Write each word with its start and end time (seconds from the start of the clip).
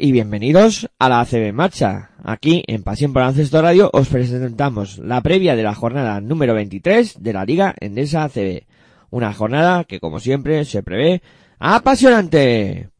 y 0.00 0.12
bienvenidos 0.12 0.88
a 1.00 1.08
la 1.08 1.20
ACB 1.20 1.52
Marcha. 1.52 2.10
Aquí 2.22 2.62
en 2.68 2.84
Pasión 2.84 3.12
por 3.12 3.22
Ancesto 3.22 3.60
Radio 3.60 3.90
os 3.92 4.08
presentamos 4.08 4.98
la 4.98 5.20
previa 5.22 5.56
de 5.56 5.64
la 5.64 5.74
jornada 5.74 6.20
número 6.20 6.54
23 6.54 7.20
de 7.20 7.32
la 7.32 7.44
Liga 7.44 7.74
Endesa 7.80 8.22
ACB. 8.22 8.62
Una 9.10 9.34
jornada 9.34 9.82
que 9.82 9.98
como 9.98 10.20
siempre 10.20 10.64
se 10.64 10.84
prevé 10.84 11.20
apasionante. 11.58 12.90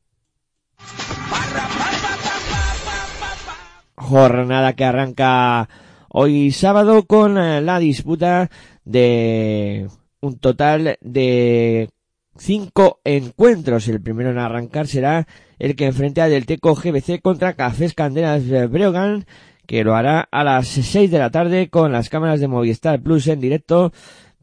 Jornada 3.95 4.73
que 4.73 4.85
arranca 4.85 5.69
hoy 6.09 6.51
sábado 6.51 7.05
con 7.05 7.39
eh, 7.39 7.61
la 7.61 7.79
disputa 7.79 8.51
de 8.85 9.87
un 10.21 10.39
total 10.39 10.99
de 11.01 11.91
cinco 12.39 13.01
encuentros. 13.05 13.89
El 13.89 14.01
primero 14.01 14.31
en 14.31 14.39
arrancar 14.39 14.87
será 14.87 15.27
el 15.59 15.77
que 15.77 15.87
enfrenta 15.87 16.25
a 16.25 16.41
Teco 16.41 16.75
GBC 16.75 17.21
contra 17.21 17.55
Cafés 17.55 17.95
Candelas 17.95 18.49
Breogan, 18.71 19.27
que 19.67 19.85
lo 19.85 19.95
hará 19.95 20.29
a 20.31 20.45
las 20.45 20.69
seis 20.69 21.11
de 21.11 21.19
la 21.19 21.31
tarde 21.31 21.69
con 21.69 21.93
las 21.93 22.09
cámaras 22.09 22.41
de 22.41 22.49
Movistar 22.49 23.03
Plus 23.03 23.27
en 23.27 23.41
directo 23.41 23.93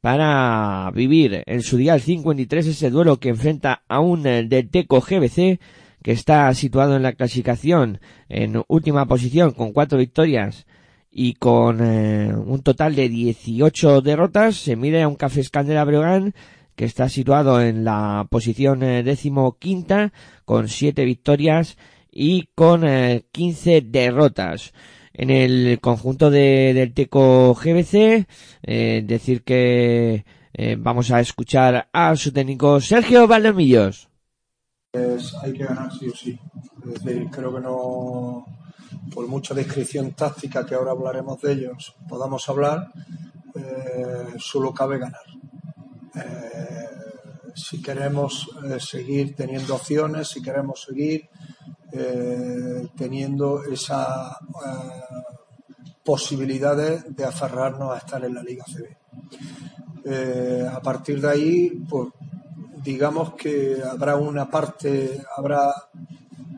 para 0.02 0.92
vivir 0.94 1.42
en 1.48 1.64
su 1.64 1.78
día 1.78 1.98
53 1.98 2.68
ese 2.68 2.92
duelo 2.92 3.18
que 3.18 3.30
enfrenta 3.30 3.82
a 3.88 4.00
un 4.00 4.24
Teco 4.24 5.02
GBC 5.02 5.60
que 6.04 6.12
está 6.12 6.54
situado 6.54 6.96
en 6.96 7.02
la 7.02 7.14
clasificación 7.14 8.00
en 8.30 8.62
última 8.68 9.08
posición 9.08 9.50
con 9.50 9.74
cuatro 9.74 9.98
victorias 9.98 10.68
y 11.10 11.34
con 11.34 11.80
eh, 11.82 12.32
un 12.36 12.62
total 12.62 12.94
de 12.94 13.10
18 13.10 14.02
derrotas 14.02 14.58
se 14.58 14.76
mide 14.76 15.02
a 15.02 15.08
un 15.08 15.16
Café 15.16 15.40
Escandera 15.40 15.86
Breogán 15.86 16.36
que 16.76 16.86
está 16.86 17.10
situado 17.10 17.62
en 17.62 17.84
la 17.84 18.28
posición 18.30 18.84
eh, 18.84 19.04
décimo 19.04 19.58
quinta 19.58 20.14
con 20.46 20.68
7 20.68 21.04
victorias 21.06 21.78
y 22.12 22.50
con 22.56 22.82
15 23.32 23.78
eh, 23.78 23.82
derrotas. 23.82 24.74
En 25.14 25.30
el 25.30 25.80
conjunto 25.80 26.30
de, 26.30 26.74
del 26.74 26.94
Teco 26.94 27.54
GBC, 27.56 28.28
decir 28.62 29.44
que 29.44 30.26
vamos 30.78 31.10
a 31.12 31.22
escuchar 31.22 31.88
a 31.94 32.14
su 32.18 32.34
técnico 32.34 32.82
Sergio 32.82 33.26
Valdomillos. 33.26 34.10
hay 35.42 35.54
que 35.54 35.64
ganar 35.64 35.90
sí 35.98 36.10
o 36.10 36.16
sí. 36.16 36.38
Es 36.86 37.02
decir, 37.02 37.30
creo 37.32 37.56
que 37.56 37.62
no 37.62 38.46
por 39.14 39.28
mucha 39.28 39.54
descripción 39.54 40.12
táctica 40.14 40.66
que 40.66 40.76
ahora 40.76 40.92
hablaremos 40.92 41.42
de 41.42 41.54
ellos, 41.54 41.96
podamos 42.08 42.48
hablar, 42.50 42.92
eh, 43.56 44.36
solo 44.38 44.74
cabe 44.74 44.98
ganar. 44.98 45.22
Eh, 46.16 46.90
si 47.54 47.82
queremos 47.82 48.50
eh, 48.64 48.80
seguir 48.80 49.36
teniendo 49.36 49.76
opciones, 49.76 50.28
si 50.28 50.42
queremos 50.42 50.82
seguir 50.82 51.30
teniendo 52.98 53.64
esa 53.64 54.38
posibilidades 56.04 57.16
de 57.16 57.24
aferrarnos 57.24 57.94
a 57.94 58.00
estar 58.00 58.26
en 58.26 58.34
la 58.34 58.44
Liga 58.44 58.66
CB. 58.66 58.98
a 60.68 60.82
partir 60.82 61.22
de 61.22 61.30
ahí, 61.30 61.70
pues 61.90 62.10
digamos 62.84 63.36
que 63.36 63.82
habrá 63.82 64.18
una 64.18 64.50
parte, 64.50 65.24
habrá 65.38 65.74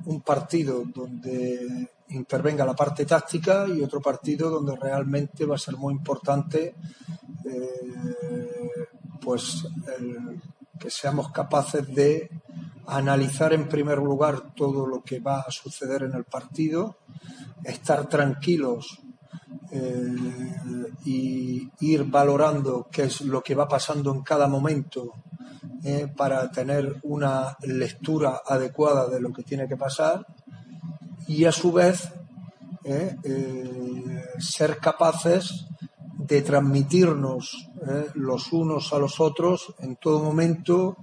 un 0.05 0.21
partido 0.21 0.83
donde 0.85 1.89
intervenga 2.09 2.65
la 2.65 2.75
parte 2.75 3.05
táctica 3.05 3.65
y 3.67 3.81
otro 3.81 4.01
partido 4.01 4.49
donde 4.49 4.75
realmente 4.75 5.45
va 5.45 5.55
a 5.55 5.59
ser 5.59 5.75
muy 5.75 5.93
importante 5.93 6.75
eh, 7.45 8.46
pues 9.19 9.67
que 10.79 10.89
seamos 10.89 11.31
capaces 11.31 11.87
de 11.93 12.29
analizar 12.87 13.53
en 13.53 13.67
primer 13.67 13.97
lugar 13.97 14.53
todo 14.55 14.87
lo 14.87 15.03
que 15.03 15.19
va 15.19 15.41
a 15.41 15.51
suceder 15.51 16.03
en 16.03 16.13
el 16.13 16.23
partido, 16.23 16.97
estar 17.63 18.07
tranquilos 18.07 18.99
eh, 19.71 20.15
y 21.03 21.69
ir 21.81 22.05
valorando 22.05 22.87
qué 22.89 23.03
es 23.03 23.21
lo 23.21 23.41
que 23.43 23.55
va 23.55 23.67
pasando 23.67 24.13
en 24.13 24.21
cada 24.21 24.47
momento 24.47 25.13
eh, 25.83 26.07
para 26.15 26.49
tener 26.49 26.95
una 27.03 27.57
lectura 27.63 28.41
adecuada 28.45 29.09
de 29.09 29.19
lo 29.19 29.33
que 29.33 29.43
tiene 29.43 29.67
que 29.67 29.75
pasar 29.75 30.25
y 31.27 31.43
a 31.43 31.51
su 31.51 31.73
vez 31.73 32.09
eh, 32.85 33.17
ser 34.39 34.77
capaces 34.77 35.67
de 36.27 36.41
transmitirnos 36.41 37.69
eh, 37.87 38.07
los 38.15 38.51
unos 38.51 38.91
a 38.93 38.99
los 38.99 39.19
otros 39.19 39.73
en 39.79 39.95
todo 39.95 40.21
momento 40.21 40.97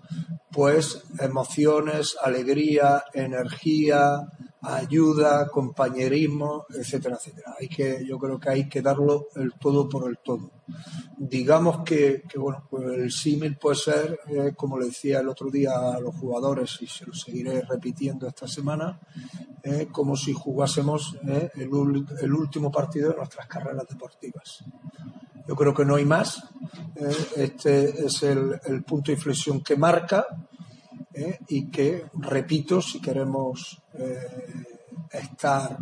pues 0.51 1.03
emociones, 1.19 2.17
alegría, 2.23 3.03
energía, 3.12 4.21
ayuda, 4.64 5.48
compañerismo, 5.48 6.66
etcétera, 6.70 7.16
etcétera. 7.16 7.54
Hay 7.60 7.69
que, 7.69 8.04
yo 8.06 8.19
creo 8.19 8.38
que 8.38 8.50
hay 8.50 8.69
que 8.69 8.82
darlo 8.82 9.28
el 9.36 9.52
todo 9.54 9.88
por 9.88 10.08
el 10.08 10.19
todo. 10.19 10.50
Digamos 11.19 11.84
que, 11.84 12.22
bueno, 12.36 12.66
pues 12.69 12.84
el 12.98 13.10
símil 13.10 13.56
puede 13.56 13.76
ser, 13.76 14.20
como 14.56 14.78
le 14.78 14.86
decía 14.86 15.20
el 15.20 15.28
otro 15.28 15.50
día 15.50 15.72
a 15.94 16.00
los 16.00 16.14
jugadores, 16.16 16.78
y 16.80 16.86
se 16.86 17.06
lo 17.06 17.12
seguiré 17.12 17.62
repitiendo 17.62 18.26
esta 18.26 18.48
semana, 18.48 18.98
eh, 19.62 19.88
como 19.91 20.16
si 20.16 20.32
jugásemos 20.32 21.16
eh, 21.26 21.50
el, 21.56 22.32
último 22.34 22.70
partido 22.70 23.10
de 23.10 23.16
nuestras 23.16 23.46
carreras 23.46 23.86
deportivas. 23.88 24.62
Yo 25.46 25.54
creo 25.56 25.75
que 25.75 25.84
no 25.84 25.96
hay 25.96 26.04
más. 26.04 26.42
Eh, 26.96 27.16
este 27.36 28.06
es 28.06 28.22
el, 28.22 28.84
punto 28.86 29.10
de 29.10 29.14
inflexión 29.14 29.62
que 29.62 29.76
marca 29.76 30.26
y 31.48 31.70
que, 31.70 32.06
repito, 32.14 32.80
si 32.82 33.00
queremos 33.00 33.80
estar 35.10 35.76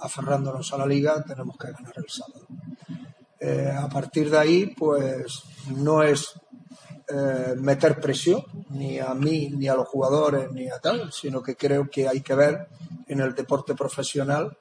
aferrándonos 0.00 0.72
a 0.72 0.78
la 0.78 0.86
liga, 0.86 1.22
tenemos 1.22 1.56
que 1.56 1.72
ganar 1.72 1.94
el 1.96 2.08
sábado. 2.08 2.46
a 3.80 3.88
partir 3.88 4.30
de 4.30 4.38
ahí, 4.38 4.66
pues 4.66 5.42
no 5.76 6.02
es 6.02 6.34
meter 7.56 8.00
presión 8.00 8.44
ni 8.70 8.98
a 8.98 9.14
mí, 9.14 9.50
ni 9.50 9.68
a 9.68 9.74
los 9.74 9.88
jugadores, 9.88 10.50
ni 10.52 10.68
a 10.68 10.78
tal, 10.78 11.12
sino 11.12 11.42
que 11.42 11.56
creo 11.56 11.88
que 11.88 12.08
hay 12.08 12.20
que 12.20 12.34
ver 12.34 12.68
en 13.06 13.20
el 13.20 13.34
deporte 13.34 13.74
profesional 13.74 14.56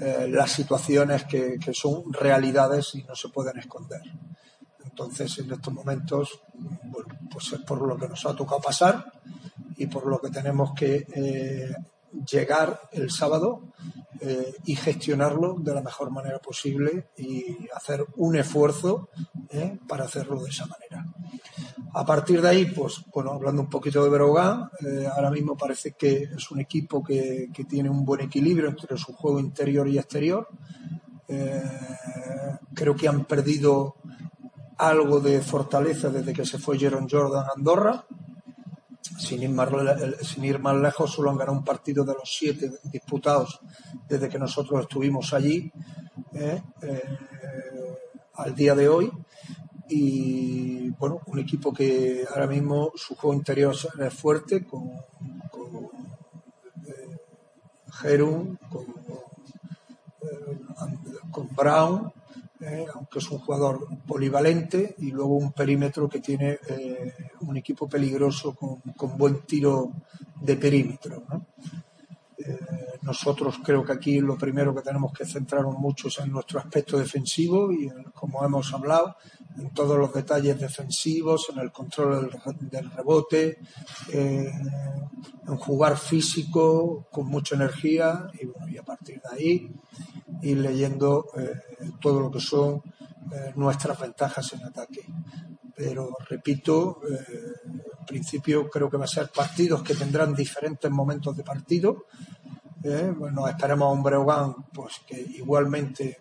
eh, 0.00 0.28
las 0.30 0.52
situaciones 0.52 1.24
que, 1.24 1.58
son 1.72 2.12
realidades 2.12 2.94
y 2.94 3.02
no 3.02 3.16
se 3.16 3.30
pueden 3.30 3.58
esconder. 3.58 4.02
Entonces, 4.84 5.38
en 5.38 5.52
estos 5.52 5.74
momentos, 5.74 6.40
bueno, 6.54 7.18
pues 7.30 7.52
es 7.52 7.60
por 7.60 7.82
lo 7.82 7.96
que 7.96 8.08
nos 8.08 8.24
ha 8.24 8.34
tocado 8.34 8.60
pasar 8.60 9.17
y 9.78 9.86
por 9.86 10.06
lo 10.06 10.20
que 10.20 10.30
tenemos 10.30 10.72
que 10.74 11.06
eh, 11.14 11.72
llegar 12.30 12.80
el 12.92 13.10
sábado 13.10 13.72
eh, 14.20 14.54
y 14.64 14.76
gestionarlo 14.76 15.56
de 15.58 15.74
la 15.74 15.82
mejor 15.82 16.10
manera 16.10 16.38
posible 16.38 17.08
y 17.16 17.68
hacer 17.74 18.04
un 18.16 18.36
esfuerzo 18.36 19.08
para 19.86 20.04
hacerlo 20.04 20.42
de 20.42 20.50
esa 20.50 20.66
manera. 20.66 21.06
A 21.94 22.04
partir 22.04 22.42
de 22.42 22.48
ahí, 22.48 22.66
pues 22.66 23.02
bueno, 23.12 23.32
hablando 23.32 23.62
un 23.62 23.70
poquito 23.70 24.04
de 24.04 24.10
Berogán, 24.10 24.70
eh, 24.86 25.08
ahora 25.12 25.30
mismo 25.30 25.56
parece 25.56 25.92
que 25.92 26.28
es 26.36 26.50
un 26.50 26.60
equipo 26.60 27.02
que, 27.02 27.48
tiene 27.68 27.88
un 27.88 28.04
buen 28.04 28.20
equilibrio 28.20 28.68
entre 28.68 28.96
su 28.98 29.12
juego 29.14 29.40
interior 29.40 29.88
y 29.88 29.98
exterior. 29.98 30.48
Eh, 31.26 31.62
creo 32.74 32.94
que 32.94 33.08
han 33.08 33.24
perdido 33.24 33.96
algo 34.76 35.20
de 35.20 35.40
fortaleza 35.40 36.10
desde 36.10 36.32
que 36.32 36.46
se 36.46 36.58
fue 36.58 36.78
Jeron 36.78 37.08
Jordan 37.08 37.46
a 37.46 37.52
Andorra. 37.56 38.04
Sin 39.00 39.42
ir, 39.42 39.50
más, 39.50 39.68
sin 40.22 40.44
ir 40.44 40.58
más 40.58 40.76
lejos, 40.76 41.12
solo 41.12 41.30
han 41.30 41.36
ganado 41.36 41.58
un 41.58 41.64
partido 41.64 42.04
de 42.04 42.14
los 42.14 42.36
siete 42.36 42.70
disputados 42.84 43.60
desde 44.08 44.28
que 44.28 44.38
nosotros 44.38 44.82
estuvimos 44.82 45.32
allí 45.32 45.72
eh, 46.34 46.62
al 48.34 48.54
día 48.54 48.74
de 48.74 48.88
hoy. 48.88 49.10
Y 49.88 50.90
bueno, 50.90 51.20
un 51.26 51.38
equipo 51.38 51.72
que 51.72 52.26
ahora 52.28 52.46
mismo 52.46 52.92
su 52.94 53.14
juego 53.14 53.34
interior 53.34 53.74
es 53.74 54.14
fuerte 54.14 54.66
con, 54.66 54.90
con 55.50 55.88
eh, 56.84 57.18
con, 58.70 58.86
eh, 60.22 60.60
con 61.30 61.48
Brown, 61.54 62.12
eh, 62.60 62.86
aunque 62.94 63.18
es 63.18 63.30
un 63.30 63.38
jugador 63.38 63.86
polivalente, 64.06 64.94
y 64.98 65.10
luego 65.10 65.36
un 65.36 65.52
perímetro 65.52 66.08
que 66.08 66.20
tiene 66.20 66.58
eh, 66.68 67.14
un 67.40 67.56
equipo 67.56 67.88
peligroso 67.88 68.54
con, 68.54 69.16
buen 69.16 69.40
tiro 69.42 69.92
de 70.40 70.56
perímetro. 70.56 71.22
¿no? 71.28 71.46
Nosotros 73.02 73.58
creo 73.64 73.84
que 73.84 73.92
aquí 73.92 74.20
lo 74.20 74.36
primero 74.36 74.74
que 74.74 74.82
tenemos 74.82 75.12
que 75.12 75.24
centrarnos 75.24 75.78
mucho 75.78 76.08
es 76.08 76.18
en 76.18 76.30
nuestro 76.30 76.58
aspecto 76.58 76.98
defensivo 76.98 77.72
y 77.72 77.88
como 78.12 78.44
hemos 78.44 78.72
hablado, 78.74 79.16
en 79.56 79.70
todos 79.70 79.98
los 79.98 80.12
detalles 80.12 80.60
defensivos, 80.60 81.48
en 81.50 81.58
el 81.58 81.72
control 81.72 82.30
del, 82.60 82.90
rebote, 82.90 83.58
eh, 84.12 84.52
en 85.46 85.56
jugar 85.56 85.96
físico 85.96 87.06
con 87.10 87.26
mucha 87.26 87.56
energía 87.56 88.30
y 88.34 88.48
y 88.72 88.76
a 88.76 88.82
partir 88.82 89.20
de 89.20 89.36
ahí 89.36 89.72
ir 90.42 90.58
leyendo 90.58 91.26
eh, 91.36 91.54
todo 92.00 92.20
lo 92.20 92.30
que 92.30 92.40
son 92.40 92.82
eh, 93.32 93.52
nuestras 93.56 93.98
ventajas 93.98 94.52
en 94.52 94.64
ataque. 94.64 95.00
Pero 95.74 96.16
repito, 96.28 97.00
en 97.06 98.04
principio 98.04 98.68
creo 98.68 98.90
que 98.90 98.96
va 98.96 99.04
a 99.04 99.08
ser 99.08 99.28
partidos 99.28 99.82
que 99.82 99.94
tendrán 99.94 100.34
diferentes 100.34 100.90
momentos 100.90 101.36
de 101.36 101.44
partido. 101.44 102.06
bueno, 103.16 103.46
esperemos 103.46 103.86
a 103.86 103.92
un 103.92 104.02
Breogán 104.02 104.54
pues, 104.72 104.94
que 105.06 105.20
igualmente 105.20 106.18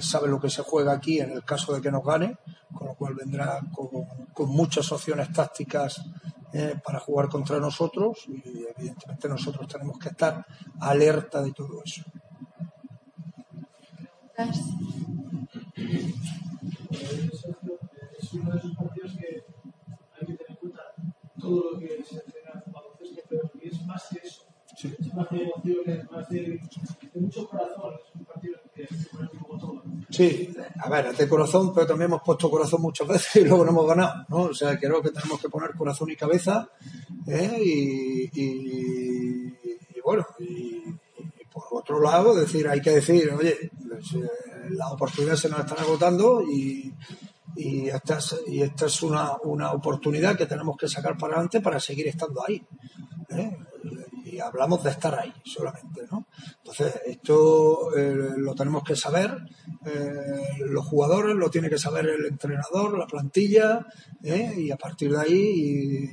sabe 0.00 0.28
lo 0.28 0.40
que 0.40 0.50
se 0.50 0.62
juega 0.62 0.92
aquí 0.92 1.20
en 1.20 1.30
el 1.30 1.44
caso 1.44 1.72
de 1.72 1.80
que 1.80 1.90
nos 1.90 2.04
gane, 2.04 2.36
con 2.74 2.88
lo 2.88 2.94
cual 2.94 3.14
vendrá 3.14 3.60
con 4.34 4.48
muchas 4.48 4.90
opciones 4.92 5.32
tácticas 5.32 6.02
eh, 6.52 6.74
para 6.84 6.98
jugar 6.98 7.28
contra 7.28 7.60
nosotros 7.60 8.26
y 8.26 8.64
evidentemente 8.76 9.28
nosotros 9.28 9.68
tenemos 9.68 9.96
que 10.00 10.08
estar 10.08 10.44
alerta 10.80 11.40
de 11.42 11.52
todo 11.52 11.80
eso. 11.84 12.02
Es 18.18 18.32
uno 18.32 18.50
de 18.50 18.58
esos 18.58 18.74
partidos 18.74 19.12
que 19.12 19.44
hay 20.18 20.26
que 20.26 20.32
tener 20.34 20.50
en 20.50 20.56
cuenta 20.56 20.82
todo 21.38 21.70
lo 21.70 21.78
que 21.78 22.02
se 22.02 22.16
entrena 22.16 22.64
en 22.66 22.72
baloncesto, 22.72 23.22
pero 23.28 23.50
es 23.62 23.86
más 23.86 24.08
que 24.08 24.26
eso. 24.26 24.42
Es 24.82 25.14
más 25.14 25.30
de 25.30 25.44
emociones, 25.44 26.10
más 26.10 26.28
de, 26.30 26.40
de 27.12 27.20
mucho 27.20 27.48
corazón. 27.48 27.94
Es 27.94 28.14
un 28.16 28.24
partido 28.24 28.58
que 28.74 28.86
se 28.88 29.08
pone 29.10 29.28
como 29.28 29.39
todo. 29.39 29.39
Sí, 30.10 30.52
a 30.80 30.88
ver, 30.88 31.06
es 31.06 31.18
de 31.18 31.28
corazón, 31.28 31.72
pero 31.72 31.86
también 31.86 32.10
hemos 32.10 32.22
puesto 32.22 32.50
corazón 32.50 32.82
muchas 32.82 33.06
veces 33.06 33.36
y 33.36 33.44
luego 33.44 33.64
no 33.64 33.70
hemos 33.70 33.86
ganado, 33.86 34.24
¿no? 34.28 34.36
O 34.42 34.54
sea, 34.54 34.76
creo 34.78 35.00
que 35.00 35.10
tenemos 35.10 35.40
que 35.40 35.48
poner 35.48 35.70
corazón 35.74 36.10
y 36.10 36.16
cabeza, 36.16 36.68
¿eh? 37.26 37.58
y, 37.62 39.52
bueno, 40.04 40.26
y, 40.40 40.82
por 41.52 41.64
otro 41.70 42.00
lado, 42.00 42.34
decir, 42.34 42.66
hay 42.68 42.80
que 42.80 42.90
decir, 42.90 43.30
oye, 43.30 43.70
pues, 43.88 44.14
eh, 44.14 44.28
las 44.70 44.92
oportunidades 44.92 45.40
se 45.40 45.48
nos 45.48 45.60
están 45.60 45.78
agotando 45.78 46.42
y, 46.42 46.92
y 47.56 47.88
esta 47.88 48.18
es, 48.18 48.36
y 48.48 48.62
esta 48.62 48.86
es 48.86 49.02
una, 49.02 49.36
una 49.44 49.72
oportunidad 49.72 50.36
que 50.36 50.46
tenemos 50.46 50.76
que 50.76 50.88
sacar 50.88 51.16
para 51.16 51.34
adelante 51.34 51.60
para 51.60 51.78
seguir 51.78 52.08
estando 52.08 52.42
ahí. 52.46 52.64
¿eh? 53.30 53.56
Y 54.30 54.38
hablamos 54.38 54.82
de 54.84 54.90
estar 54.90 55.18
ahí 55.18 55.32
solamente, 55.44 56.02
¿no? 56.10 56.26
Entonces, 56.58 57.00
esto 57.06 57.96
eh, 57.96 58.34
lo 58.36 58.54
tenemos 58.54 58.84
que 58.84 58.96
saber, 58.96 59.36
eh, 59.84 60.64
los 60.66 60.86
jugadores, 60.86 61.34
lo 61.36 61.50
tiene 61.50 61.68
que 61.68 61.78
saber 61.78 62.06
el 62.06 62.26
entrenador, 62.26 62.98
la 62.98 63.06
plantilla, 63.06 63.86
¿eh? 64.22 64.54
y 64.56 64.70
a 64.70 64.76
partir 64.76 65.10
de 65.10 65.20
ahí 65.20 66.10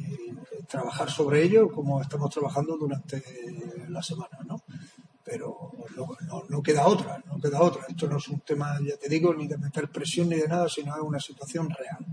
trabajar 0.68 1.10
sobre 1.10 1.44
ello 1.44 1.70
como 1.70 2.02
estamos 2.02 2.30
trabajando 2.30 2.78
durante 2.78 3.24
la 3.90 4.02
semana, 4.02 4.40
¿no? 4.46 4.64
Pero 5.24 5.72
no, 5.96 6.44
no, 6.48 6.62
queda 6.62 6.88
otra, 6.88 7.22
no 7.26 7.40
queda 7.40 7.62
otra. 7.62 7.84
Esto 7.88 8.08
no 8.08 8.18
es 8.18 8.28
un 8.30 8.40
tema, 8.42 8.78
ya 8.82 8.96
te 8.98 9.10
digo, 9.10 9.34
ni 9.34 9.48
de 9.48 9.58
meter 9.58 9.90
presión 9.90 10.30
ni 10.30 10.38
de 10.38 10.48
nada, 10.48 10.70
sino 10.70 10.96
es 10.96 11.02
una 11.02 11.20
situación 11.20 11.70
real. 11.70 12.06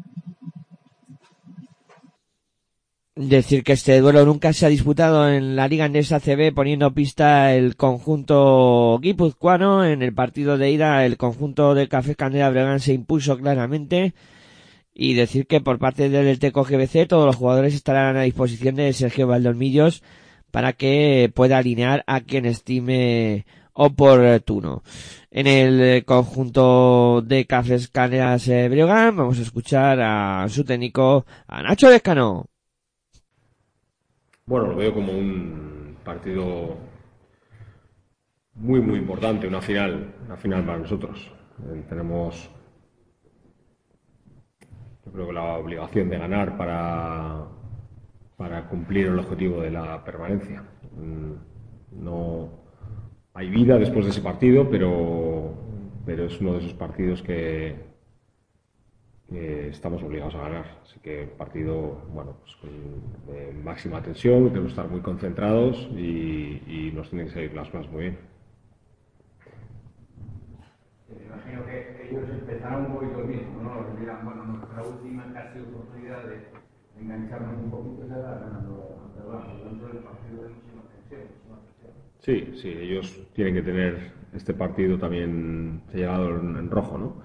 Decir 3.16 3.62
que 3.62 3.74
este 3.74 4.00
duelo 4.00 4.26
nunca 4.26 4.52
se 4.52 4.66
ha 4.66 4.68
disputado 4.68 5.28
en 5.30 5.54
la 5.54 5.68
Liga 5.68 5.84
Andesa 5.84 6.18
CB 6.18 6.52
poniendo 6.52 6.92
pista 6.94 7.54
el 7.54 7.76
conjunto 7.76 8.98
guipuzcoano. 9.00 9.84
En 9.84 10.02
el 10.02 10.12
partido 10.12 10.58
de 10.58 10.72
ida 10.72 11.06
el 11.06 11.16
conjunto 11.16 11.76
de 11.76 11.86
Café 11.86 12.16
Candela 12.16 12.50
Bregan 12.50 12.80
se 12.80 12.92
impuso 12.92 13.38
claramente. 13.38 14.14
Y 14.92 15.14
decir 15.14 15.46
que 15.46 15.60
por 15.60 15.78
parte 15.78 16.08
del 16.08 16.40
Teco 16.40 16.64
GBC 16.64 17.06
todos 17.06 17.26
los 17.26 17.36
jugadores 17.36 17.74
estarán 17.74 18.16
a 18.16 18.22
disposición 18.22 18.74
de 18.74 18.92
Sergio 18.92 19.28
Valdolmillos 19.28 20.02
para 20.50 20.72
que 20.72 21.30
pueda 21.32 21.58
alinear 21.58 22.02
a 22.08 22.20
quien 22.20 22.46
estime 22.46 23.46
oportuno. 23.74 24.82
En 25.30 25.46
el 25.46 26.04
conjunto 26.04 27.22
de 27.22 27.46
Cafés 27.46 27.88
Canelas 27.88 28.48
Breogán 28.48 29.16
vamos 29.16 29.38
a 29.38 29.42
escuchar 29.42 30.00
a 30.00 30.48
su 30.48 30.64
técnico, 30.64 31.26
a 31.46 31.62
Nacho 31.62 31.88
Descano. 31.90 32.48
Bueno, 34.46 34.66
lo 34.66 34.76
veo 34.76 34.92
como 34.92 35.12
un 35.12 35.96
partido 36.04 36.76
muy, 38.54 38.80
muy 38.80 38.98
importante, 38.98 39.46
una 39.48 39.62
final, 39.62 40.14
una 40.26 40.36
final 40.36 40.64
para 40.66 40.78
nosotros. 40.78 41.32
Eh, 41.66 41.82
tenemos, 41.88 42.50
yo 45.06 45.12
creo 45.12 45.26
que 45.28 45.32
la 45.32 45.56
obligación 45.56 46.10
de 46.10 46.18
ganar 46.18 46.58
para, 46.58 47.46
para 48.36 48.68
cumplir 48.68 49.06
el 49.06 49.18
objetivo 49.18 49.62
de 49.62 49.70
la 49.70 50.04
permanencia. 50.04 50.62
Mm, 50.94 52.02
no 52.04 52.50
hay 53.32 53.48
vida 53.48 53.78
después 53.78 54.04
de 54.04 54.10
ese 54.10 54.20
partido, 54.20 54.68
pero, 54.68 55.54
pero 56.04 56.26
es 56.26 56.38
uno 56.40 56.52
de 56.52 56.58
esos 56.58 56.74
partidos 56.74 57.22
que, 57.22 57.93
estamos 59.32 60.02
obligados 60.02 60.34
a 60.34 60.42
ganar. 60.42 60.78
Así 60.82 61.00
que 61.00 61.26
partido, 61.38 62.02
bueno, 62.12 62.36
pues 62.40 62.56
con 62.56 63.64
máxima 63.64 64.02
tensión, 64.02 64.48
tenemos 64.48 64.66
que 64.66 64.80
estar 64.80 64.88
muy 64.88 65.00
concentrados 65.00 65.76
y, 65.92 66.92
nos 66.94 67.08
tienen 67.10 67.26
que 67.28 67.34
salir 67.34 67.54
las 67.54 67.68
cosas 67.70 67.90
muy 67.90 68.02
bien. 68.02 68.18
Me 71.08 71.24
imagino 71.24 71.66
que 71.66 72.08
ellos 72.08 72.28
empezaron 72.30 72.86
un 72.86 72.94
poquito 72.94 73.18
mismo, 73.24 73.62
¿no? 73.62 73.98
Dirán, 73.98 74.24
bueno, 74.24 74.44
nuestra 74.44 74.82
última 74.82 75.32
casi 75.32 75.58
oportunidad 75.60 76.24
de 76.24 76.46
engancharnos 77.00 77.64
un 77.64 77.70
poquito 77.70 78.06
era 78.06 78.38
ganando 78.38 79.10
dentro 79.64 79.88
del 79.88 79.98
partido 79.98 80.42
de 80.42 80.48
muchísima 80.50 80.82
tensión. 80.92 81.28
Sí, 82.20 82.54
sí, 82.56 82.68
ellos 82.68 83.28
tienen 83.34 83.54
que 83.54 83.62
tener 83.62 84.12
este 84.32 84.54
partido 84.54 84.98
también 84.98 85.82
llegado 85.92 86.38
en, 86.38 86.56
en 86.56 86.70
rojo, 86.70 86.96
¿no? 86.96 87.22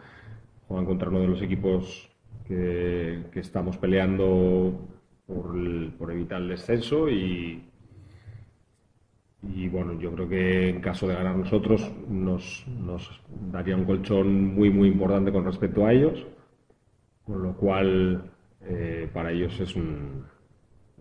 Juegan 0.70 0.86
contra 0.86 1.10
uno 1.10 1.22
de 1.22 1.28
los 1.28 1.42
equipos 1.42 2.08
que, 2.48 3.24
estamos 3.34 3.76
peleando 3.78 4.80
por, 5.26 6.12
evitar 6.12 6.42
el 6.42 6.50
descenso 6.50 7.10
y, 7.10 7.64
y 9.42 9.68
bueno, 9.68 10.00
yo 10.00 10.14
creo 10.14 10.30
que 10.30 10.70
en 10.70 10.80
caso 10.80 11.08
de 11.08 11.16
ganar 11.16 11.36
nosotros 11.36 11.92
nos, 12.08 12.66
daría 13.52 13.76
un 13.76 13.86
colchón 13.86 14.54
muy 14.56 14.70
muy 14.70 14.90
importante 14.90 15.32
con 15.32 15.44
respecto 15.44 15.86
a 15.86 15.92
ellos, 15.92 16.24
con 17.26 17.42
lo 17.42 17.54
cual 17.54 18.32
eh, 18.62 19.10
para 19.12 19.32
ellos 19.32 19.60
es, 19.60 19.76
un, 19.76 20.24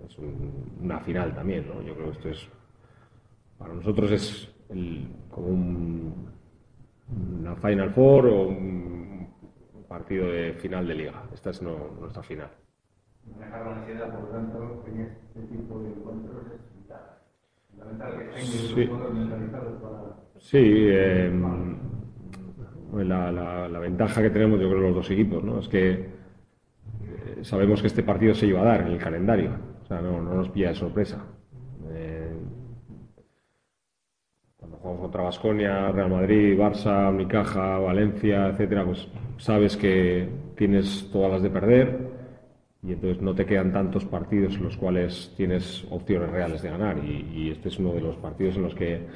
es 0.06 0.16
una 0.80 0.98
final 1.00 1.34
también, 1.34 1.66
¿no? 1.68 1.82
Yo 1.82 1.94
creo 1.94 2.06
que 2.06 2.16
esto 2.16 2.28
es 2.30 2.48
para 3.58 3.74
nosotros 3.74 4.12
es 4.12 4.48
como 5.30 5.46
un, 5.46 6.14
una 7.40 7.54
Final 7.56 7.90
Four 7.90 8.26
o 8.26 8.48
un 8.48 8.98
partido 9.88 10.26
de 10.30 10.52
final 10.54 10.86
de 10.86 10.94
liga. 10.94 11.24
Esta 11.32 11.50
es 11.50 11.62
no, 11.62 11.96
nuestra 11.98 12.22
final. 12.22 12.50
La 13.40 13.72
ansiedad, 13.72 14.12
por 14.12 14.22
lo 14.22 14.28
tanto, 14.28 14.84
en 14.86 15.00
este 15.00 15.40
tipo 15.40 15.80
de 15.80 15.88
encuentros 15.88 16.46
es 16.46 16.78
vital. 16.78 17.00
Fundamental 17.70 18.18
que 18.18 18.24
tengan 18.24 18.44
sí. 18.46 18.86
para... 19.82 20.18
Sí, 20.38 20.58
eh, 20.60 21.32
la, 22.94 23.32
la, 23.32 23.68
la, 23.68 23.78
ventaja 23.78 24.22
que 24.22 24.30
tenemos, 24.30 24.60
yo 24.60 24.68
creo, 24.70 24.80
los 24.80 24.94
dos 24.94 25.10
equipos, 25.10 25.42
¿no? 25.44 25.58
Es 25.58 25.68
que 25.68 25.90
eh, 25.90 26.08
sabemos 27.42 27.80
que 27.80 27.88
este 27.88 28.02
partido 28.02 28.34
se 28.34 28.46
iba 28.46 28.60
a 28.60 28.64
dar 28.64 28.80
en 28.82 28.88
el 28.88 28.98
calendario. 28.98 29.50
O 29.82 29.86
sea, 29.86 30.00
no, 30.00 30.22
no 30.22 30.34
nos 30.34 30.48
pilla 30.50 30.68
de 30.68 30.74
sorpresa. 30.74 31.24
Eh, 31.90 32.32
cuando 34.68 34.76
jugamos 34.78 35.00
contra 35.00 35.22
Basconia, 35.22 35.92
Real 35.92 36.10
Madrid, 36.10 36.58
Barça, 36.58 37.08
Unicaja, 37.08 37.78
Valencia, 37.78 38.48
etcétera, 38.48 38.84
pues 38.84 39.08
sabes 39.38 39.76
que 39.76 40.28
tienes 40.56 41.08
todas 41.12 41.32
las 41.32 41.42
de 41.42 41.50
perder 41.50 41.98
y 42.82 42.92
entonces 42.92 43.22
no 43.22 43.34
te 43.34 43.46
quedan 43.46 43.72
tantos 43.72 44.04
partidos 44.04 44.56
en 44.56 44.64
los 44.64 44.76
cuales 44.76 45.32
tienes 45.36 45.86
opciones 45.90 46.30
reales 46.30 46.62
de 46.62 46.70
ganar 46.70 46.98
y, 47.04 47.50
este 47.50 47.68
es 47.68 47.78
uno 47.78 47.92
de 47.92 48.00
los 48.00 48.16
partidos 48.16 48.56
en 48.56 48.62
los 48.62 48.74
que 48.74 49.06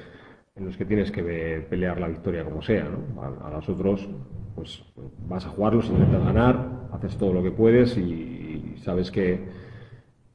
en 0.55 0.67
los 0.67 0.77
que 0.77 0.85
tienes 0.85 1.11
que 1.11 1.23
pelear 1.69 1.99
la 2.01 2.09
victoria 2.09 2.45
como 2.45 2.61
sea 2.61 2.85
¿no? 2.85 3.23
a, 3.23 3.51
los 3.51 3.69
otros 3.69 4.09
pues 4.55 4.83
vas 5.29 5.47
a 5.47 5.51
jugarlos 5.51 5.89
intentas 5.89 6.25
ganar 6.25 6.89
haces 6.93 7.17
todo 7.17 7.33
lo 7.33 7.43
que 7.43 7.51
puedes 7.51 7.97
y, 7.97 8.75
sabes 8.79 9.11
que, 9.11 9.63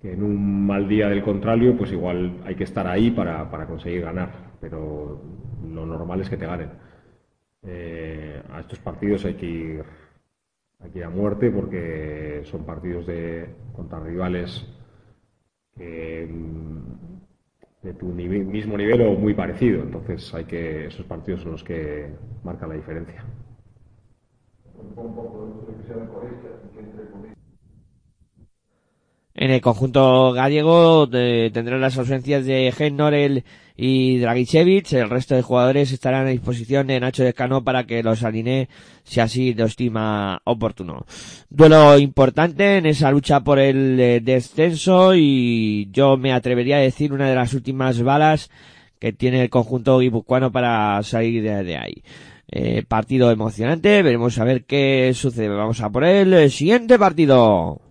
en 0.04 0.24
un 0.24 0.66
mal 0.66 0.88
día 0.88 1.10
del 1.10 1.22
contrario 1.22 1.76
pues 1.76 1.92
igual 1.92 2.38
hay 2.46 2.56
que 2.56 2.64
estar 2.64 2.88
ahí 2.88 3.12
para, 3.12 3.52
para 3.52 3.66
conseguir 3.66 4.04
ganar 4.04 4.47
pero 4.60 5.22
lo 5.64 5.86
normal 5.86 6.22
es 6.22 6.30
que 6.30 6.38
te 6.38 6.46
ganen 6.46 6.70
eh, 7.64 8.42
a 8.50 8.60
estos 8.60 8.80
partidos 8.80 9.26
hay 9.26 9.34
que 9.34 9.46
ir 9.46 9.84
hay 10.80 10.92
que 10.92 11.00
ir 11.00 11.06
a 11.06 11.10
muerte 11.10 11.50
porque 11.50 12.42
son 12.46 12.64
partidos 12.66 13.08
de 13.08 13.50
contra 13.76 14.00
rivales 14.00 14.64
mm, 15.76 16.78
de 17.82 17.94
tu 17.94 18.06
mismo 18.08 18.78
nivel 18.78 19.02
o 19.02 19.14
muy 19.16 19.34
parecido. 19.34 19.82
Entonces 19.82 20.34
hay 20.34 20.46
que 20.46 20.86
esos 20.88 21.06
partidos 21.06 21.42
son 21.42 21.54
los 21.54 21.64
que 21.64 22.10
marcan 22.44 22.70
la 22.70 22.76
diferencia. 22.76 23.24
En 29.40 29.52
el 29.52 29.62
conjunto 29.62 30.32
gallego 30.34 31.08
eh, 31.14 31.52
tendrán 31.54 31.80
las 31.80 31.96
ausencias 31.96 32.44
de 32.44 32.74
Gen 32.76 32.98
Norel 32.98 33.44
y 33.76 34.18
Dragicevic. 34.18 34.92
El 34.94 35.12
resto 35.12 35.36
de 35.36 35.44
jugadores 35.44 35.92
estarán 35.92 36.26
a 36.26 36.32
disposición 36.32 36.88
de 36.88 37.00
Nacho 37.00 37.24
Descano 37.24 37.64
para 37.64 37.86
que 37.86 38.02
los 38.02 38.24
alinee 38.24 38.68
si 39.04 39.20
así 39.20 39.54
lo 39.54 39.66
estima 39.66 40.42
oportuno. 40.44 41.06
Duelo 41.52 42.00
importante 42.00 42.78
en 42.78 42.88
esa 42.88 43.12
lucha 43.12 43.42
por 43.42 43.60
el 43.60 44.00
eh, 44.00 44.22
descenso 44.22 45.14
y 45.14 45.88
yo 45.92 46.18
me 46.18 46.34
atrevería 46.34 46.78
a 46.78 46.80
decir 46.80 47.14
una 47.14 47.30
de 47.30 47.36
las 47.36 47.54
últimas 47.54 48.02
balas 48.02 48.50
que 49.00 49.14
tiene 49.14 49.44
el 49.44 49.52
conjunto 49.52 50.00
guipuzcoano 50.00 50.52
para 50.52 51.04
salir 51.04 51.44
de, 51.44 51.78
ahí. 51.78 52.02
Eh, 52.50 52.82
partido 52.88 53.30
emocionante, 53.30 54.02
veremos 54.02 54.40
a 54.40 54.46
ver 54.46 54.66
qué 54.66 55.12
sucede. 55.14 55.50
Vamos 55.50 55.80
a 55.82 55.92
por 55.92 56.06
el 56.06 56.50
siguiente 56.50 56.98
partido. 56.98 57.87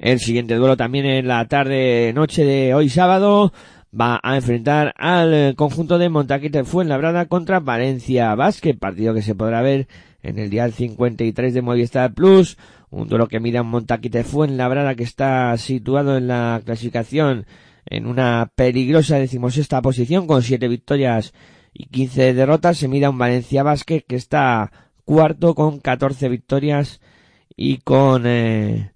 El 0.00 0.18
siguiente 0.18 0.54
duelo 0.54 0.78
también 0.78 1.04
en 1.04 1.28
la 1.28 1.46
tarde 1.46 2.12
noche 2.14 2.42
de 2.42 2.72
hoy 2.72 2.88
sábado 2.88 3.52
va 3.98 4.18
a 4.22 4.36
enfrentar 4.36 4.94
al 4.96 5.54
conjunto 5.56 5.98
de 5.98 6.08
Montaquite 6.08 6.64
Fuenlabrada 6.64 7.26
contra 7.26 7.60
Valencia 7.60 8.34
Basket, 8.34 8.78
partido 8.78 9.12
que 9.12 9.20
se 9.20 9.34
podrá 9.34 9.60
ver 9.60 9.88
en 10.22 10.38
el 10.38 10.48
día 10.48 10.70
53 10.70 11.52
de 11.52 11.60
Movistar 11.60 12.14
Plus, 12.14 12.56
un 12.88 13.08
duelo 13.08 13.28
que 13.28 13.40
mira 13.40 13.62
Montaquite 13.62 14.24
Fuenlabrada 14.24 14.94
que 14.94 15.02
está 15.02 15.54
situado 15.58 16.16
en 16.16 16.28
la 16.28 16.62
clasificación 16.64 17.44
en 17.84 18.06
una 18.06 18.50
peligrosa 18.54 19.18
decimosexta 19.18 19.82
posición 19.82 20.26
con 20.26 20.40
siete 20.40 20.66
victorias 20.68 21.34
y 21.74 21.88
15 21.88 22.32
derrotas, 22.32 22.78
se 22.78 22.88
mira 22.88 23.10
un 23.10 23.18
Valencia 23.18 23.62
Basket 23.62 24.00
que 24.08 24.16
está 24.16 24.72
cuarto 25.04 25.54
con 25.54 25.78
14 25.78 26.30
victorias 26.30 27.02
y 27.54 27.78
con 27.78 28.22
eh, 28.24 28.92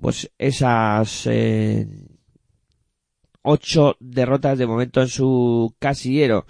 pues 0.00 0.30
esas 0.38 1.26
eh, 1.26 1.86
ocho 3.42 3.96
derrotas 4.00 4.58
de 4.58 4.66
momento 4.66 5.00
en 5.00 5.08
su 5.08 5.74
casillero. 5.78 6.46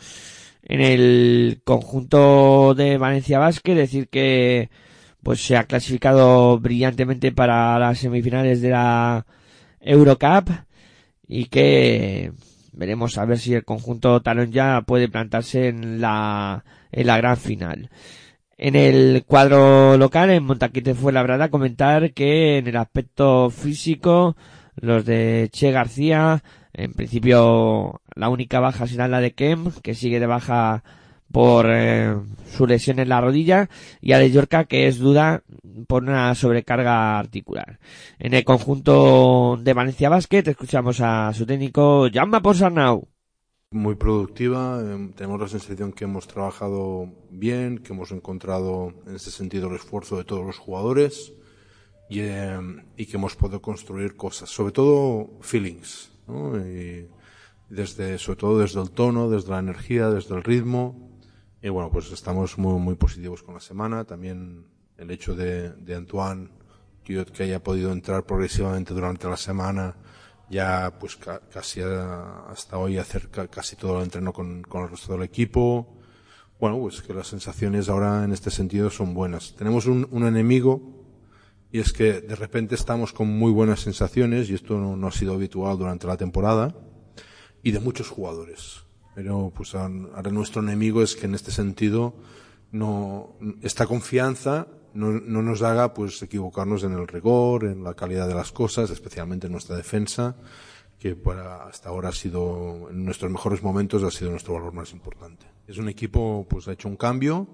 En 0.62 0.80
el 0.80 1.62
conjunto 1.64 2.74
de 2.74 2.98
Valencia 2.98 3.38
Basket, 3.38 3.74
decir 3.74 4.08
que 4.08 4.70
pues 5.22 5.44
se 5.44 5.56
ha 5.56 5.64
clasificado 5.64 6.58
brillantemente 6.58 7.32
para 7.32 7.78
las 7.78 7.98
semifinales 7.98 8.60
de 8.60 8.70
la 8.70 9.26
Eurocup 9.80 10.50
y 11.26 11.46
que 11.46 12.32
veremos 12.72 13.18
a 13.18 13.24
ver 13.24 13.38
si 13.38 13.54
el 13.54 13.64
conjunto 13.64 14.20
talón 14.22 14.52
ya 14.52 14.82
puede 14.82 15.08
plantarse 15.08 15.68
en 15.68 16.00
la 16.00 16.64
en 16.92 17.06
la 17.06 17.16
gran 17.18 17.36
final. 17.36 17.90
En 18.62 18.76
el 18.76 19.24
cuadro 19.26 19.96
local, 19.96 20.28
en 20.28 20.44
Montaquite 20.44 20.94
fue 20.94 21.14
la 21.14 21.22
verdad 21.22 21.48
comentar 21.48 22.12
que 22.12 22.58
en 22.58 22.66
el 22.66 22.76
aspecto 22.76 23.48
físico, 23.48 24.36
los 24.76 25.06
de 25.06 25.48
Che 25.50 25.70
García, 25.70 26.42
en 26.74 26.92
principio 26.92 28.02
la 28.14 28.28
única 28.28 28.60
baja 28.60 28.86
será 28.86 29.08
la 29.08 29.20
de 29.20 29.32
Kem, 29.32 29.72
que 29.82 29.94
sigue 29.94 30.20
de 30.20 30.26
baja 30.26 30.84
por 31.32 31.68
eh, 31.70 32.14
su 32.54 32.66
lesión 32.66 32.98
en 32.98 33.08
la 33.08 33.22
rodilla, 33.22 33.70
y 34.02 34.12
a 34.12 34.18
de 34.18 34.30
Yorca, 34.30 34.66
que 34.66 34.88
es 34.88 34.98
duda 34.98 35.42
por 35.88 36.02
una 36.02 36.34
sobrecarga 36.34 37.18
articular. 37.18 37.78
En 38.18 38.34
el 38.34 38.44
conjunto 38.44 39.58
de 39.58 39.72
Valencia 39.72 40.10
Basket, 40.10 40.46
escuchamos 40.46 41.00
a 41.00 41.32
su 41.32 41.46
técnico, 41.46 42.08
Llama 42.08 42.42
por 42.42 42.56
Sarnau 42.56 43.08
muy 43.72 43.94
productiva. 43.94 44.80
Em, 44.80 45.12
tenemos 45.12 45.40
la 45.40 45.46
sensación 45.46 45.92
que 45.92 46.02
hemos 46.02 46.26
trabajado 46.26 47.08
bien, 47.30 47.78
que 47.78 47.92
hemos 47.92 48.10
encontrado 48.10 48.92
en 49.06 49.14
este 49.14 49.30
sentido 49.30 49.68
el 49.68 49.76
esfuerzo 49.76 50.16
de 50.16 50.24
todos 50.24 50.44
los 50.44 50.58
jugadores 50.58 51.32
y, 52.08 52.18
em, 52.20 52.84
y 52.96 53.06
que 53.06 53.16
hemos 53.16 53.36
podido 53.36 53.62
construir 53.62 54.16
cosas, 54.16 54.50
sobre 54.50 54.72
todo 54.72 55.30
feelings, 55.40 56.10
¿no? 56.26 56.58
y 56.58 57.08
desde, 57.68 58.18
sobre 58.18 58.38
todo 58.40 58.58
desde 58.58 58.82
el 58.82 58.90
tono, 58.90 59.30
desde 59.30 59.50
la 59.50 59.60
energía, 59.60 60.10
desde 60.10 60.34
el 60.34 60.42
ritmo. 60.42 61.08
Y 61.62 61.68
bueno, 61.68 61.90
pues 61.92 62.10
estamos 62.10 62.58
muy, 62.58 62.80
muy 62.80 62.96
positivos 62.96 63.44
con 63.44 63.54
la 63.54 63.60
semana. 63.60 64.04
También 64.04 64.66
el 64.98 65.10
hecho 65.12 65.36
de, 65.36 65.70
de 65.70 65.94
Antoine, 65.94 66.48
que, 67.04 67.24
que 67.24 67.44
haya 67.44 67.62
podido 67.62 67.92
entrar 67.92 68.24
progresivamente 68.24 68.94
durante 68.94 69.28
la 69.28 69.36
semana, 69.36 69.94
ya 70.50 70.92
pues 70.98 71.16
casi 71.16 71.80
hasta 71.80 72.76
hoy 72.76 72.98
hacer 72.98 73.30
casi 73.48 73.76
todo 73.76 73.98
el 73.98 74.04
entreno 74.04 74.32
con, 74.32 74.62
con, 74.62 74.82
el 74.82 74.90
resto 74.90 75.12
del 75.12 75.22
equipo. 75.22 75.96
Bueno, 76.58 76.78
pues 76.80 77.00
que 77.00 77.14
las 77.14 77.28
sensaciones 77.28 77.88
ahora 77.88 78.24
en 78.24 78.32
este 78.32 78.50
sentido 78.50 78.90
son 78.90 79.14
buenas. 79.14 79.54
Tenemos 79.54 79.86
un, 79.86 80.08
un 80.10 80.26
enemigo 80.26 80.82
y 81.70 81.78
es 81.78 81.92
que 81.92 82.20
de 82.20 82.34
repente 82.34 82.74
estamos 82.74 83.12
con 83.12 83.28
muy 83.28 83.52
buenas 83.52 83.80
sensaciones 83.80 84.50
y 84.50 84.54
esto 84.54 84.76
no, 84.76 84.96
no, 84.96 85.06
ha 85.06 85.12
sido 85.12 85.34
habitual 85.34 85.78
durante 85.78 86.08
la 86.08 86.16
temporada 86.16 86.74
y 87.62 87.70
de 87.70 87.78
muchos 87.78 88.08
jugadores. 88.08 88.80
Pero 89.14 89.52
pues 89.54 89.74
ahora 89.76 90.30
nuestro 90.30 90.62
enemigo 90.62 91.02
es 91.02 91.14
que 91.14 91.26
en 91.26 91.36
este 91.36 91.52
sentido 91.52 92.14
no 92.72 93.36
esta 93.62 93.86
confianza 93.86 94.66
no, 94.94 95.12
no, 95.12 95.42
nos 95.42 95.62
haga 95.62 95.94
pues 95.94 96.22
equivocarnos 96.22 96.84
en 96.84 96.92
el 96.92 97.06
rigor, 97.08 97.64
en 97.64 97.84
la 97.84 97.94
calidad 97.94 98.28
de 98.28 98.34
las 98.34 98.52
cosas, 98.52 98.90
especialmente 98.90 99.46
en 99.46 99.52
nuestra 99.52 99.76
defensa, 99.76 100.36
que 100.98 101.16
para 101.16 101.64
hasta 101.64 101.88
ahora 101.88 102.10
ha 102.10 102.12
sido, 102.12 102.88
en 102.90 103.04
nuestros 103.04 103.30
mejores 103.30 103.62
momentos, 103.62 104.02
ha 104.02 104.10
sido 104.10 104.30
nuestro 104.30 104.54
valor 104.54 104.72
más 104.72 104.92
importante. 104.92 105.46
Es 105.66 105.78
un 105.78 105.88
equipo, 105.88 106.46
pues 106.48 106.68
ha 106.68 106.72
hecho 106.72 106.88
un 106.88 106.96
cambio 106.96 107.48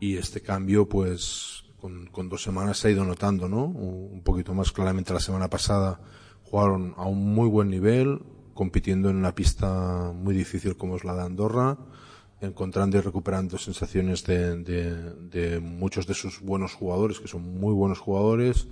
y 0.00 0.16
este 0.16 0.40
cambio, 0.40 0.88
pues 0.88 1.64
con, 1.80 2.06
con 2.06 2.28
dos 2.28 2.42
semanas 2.42 2.78
se 2.78 2.88
ha 2.88 2.90
ido 2.90 3.04
notando, 3.04 3.48
¿no? 3.48 3.64
Un 3.64 4.22
poquito 4.22 4.54
más 4.54 4.72
claramente 4.72 5.12
la 5.12 5.20
semana 5.20 5.48
pasada 5.48 6.00
jugaron 6.42 6.94
a 6.96 7.06
un 7.06 7.34
muy 7.34 7.48
buen 7.48 7.68
nivel, 7.68 8.22
compitiendo 8.54 9.10
en 9.10 9.16
una 9.16 9.34
pista 9.34 10.12
muy 10.14 10.34
difícil 10.34 10.76
como 10.76 10.96
es 10.96 11.04
la 11.04 11.14
de 11.14 11.22
Andorra 11.22 11.78
encontrando 12.40 12.98
y 12.98 13.00
recuperando 13.00 13.58
sensaciones 13.58 14.24
de, 14.24 14.56
de, 14.62 14.94
de, 15.30 15.60
muchos 15.60 16.06
de 16.06 16.14
sus 16.14 16.40
buenos 16.40 16.74
jugadores, 16.74 17.20
que 17.20 17.28
son 17.28 17.58
muy 17.58 17.72
buenos 17.72 17.98
jugadores, 17.98 18.66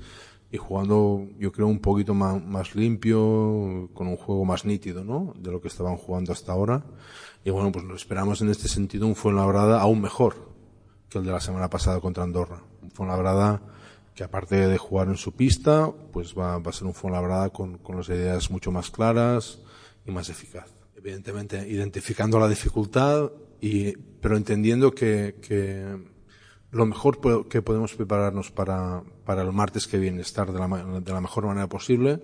y 0.52 0.58
jugando, 0.58 1.28
yo 1.38 1.50
creo, 1.50 1.66
un 1.66 1.78
poquito 1.78 2.12
más, 2.12 2.44
más, 2.44 2.74
limpio, 2.74 3.88
con 3.94 4.06
un 4.06 4.18
juego 4.18 4.44
más 4.44 4.66
nítido, 4.66 5.02
¿no? 5.02 5.32
De 5.38 5.50
lo 5.50 5.62
que 5.62 5.68
estaban 5.68 5.96
jugando 5.96 6.30
hasta 6.30 6.52
ahora. 6.52 6.84
Y 7.42 7.48
bueno, 7.50 7.72
pues 7.72 7.86
esperamos 7.96 8.42
en 8.42 8.50
este 8.50 8.68
sentido 8.68 9.06
un 9.06 9.16
Fuenlabrada 9.16 9.80
aún 9.80 10.02
mejor 10.02 10.52
que 11.08 11.18
el 11.18 11.24
de 11.24 11.32
la 11.32 11.40
semana 11.40 11.70
pasada 11.70 12.00
contra 12.00 12.22
Andorra. 12.22 12.62
Un 12.82 12.90
Fuenlabrada 12.90 13.62
que 14.14 14.24
aparte 14.24 14.68
de 14.68 14.76
jugar 14.76 15.08
en 15.08 15.16
su 15.16 15.32
pista, 15.32 15.90
pues 16.12 16.34
va, 16.38 16.58
va 16.58 16.68
a 16.68 16.74
ser 16.74 16.86
un 16.86 16.92
Fuenlabrada 16.92 17.48
con, 17.48 17.78
con 17.78 17.96
las 17.96 18.10
ideas 18.10 18.50
mucho 18.50 18.70
más 18.70 18.90
claras 18.90 19.58
y 20.04 20.10
más 20.10 20.28
eficaz. 20.28 20.66
Evidentemente, 20.94 21.66
identificando 21.66 22.38
la 22.38 22.48
dificultad, 22.48 23.30
y, 23.62 23.96
pero 24.20 24.36
entendiendo 24.36 24.90
que, 24.90 25.36
que 25.40 25.96
lo 26.72 26.84
mejor 26.84 27.48
que 27.48 27.62
podemos 27.62 27.94
prepararnos 27.94 28.50
para, 28.50 29.04
para 29.24 29.42
el 29.42 29.52
martes 29.52 29.86
que 29.86 29.98
viene, 29.98 30.20
estar 30.20 30.52
de 30.52 30.58
la, 30.58 31.00
de 31.00 31.12
la 31.12 31.20
mejor 31.20 31.46
manera 31.46 31.68
posible, 31.68 32.20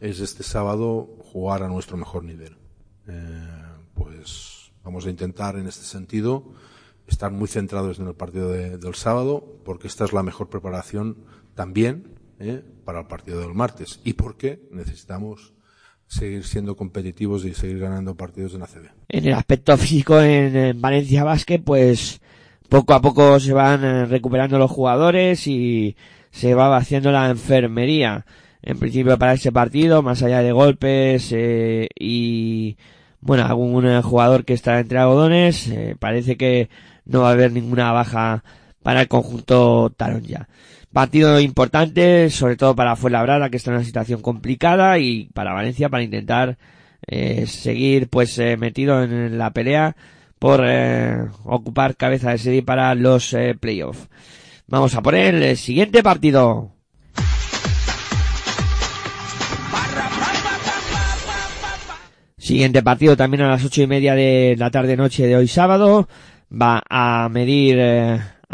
es 0.00 0.20
este 0.20 0.42
sábado 0.42 1.18
jugar 1.22 1.62
a 1.62 1.68
nuestro 1.68 1.98
mejor 1.98 2.24
nivel. 2.24 2.56
Eh, 3.06 3.62
pues 3.92 4.72
vamos 4.82 5.04
a 5.04 5.10
intentar 5.10 5.56
en 5.56 5.66
este 5.66 5.84
sentido 5.84 6.54
estar 7.06 7.30
muy 7.30 7.46
centrados 7.46 7.98
en 7.98 8.08
el 8.08 8.14
partido 8.14 8.50
de, 8.50 8.78
del 8.78 8.94
sábado, 8.94 9.60
porque 9.66 9.86
esta 9.86 10.06
es 10.06 10.14
la 10.14 10.22
mejor 10.22 10.48
preparación 10.48 11.26
también 11.54 12.14
eh, 12.38 12.64
para 12.86 13.00
el 13.00 13.06
partido 13.06 13.40
del 13.40 13.52
martes 13.52 14.00
y 14.02 14.14
porque 14.14 14.66
necesitamos 14.70 15.52
seguir 16.06 16.44
siendo 16.44 16.76
competitivos 16.76 17.44
y 17.44 17.54
seguir 17.54 17.80
ganando 17.80 18.16
partidos 18.16 18.54
en 18.54 18.62
ACB. 18.62 18.90
En 19.08 19.26
el 19.26 19.34
aspecto 19.34 19.76
físico 19.76 20.20
en, 20.20 20.80
Valencia 20.80 21.24
Basket, 21.24 21.60
pues 21.60 22.20
poco 22.68 22.94
a 22.94 23.00
poco 23.00 23.38
se 23.40 23.52
van 23.52 23.84
eh, 23.84 24.06
recuperando 24.06 24.58
los 24.58 24.70
jugadores 24.70 25.46
y 25.46 25.96
se 26.30 26.54
va 26.54 26.68
vaciando 26.68 27.12
la 27.12 27.30
enfermería. 27.30 28.26
En 28.62 28.78
principio 28.78 29.18
para 29.18 29.34
ese 29.34 29.52
partido, 29.52 30.02
más 30.02 30.22
allá 30.22 30.40
de 30.40 30.52
golpes 30.52 31.30
eh, 31.32 31.88
y 31.98 32.76
bueno, 33.20 33.44
algún 33.44 34.02
jugador 34.02 34.44
que 34.44 34.54
está 34.54 34.80
entre 34.80 34.98
algodones, 34.98 35.68
eh, 35.68 35.96
parece 35.98 36.36
que 36.36 36.68
no 37.04 37.20
va 37.20 37.30
a 37.30 37.32
haber 37.32 37.52
ninguna 37.52 37.92
baja 37.92 38.44
para 38.82 39.02
el 39.02 39.08
conjunto 39.08 39.92
Talón 39.96 40.22
ya. 40.22 40.48
Partido 40.94 41.40
importante, 41.40 42.30
sobre 42.30 42.54
todo 42.54 42.76
para 42.76 42.94
Fuenlabrada, 42.94 43.50
que 43.50 43.56
está 43.56 43.72
en 43.72 43.78
una 43.78 43.84
situación 43.84 44.22
complicada, 44.22 44.96
y 45.00 45.24
para 45.34 45.52
Valencia, 45.52 45.88
para 45.88 46.04
intentar 46.04 46.56
eh, 47.08 47.46
seguir 47.48 48.08
pues 48.08 48.38
eh, 48.38 48.56
metido 48.56 49.02
en 49.02 49.36
la 49.36 49.50
pelea 49.50 49.96
por 50.38 50.62
eh, 50.64 51.26
ocupar 51.42 51.96
cabeza 51.96 52.30
de 52.30 52.38
serie 52.38 52.62
para 52.62 52.94
los 52.94 53.32
eh, 53.34 53.56
playoffs. 53.58 54.08
Vamos 54.68 54.94
a 54.94 55.02
poner 55.02 55.34
el 55.34 55.56
siguiente 55.56 56.00
partido. 56.04 56.70
Siguiente 62.38 62.84
partido 62.84 63.16
también 63.16 63.42
a 63.42 63.48
las 63.48 63.64
ocho 63.64 63.82
y 63.82 63.88
media 63.88 64.14
de 64.14 64.54
la 64.56 64.70
tarde 64.70 64.96
noche 64.96 65.26
de 65.26 65.34
hoy 65.34 65.48
sábado. 65.48 66.08
Va 66.52 66.84
a 66.88 67.28
medir 67.30 67.80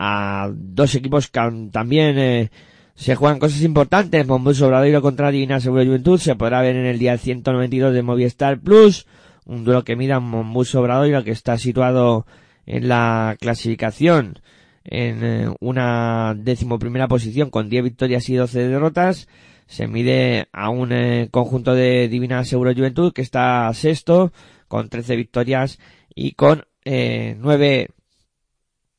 a 0.02 0.50
dos 0.50 0.95
equipos 0.95 1.28
que 1.28 1.69
también 1.71 2.19
eh, 2.19 2.50
se 2.95 3.16
juegan 3.16 3.38
cosas 3.38 3.61
importantes. 3.61 4.26
Mombus 4.26 4.62
Obradoiro 4.62 5.02
contra 5.02 5.30
Divina 5.30 5.61
Seguro 5.61 5.85
Juventud 5.85 6.19
se 6.19 6.37
podrá 6.37 6.62
ver 6.62 6.75
en 6.76 6.87
el 6.87 6.99
día 6.99 7.19
192 7.19 7.92
de 7.92 8.02
Movistar 8.02 8.59
Plus. 8.61 9.07
Un 9.45 9.62
duelo 9.62 9.85
que 9.85 9.97
mira 9.97 10.19
Mombus 10.19 10.75
Obradoiro 10.75 11.23
que 11.23 11.33
está 11.33 11.59
situado 11.59 12.25
en 12.64 12.88
la 12.88 13.37
clasificación 13.38 14.38
en 14.85 15.23
eh, 15.23 15.54
una 15.61 16.35
decimoprimera 16.35 17.07
posición 17.07 17.50
con 17.50 17.69
10 17.69 17.85
victorias 17.85 18.26
y 18.30 18.37
12 18.37 18.69
derrotas. 18.69 19.28
Se 19.66 19.87
mide 19.87 20.49
a 20.50 20.71
un 20.71 20.92
eh, 20.92 21.28
conjunto 21.30 21.75
de 21.75 22.09
Divina 22.09 22.42
Seguro 22.45 22.73
Juventud 22.73 23.12
que 23.12 23.21
está 23.21 23.71
sexto 23.75 24.33
con 24.66 24.88
13 24.88 25.16
victorias 25.16 25.78
y 26.14 26.33
con 26.33 26.64
eh, 26.87 27.37
9 27.38 27.90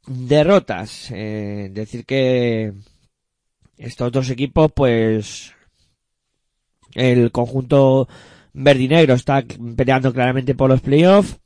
derrotas. 0.06 1.12
Eh, 1.12 1.70
decir 1.72 2.06
que 2.06 2.74
estos 3.78 4.12
dos 4.12 4.30
equipos, 4.30 4.72
pues, 4.74 5.54
el 6.94 7.32
conjunto 7.32 8.08
verde 8.54 9.04
está 9.14 9.44
peleando 9.76 10.14
claramente 10.14 10.56
por 10.56 10.70
los 10.70 10.82
playoffs. 10.82 11.38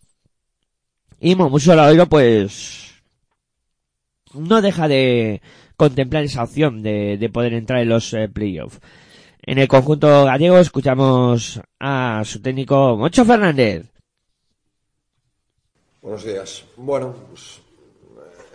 Y 1.19 1.35
Momuso 1.35 1.75
Ladoiro, 1.75 2.07
pues, 2.07 2.93
no 4.33 4.61
deja 4.61 4.87
de 4.87 5.41
contemplar 5.77 6.23
esa 6.23 6.43
opción 6.43 6.83
de, 6.83 7.17
de 7.17 7.29
poder 7.29 7.53
entrar 7.53 7.81
en 7.81 7.89
los 7.89 8.13
eh, 8.13 8.27
playoffs. 8.29 8.79
En 9.41 9.59
el 9.59 9.67
conjunto 9.67 10.25
gallego 10.25 10.57
escuchamos 10.57 11.61
a 11.79 12.23
su 12.25 12.41
técnico 12.41 12.97
Mocho 12.97 13.23
Fernández. 13.23 13.85
Buenos 16.01 16.23
días. 16.23 16.65
Bueno, 16.77 17.15
pues 17.29 17.61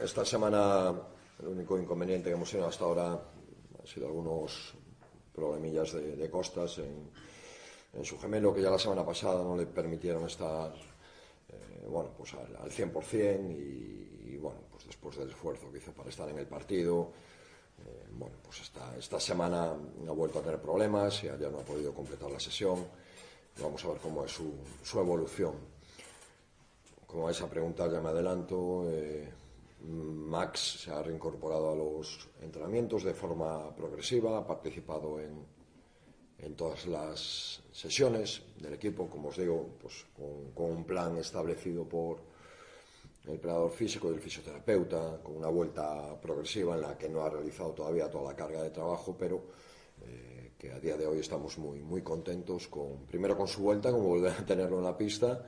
esta 0.00 0.24
semana 0.24 0.94
el 1.40 1.48
único 1.48 1.78
inconveniente 1.78 2.30
que 2.30 2.34
hemos 2.34 2.50
tenido 2.50 2.68
hasta 2.68 2.84
ahora 2.84 3.12
han 3.12 3.86
sido 3.86 4.06
algunos 4.06 4.74
problemillas 5.34 5.92
de, 5.92 6.30
costas 6.30 6.78
en, 6.78 7.10
su 8.04 8.18
gemelo 8.18 8.54
que 8.54 8.62
ya 8.62 8.70
la 8.70 8.78
semana 8.78 9.04
pasada 9.04 9.42
no 9.42 9.56
le 9.56 9.66
permitieron 9.66 10.24
estar 10.26 10.72
eh, 11.48 11.86
bueno, 11.88 12.10
pues 12.16 12.34
al, 12.34 12.56
al 12.56 12.70
100% 12.70 13.50
y, 13.50 14.32
y, 14.32 14.36
bueno, 14.38 14.60
pues 14.70 14.86
después 14.86 15.16
del 15.16 15.30
esfuerzo 15.30 15.70
que 15.70 15.78
hizo 15.78 15.92
para 15.92 16.08
estar 16.08 16.28
en 16.28 16.38
el 16.38 16.46
partido, 16.46 17.10
eh, 17.84 18.06
bueno, 18.12 18.36
pues 18.42 18.60
esta, 18.60 18.96
esta 18.96 19.18
semana 19.18 19.72
ha 19.72 20.12
vuelto 20.12 20.38
a 20.38 20.42
tener 20.42 20.60
problemas 20.60 21.24
y 21.24 21.26
ya 21.26 21.50
no 21.50 21.58
ha 21.58 21.64
podido 21.64 21.92
completar 21.92 22.30
la 22.30 22.40
sesión. 22.40 22.86
Vamos 23.60 23.84
a 23.84 23.88
ver 23.88 23.98
cómo 23.98 24.24
es 24.24 24.32
su, 24.32 24.54
su 24.82 25.00
evolución. 25.00 25.54
Como 27.06 27.26
a 27.26 27.32
esa 27.32 27.48
pregunta 27.48 27.90
ya 27.90 28.00
me 28.00 28.10
adelanto, 28.10 28.88
eh, 28.88 29.28
Max 29.82 30.82
se 30.84 30.90
ha 30.90 31.02
reincorporado 31.02 31.72
a 31.72 31.74
los 31.74 32.28
entrenamientos 32.42 33.04
de 33.04 33.14
forma 33.14 33.74
progresiva, 33.74 34.38
ha 34.38 34.46
participado 34.46 35.18
en, 35.20 35.44
en 36.38 36.54
todas 36.54 36.86
las 36.86 37.62
sesiones 37.72 38.42
del 38.58 38.74
equipo, 38.74 39.08
como 39.08 39.28
os 39.28 39.36
digo, 39.36 39.76
pues 39.80 40.06
con, 40.14 40.52
con, 40.52 40.76
un 40.76 40.84
plan 40.84 41.16
establecido 41.18 41.88
por 41.88 42.18
el 43.24 43.38
preparador 43.38 43.70
físico 43.70 44.10
y 44.10 44.14
el 44.14 44.20
fisioterapeuta, 44.20 45.20
con 45.22 45.36
una 45.36 45.48
vuelta 45.48 46.18
progresiva 46.20 46.74
en 46.74 46.82
la 46.82 46.96
que 46.96 47.08
no 47.08 47.22
ha 47.22 47.30
realizado 47.30 47.72
todavía 47.72 48.10
toda 48.10 48.30
la 48.30 48.36
carga 48.36 48.62
de 48.62 48.70
trabajo, 48.70 49.16
pero 49.18 49.42
eh, 50.02 50.52
que 50.58 50.72
a 50.72 50.80
día 50.80 50.96
de 50.96 51.06
hoy 51.06 51.18
estamos 51.18 51.58
muy, 51.58 51.82
muy 51.82 52.02
contentos 52.02 52.68
con, 52.68 53.06
primero 53.06 53.36
con 53.36 53.48
su 53.48 53.62
vuelta, 53.62 53.90
como 53.90 54.08
volver 54.08 54.32
a 54.38 54.44
tenerlo 54.44 54.78
en 54.78 54.84
la 54.84 54.96
pista, 54.96 55.44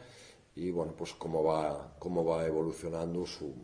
y 0.55 0.71
bueno, 0.71 0.95
pues 0.97 1.15
cómo 1.15 1.43
va, 1.43 1.97
cómo 1.99 2.25
va 2.25 2.47
evolucionando 2.47 3.25
su, 3.25 3.55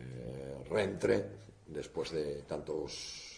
eh, 0.00 0.64
reentre 0.68 1.26
después 1.66 2.10
de 2.10 2.42
tantos 2.42 3.36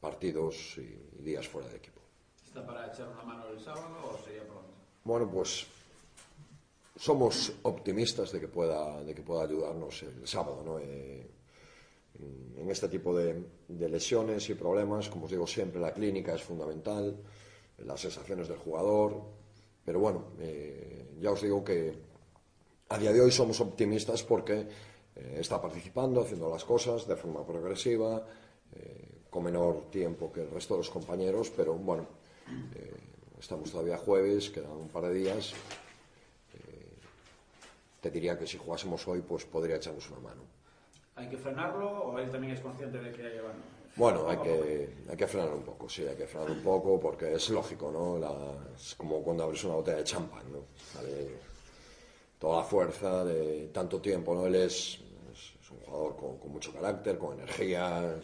partidos 0.00 0.78
y 0.78 1.22
días 1.22 1.48
fuera 1.48 1.68
de 1.68 1.76
equipo. 1.76 2.00
¿Está 2.44 2.66
para 2.66 2.88
echar 2.88 3.08
una 3.08 3.22
mano 3.22 3.48
el 3.48 3.60
sábado 3.60 3.96
o 4.12 4.18
sería 4.24 4.42
pronto? 4.42 4.68
Bueno, 5.04 5.30
pues 5.30 5.66
somos 6.96 7.52
optimistas 7.62 8.32
de 8.32 8.40
que 8.40 8.48
pueda, 8.48 9.02
de 9.02 9.14
que 9.14 9.22
pueda 9.22 9.44
ayudarnos 9.44 10.02
el 10.02 10.26
sábado, 10.26 10.62
¿no? 10.64 10.78
Eh, 10.78 11.30
en 12.56 12.70
este 12.70 12.88
tipo 12.88 13.16
de, 13.16 13.42
de, 13.68 13.88
lesiones 13.88 14.48
y 14.50 14.54
problemas, 14.54 15.08
como 15.08 15.24
os 15.24 15.30
digo 15.30 15.46
siempre, 15.46 15.80
la 15.80 15.92
clínica 15.92 16.34
es 16.34 16.42
fundamental, 16.42 17.16
las 17.78 18.00
sensaciones 18.00 18.48
del 18.48 18.58
jugador, 18.58 19.22
pero 19.84 19.98
bueno, 19.98 20.26
eh, 20.38 21.16
ya 21.20 21.32
os 21.32 21.42
digo 21.42 21.64
que 21.64 21.92
a 22.88 22.98
día 22.98 23.12
de 23.12 23.20
hoy 23.20 23.32
somos 23.32 23.60
optimistas 23.60 24.22
porque 24.22 24.68
eh, 25.16 25.36
está 25.40 25.60
participando, 25.60 26.22
haciendo 26.22 26.48
las 26.48 26.64
cosas 26.64 27.06
de 27.06 27.16
forma 27.16 27.44
progresiva, 27.44 28.26
eh, 28.74 29.22
con 29.30 29.44
menor 29.44 29.90
tiempo 29.90 30.32
que 30.32 30.42
el 30.42 30.50
resto 30.50 30.74
de 30.74 30.78
los 30.78 30.90
compañeros, 30.90 31.52
pero 31.54 31.74
bueno, 31.74 32.06
eh, 32.74 32.94
estamos 33.38 33.70
todavía 33.70 33.98
jueves, 33.98 34.50
quedan 34.50 34.72
un 34.72 34.88
par 34.88 35.04
de 35.04 35.14
días. 35.14 35.54
Te 38.00 38.10
diría 38.10 38.36
que 38.36 38.48
si 38.48 38.58
jugásemos 38.58 39.06
hoy, 39.06 39.20
pues 39.20 39.44
podría 39.44 39.76
echarnos 39.76 40.10
una 40.10 40.18
mano. 40.18 40.42
¿Hay 41.14 41.28
que 41.28 41.36
frenarlo 41.36 41.88
o 41.88 42.18
él 42.18 42.30
también 42.32 42.54
es 42.54 42.60
consciente 42.60 42.98
de 42.98 43.12
que 43.12 43.40
bueno, 43.40 43.60
bueno, 43.94 44.28
hay 44.28 44.38
que, 44.38 44.94
hay 45.08 45.16
que 45.16 45.26
frenar 45.26 45.52
un 45.52 45.62
poco, 45.62 45.88
sí, 45.88 46.06
hay 46.06 46.16
que 46.16 46.26
frenar 46.26 46.50
un 46.50 46.62
poco 46.62 46.98
porque 46.98 47.34
es 47.34 47.50
lógico, 47.50 47.92
¿no? 47.92 48.18
La, 48.18 48.30
es 48.74 48.94
como 48.94 49.22
cuando 49.22 49.44
abres 49.44 49.62
una 49.64 49.74
botella 49.74 49.98
de 49.98 50.04
champán, 50.04 50.50
¿no? 50.50 50.64
Vale, 50.94 51.51
toda 52.42 52.56
la 52.56 52.64
fuerza 52.64 53.24
de 53.24 53.68
tanto 53.68 54.00
tiempo, 54.00 54.34
¿no? 54.34 54.46
Él 54.46 54.56
es, 54.56 54.98
es, 55.32 55.70
un 55.70 55.78
jugador 55.78 56.16
con, 56.16 56.50
mucho 56.50 56.72
carácter, 56.72 57.16
con 57.16 57.38
energía, 57.38 58.20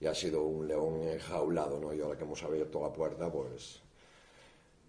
y 0.00 0.06
ha 0.06 0.12
sido 0.12 0.42
un 0.42 0.66
león 0.66 1.02
enjaulado, 1.02 1.78
¿no? 1.78 1.94
Y 1.94 2.00
ahora 2.00 2.18
que 2.18 2.24
hemos 2.24 2.42
abierto 2.42 2.82
la 2.82 2.92
puerta, 2.92 3.30
pues 3.30 3.80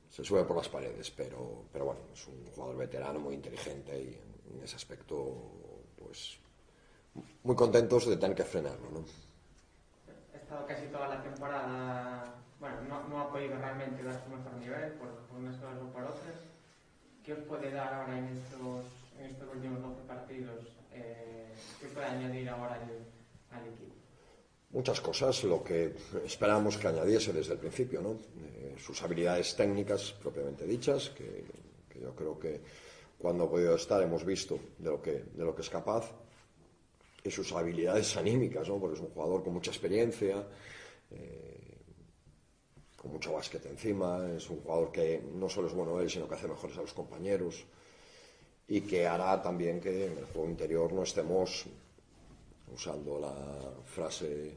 se 0.10 0.24
sube 0.24 0.44
por 0.46 0.58
las 0.58 0.68
paredes, 0.68 1.12
pero, 1.12 1.66
pero 1.72 1.86
bueno, 1.86 2.02
es 2.12 2.28
un 2.28 2.44
jugador 2.56 2.76
veterano, 2.76 3.20
muy 3.20 3.36
inteligente 3.36 4.02
y 4.02 4.20
en, 4.52 4.64
ese 4.64 4.78
aspecto, 4.78 5.52
pues 5.96 6.40
muy 7.44 7.56
contentos 7.56 8.08
de 8.10 8.18
tener 8.18 8.36
que 8.36 8.46
frenarlo, 8.46 8.90
¿no? 8.90 9.06
estado 10.34 10.66
casi 10.66 10.88
toda 10.88 11.08
la 11.08 11.22
temporada, 11.22 12.34
bueno, 12.60 12.82
no, 12.90 13.08
no 13.10 13.22
ha 13.22 13.32
podido 13.32 13.56
realmente 13.60 14.02
dar 14.02 14.24
su 14.24 14.30
mejor 14.32 14.54
nivel 14.54 14.94
por, 14.94 15.10
por 15.28 15.38
unas 15.38 15.56
cosas 15.58 15.78
o 15.84 15.94
por 15.94 16.04
otras. 16.04 16.53
¿Qué 17.24 17.32
os 17.32 17.40
puede 17.48 17.72
dar 17.72 17.94
ahora 17.94 18.18
en 18.18 18.28
estos, 18.36 18.86
en 19.18 19.26
estos 19.32 19.48
últimos 19.56 19.82
12 19.82 20.02
partidos? 20.06 20.60
Eh, 20.92 21.54
¿Qué 21.80 21.88
puede 21.88 22.06
añadir 22.06 22.50
ahora 22.50 22.76
al, 22.76 23.58
al, 23.58 23.68
equipo? 23.68 23.96
Muchas 24.72 25.00
cosas, 25.00 25.44
lo 25.46 25.64
que 25.64 25.96
esperábamos 26.26 26.78
que 26.78 26.88
añadiese 26.88 27.32
desde 27.32 27.54
el 27.54 27.60
principio, 27.60 28.02
¿no? 28.02 28.12
Eh, 28.12 28.76
sus 28.78 29.02
habilidades 29.04 29.56
técnicas 29.56 30.12
propiamente 30.22 30.66
dichas, 30.66 31.12
que, 31.12 31.46
que, 31.88 32.02
yo 32.02 32.14
creo 32.14 32.38
que 32.38 32.60
cuando 33.18 33.46
ha 33.46 33.50
podido 33.50 33.76
estar 33.76 34.04
hemos 34.04 34.26
visto 34.26 34.60
de 34.78 34.90
lo 34.90 35.02
que, 35.02 35.24
de 35.32 35.46
lo 35.46 35.56
que 35.56 35.62
es 35.62 35.70
capaz 35.70 36.12
y 37.24 37.32
sus 37.32 37.54
habilidades 37.54 38.18
anímicas, 38.18 38.68
¿no? 38.68 38.80
porque 38.80 38.96
es 38.96 39.02
un 39.02 39.14
jugador 39.14 39.44
con 39.44 39.54
mucha 39.54 39.72
experiencia, 39.72 40.46
eh, 41.10 41.53
con 43.04 43.12
mucho 43.12 43.34
básquet 43.34 43.66
encima, 43.66 44.26
es 44.34 44.50
un 44.50 44.62
jugador 44.62 44.90
que 44.90 45.22
no 45.36 45.50
solo 45.50 45.68
es 45.68 45.74
bueno 45.74 46.00
él, 46.00 46.10
sino 46.10 46.26
que 46.26 46.36
hace 46.36 46.48
mejores 46.48 46.78
a 46.78 46.82
los 46.82 46.94
compañeros 46.94 47.66
y 48.66 48.80
que 48.80 49.06
hará 49.06 49.42
también 49.42 49.82
que 49.82 50.06
en 50.08 50.18
el 50.18 50.26
juego 50.26 50.50
interior 50.50 50.94
no 50.94 51.04
estemos 51.04 51.66
usando 52.74 53.20
la 53.20 53.36
frase 53.84 54.56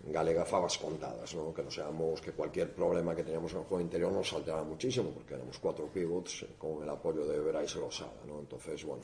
galega 0.00 0.44
fabas 0.44 0.78
contadas, 0.78 1.34
¿no? 1.34 1.52
que 1.52 1.64
no 1.64 1.70
seamos 1.72 2.20
que 2.20 2.30
cualquier 2.30 2.72
problema 2.72 3.16
que 3.16 3.24
teníamos 3.24 3.50
en 3.52 3.58
el 3.58 3.64
juego 3.64 3.82
interior 3.82 4.12
nos 4.12 4.28
saltará 4.28 4.62
muchísimo, 4.62 5.10
porque 5.10 5.34
éramos 5.34 5.58
cuatro 5.58 5.88
pivots 5.88 6.46
con 6.56 6.84
el 6.84 6.88
apoyo 6.88 7.26
de 7.26 7.38
y 7.38 7.66
Rosada, 7.66 8.22
¿no? 8.24 8.38
entonces 8.38 8.84
bueno, 8.84 9.02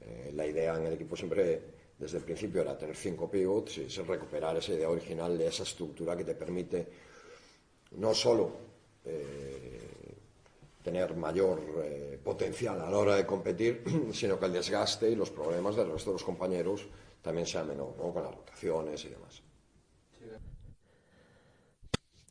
eh, 0.00 0.32
la 0.34 0.44
idea 0.44 0.76
en 0.76 0.86
el 0.86 0.94
equipo 0.94 1.14
siempre 1.14 1.62
desde 1.96 2.18
el 2.18 2.24
principio 2.24 2.62
era 2.62 2.76
tener 2.76 2.96
cinco 2.96 3.30
pivots 3.30 3.78
y 3.78 3.82
es 3.82 3.96
recuperar 4.04 4.56
esa 4.56 4.72
idea 4.72 4.90
original 4.90 5.38
de 5.38 5.46
esa 5.46 5.62
estructura 5.62 6.16
que 6.16 6.24
te 6.24 6.34
permite 6.34 7.07
no 7.92 8.14
solo 8.14 8.52
eh, 9.04 9.78
tener 10.82 11.14
mayor 11.16 11.60
eh, 11.84 12.18
potencial 12.22 12.80
a 12.80 12.90
la 12.90 12.96
hora 12.96 13.16
de 13.16 13.26
competir, 13.26 13.82
sino 14.12 14.38
que 14.38 14.46
el 14.46 14.52
desgaste 14.52 15.10
y 15.10 15.16
los 15.16 15.30
problemas 15.30 15.76
del 15.76 15.90
resto 15.90 16.10
de 16.10 16.14
los 16.14 16.24
compañeros 16.24 16.86
también 17.22 17.46
sea 17.46 17.64
menor, 17.64 17.94
¿no? 17.98 18.12
con 18.12 18.22
las 18.22 18.34
rotaciones 18.34 19.04
y 19.04 19.08
demás. 19.08 19.42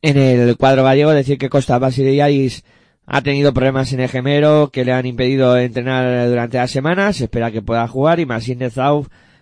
En 0.00 0.16
el 0.16 0.56
cuadro 0.56 0.84
gallego 0.84 1.10
decir 1.10 1.38
que 1.38 1.48
Costa 1.48 1.78
Basiliadis 1.78 2.64
ha 3.04 3.20
tenido 3.22 3.52
problemas 3.52 3.92
en 3.92 4.00
el 4.00 4.08
gemero 4.08 4.70
que 4.72 4.84
le 4.84 4.92
han 4.92 5.06
impedido 5.06 5.58
entrenar 5.58 6.28
durante 6.28 6.58
las 6.58 6.70
semanas, 6.70 7.16
se 7.16 7.24
espera 7.24 7.50
que 7.50 7.62
pueda 7.62 7.88
jugar 7.88 8.20
y 8.20 8.26
Marcin 8.26 8.60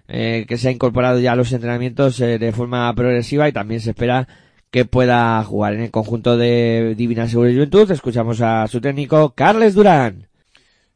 eh, 0.09 0.47
que 0.49 0.57
se 0.57 0.69
ha 0.69 0.71
incorporado 0.71 1.21
ya 1.21 1.33
a 1.33 1.37
los 1.37 1.53
entrenamientos 1.53 2.17
de 2.17 2.53
forma 2.53 2.95
progresiva 2.95 3.49
y 3.49 3.53
también 3.53 3.81
se 3.81 3.91
espera 3.91 4.27
que 4.71 4.85
pueda 4.85 5.43
jugar 5.45 5.75
en 5.75 5.83
el 5.83 5.91
conjunto 5.91 6.37
de 6.37 6.95
Divina 6.97 7.29
Segura 7.29 7.51
y 7.51 7.55
Juventud. 7.55 7.91
Escuchamos 7.91 8.41
a 8.41 8.67
su 8.67 8.81
técnico, 8.81 9.31
Carles 9.35 9.75
Durán. 9.75 10.29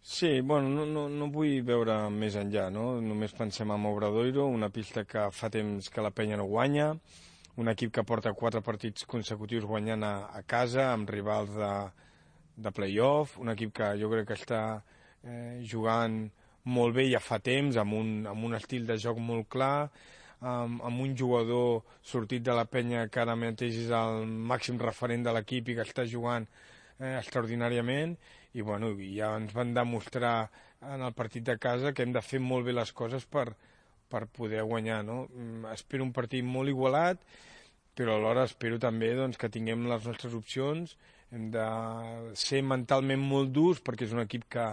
Sí, 0.03 0.41
bueno, 0.41 0.69
no, 0.69 0.87
no, 0.87 1.09
no 1.09 1.27
vull 1.31 1.61
veure 1.63 1.95
més 2.11 2.35
enllà, 2.35 2.65
no? 2.73 2.97
Només 3.05 3.35
pensem 3.37 3.71
en 3.71 3.85
Obradoiro, 3.87 4.47
una 4.49 4.71
pista 4.73 5.05
que 5.05 5.29
fa 5.31 5.51
temps 5.53 5.87
que 5.93 6.03
la 6.03 6.11
penya 6.11 6.39
no 6.41 6.49
guanya, 6.51 6.95
un 7.61 7.69
equip 7.71 7.93
que 7.95 8.05
porta 8.09 8.33
quatre 8.33 8.63
partits 8.65 9.05
consecutius 9.07 9.69
guanyant 9.69 10.03
a, 10.03 10.15
a 10.35 10.43
casa, 10.43 10.89
amb 10.95 11.13
rivals 11.13 11.53
de, 11.55 11.73
de 12.65 12.73
play-off, 12.75 13.37
un 13.39 13.53
equip 13.53 13.77
que 13.77 13.93
jo 14.01 14.11
crec 14.11 14.33
que 14.33 14.39
està 14.41 14.63
eh, 15.23 15.61
jugant 15.69 16.25
molt 16.65 16.97
bé 16.97 17.07
ja 17.13 17.21
fa 17.21 17.39
temps, 17.39 17.77
amb 17.77 17.95
un, 18.01 18.11
amb 18.33 18.49
un 18.49 18.57
estil 18.59 18.89
de 18.89 18.97
joc 19.01 19.21
molt 19.21 19.51
clar, 19.53 19.91
amb, 20.41 20.83
amb 20.83 21.05
un 21.05 21.17
jugador 21.17 21.83
sortit 22.03 22.43
de 22.43 22.55
la 22.57 22.65
penya 22.65 23.07
que 23.09 23.21
ara 23.23 23.37
mateix 23.37 23.77
és 23.85 23.91
el 23.95 24.27
màxim 24.27 24.81
referent 24.81 25.25
de 25.27 25.35
l'equip 25.37 25.69
i 25.69 25.77
que 25.79 25.87
està 25.87 26.07
jugant 26.09 26.47
eh, 26.99 27.17
extraordinàriament 27.19 28.17
i 28.55 28.65
bueno, 28.67 28.95
ja 29.15 29.35
ens 29.39 29.53
van 29.55 29.75
demostrar 29.77 30.51
en 30.81 31.05
el 31.05 31.13
partit 31.13 31.45
de 31.45 31.59
casa 31.59 31.93
que 31.93 32.03
hem 32.03 32.13
de 32.17 32.25
fer 32.25 32.41
molt 32.41 32.67
bé 32.67 32.73
les 32.73 32.93
coses 32.97 33.27
per, 33.27 33.51
per 34.09 34.27
poder 34.27 34.65
guanyar. 34.65 35.05
No? 35.05 35.27
Mm, 35.29 35.71
espero 35.75 36.05
un 36.07 36.13
partit 36.17 36.45
molt 36.45 36.73
igualat, 36.73 37.21
però 37.95 38.17
alhora 38.17 38.47
espero 38.49 38.81
també 38.81 39.13
doncs, 39.15 39.39
que 39.39 39.53
tinguem 39.53 39.87
les 39.91 40.07
nostres 40.09 40.35
opcions, 40.35 40.97
hem 41.31 41.51
de 41.55 41.67
ser 42.35 42.63
mentalment 42.67 43.21
molt 43.23 43.53
durs 43.55 43.79
perquè 43.85 44.09
és 44.09 44.15
un 44.17 44.25
equip 44.25 44.49
que, 44.51 44.67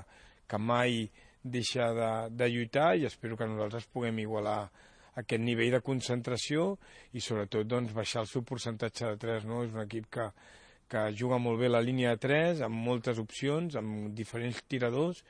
que 0.50 0.58
mai 0.58 1.04
deixa 1.44 1.92
de, 1.94 2.12
de 2.34 2.48
lluitar 2.50 2.96
i 2.98 3.06
espero 3.06 3.38
que 3.38 3.46
nosaltres 3.46 3.86
puguem 3.94 4.24
igualar 4.24 4.64
aquest 5.22 5.42
nivell 5.44 5.74
de 5.74 5.82
concentració 5.86 6.76
i 7.18 7.24
sobretot 7.24 7.68
doncs, 7.70 7.94
baixar 7.96 8.24
el 8.24 8.30
seu 8.32 8.44
percentatge 8.46 9.10
de 9.10 9.22
3. 9.24 9.48
No? 9.50 9.64
És 9.66 9.74
un 9.74 9.84
equip 9.84 10.10
que, 10.14 10.28
que 10.92 11.08
juga 11.18 11.40
molt 11.42 11.62
bé 11.62 11.72
la 11.72 11.84
línia 11.84 12.14
de 12.16 12.22
3, 12.28 12.62
amb 12.68 12.86
moltes 12.90 13.22
opcions, 13.24 13.80
amb 13.80 14.12
diferents 14.18 14.62
tiradors, 14.70 15.24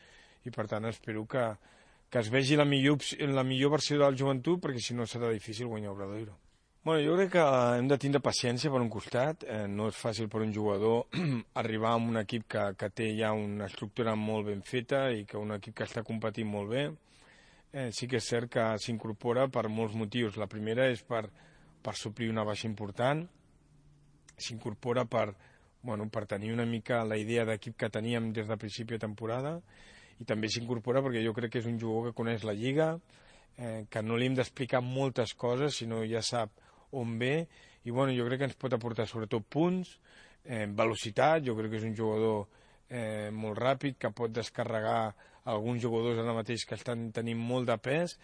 i 0.45 0.53
per 0.53 0.67
tant 0.71 0.87
espero 0.89 1.23
que, 1.29 1.45
que 2.11 2.19
es 2.19 2.31
vegi 2.33 2.59
la 2.59 2.67
millor, 2.67 2.99
la 3.31 3.47
millor 3.47 3.77
versió 3.77 3.99
del 4.01 4.19
joventut, 4.19 4.61
perquè 4.63 4.83
si 4.83 4.97
no 4.97 5.07
serà 5.07 5.31
difícil 5.33 5.71
guanyar 5.71 5.95
Obradoiro. 5.95 6.35
Bueno, 6.87 7.01
jo 7.03 7.17
crec 7.17 7.33
que 7.33 7.45
hem 7.75 7.87
de 7.91 7.97
tindre 7.99 8.21
paciència 8.23 8.69
per 8.71 8.79
un 8.79 8.87
costat. 8.87 9.41
Eh, 9.43 9.65
no 9.67 9.89
és 9.91 9.97
fàcil 9.99 10.29
per 10.31 10.39
un 10.45 10.53
jugador 10.55 11.17
arribar 11.61 11.95
a 11.95 11.99
un 11.99 12.15
equip 12.21 12.45
que, 12.53 12.63
que 12.79 12.87
té 12.95 13.09
ja 13.17 13.33
una 13.35 13.67
estructura 13.67 14.13
molt 14.15 14.47
ben 14.47 14.61
feta 14.63 15.09
i 15.11 15.25
que 15.27 15.35
un 15.35 15.51
equip 15.57 15.75
que 15.75 15.87
està 15.87 16.05
competint 16.07 16.47
molt 16.47 16.71
bé 16.71 16.85
eh, 17.71 17.89
sí 17.91 18.07
que 18.07 18.21
és 18.21 18.27
cert 18.27 18.51
que 18.51 18.65
s'incorpora 18.83 19.47
per 19.51 19.67
molts 19.69 19.95
motius. 19.95 20.37
La 20.37 20.49
primera 20.51 20.87
és 20.91 21.03
per, 21.03 21.25
per 21.83 21.95
suplir 21.95 22.29
una 22.31 22.45
baixa 22.47 22.67
important, 22.69 23.25
s'incorpora 24.37 25.05
per, 25.05 25.31
bueno, 25.81 26.09
per 26.09 26.25
tenir 26.29 26.53
una 26.53 26.65
mica 26.65 27.03
la 27.05 27.17
idea 27.17 27.45
d'equip 27.45 27.77
que 27.77 27.89
teníem 27.89 28.31
des 28.33 28.47
de 28.47 28.57
principi 28.57 28.95
de 28.95 29.05
temporada. 29.05 29.57
I 30.17 30.25
també 30.25 30.49
s'incorpora 30.49 31.03
perquè 31.05 31.21
jo 31.25 31.33
crec 31.37 31.53
que 31.53 31.61
és 31.61 31.69
un 31.69 31.79
jugador 31.79 32.09
que 32.09 32.17
coneix 32.17 32.45
la 32.45 32.55
Lliga, 32.57 32.95
eh, 33.57 33.85
que 33.89 34.01
no 34.01 34.17
li 34.17 34.29
hem 34.29 34.37
d'explicar 34.37 34.81
moltes 34.81 35.33
coses, 35.37 35.77
sinó 35.77 36.03
ja 36.05 36.21
sap 36.25 36.53
on 36.91 37.17
ve, 37.19 37.47
i 37.85 37.91
bueno, 37.91 38.13
jo 38.15 38.25
crec 38.27 38.41
que 38.41 38.49
ens 38.49 38.57
pot 38.59 38.73
aportar 38.73 39.07
sobretot 39.07 39.45
punts, 39.49 39.97
eh, 40.43 40.65
velocitat, 40.67 41.43
jo 41.45 41.55
crec 41.57 41.71
que 41.71 41.81
és 41.81 41.87
un 41.87 41.95
jugador 41.95 42.47
eh, 42.89 43.29
molt 43.31 43.59
ràpid, 43.59 43.97
que 43.99 44.11
pot 44.15 44.31
descarregar 44.31 45.13
alguns 45.47 45.81
jugadors 45.83 46.19
ara 46.19 46.35
mateix 46.35 46.65
que 46.67 46.75
estan 46.75 47.09
tenint 47.15 47.39
molt 47.39 47.69
de 47.69 47.77
pes 47.79 48.17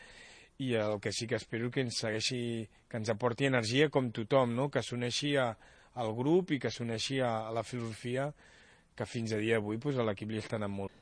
i 0.62 0.74
el 0.78 1.00
que 1.02 1.12
sí 1.12 1.28
que 1.28 1.40
espero 1.40 1.72
que 1.72 1.82
ens 1.82 1.98
segueixi, 2.04 2.68
que 2.90 3.00
ens 3.00 3.10
aporti 3.10 3.48
energia 3.50 3.90
com 3.90 4.12
tothom, 4.14 4.54
no? 4.56 4.70
que 4.70 4.84
s'uneixi 4.84 5.36
al 5.40 6.12
grup 6.18 6.52
i 6.54 6.60
que 6.60 6.72
s'uneixi 6.72 7.22
a, 7.22 7.50
la 7.56 7.64
filosofia 7.64 8.32
que 8.94 9.08
fins 9.10 9.34
a 9.34 9.40
dia 9.42 9.58
d'avui 9.58 9.80
pues, 9.82 9.98
a 9.98 10.06
l'equip 10.06 10.30
li 10.30 10.42
està 10.42 10.60
anant 10.60 10.74
molt. 10.74 10.94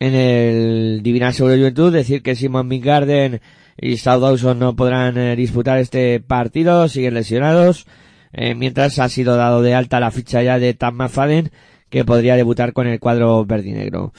En 0.00 0.14
el 0.18 1.02
Divina 1.02 1.32
Seguro 1.32 1.56
Juventud, 1.56 1.92
decir 1.92 2.22
que 2.22 2.34
Simon 2.34 2.68
Garden 2.80 3.40
y 3.76 3.96
South 3.96 4.20
Dawson 4.20 4.58
no 4.58 4.74
podrán 4.76 5.16
eh, 5.18 5.36
disputar 5.36 5.78
este 5.78 6.20
partido, 6.20 6.88
siguen 6.88 7.14
lesionados, 7.14 7.86
eh, 8.32 8.54
mientras 8.54 8.98
ha 8.98 9.08
sido 9.08 9.36
dado 9.36 9.62
de 9.62 9.74
alta 9.74 10.00
la 10.00 10.10
ficha 10.10 10.42
ya 10.42 10.58
de 10.58 10.74
Tam 10.74 10.96
McFadden, 10.96 11.52
que 11.94 12.04
podría 12.04 12.34
debutar 12.34 12.72
con 12.72 12.88
el 12.88 12.98
cuadro 12.98 13.44
verdinegro. 13.44 14.12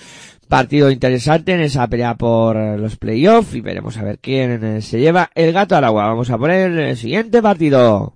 Partido 0.48 0.90
interesante 0.90 1.52
en 1.52 1.60
esa 1.60 1.86
pelea 1.90 2.16
por 2.16 2.56
los 2.56 2.96
playoffs 2.96 3.54
y 3.54 3.60
veremos 3.60 3.98
a 3.98 4.04
ver 4.04 4.20
quién 4.20 4.82
se 4.82 4.98
lleva 5.02 5.30
el 5.36 5.52
gato 5.52 5.76
al 5.76 5.84
agua. 5.84 6.06
Vamos 6.06 6.30
a 6.30 6.38
poner 6.38 6.72
el 6.72 6.96
siguiente 6.96 7.42
partido. 7.42 8.16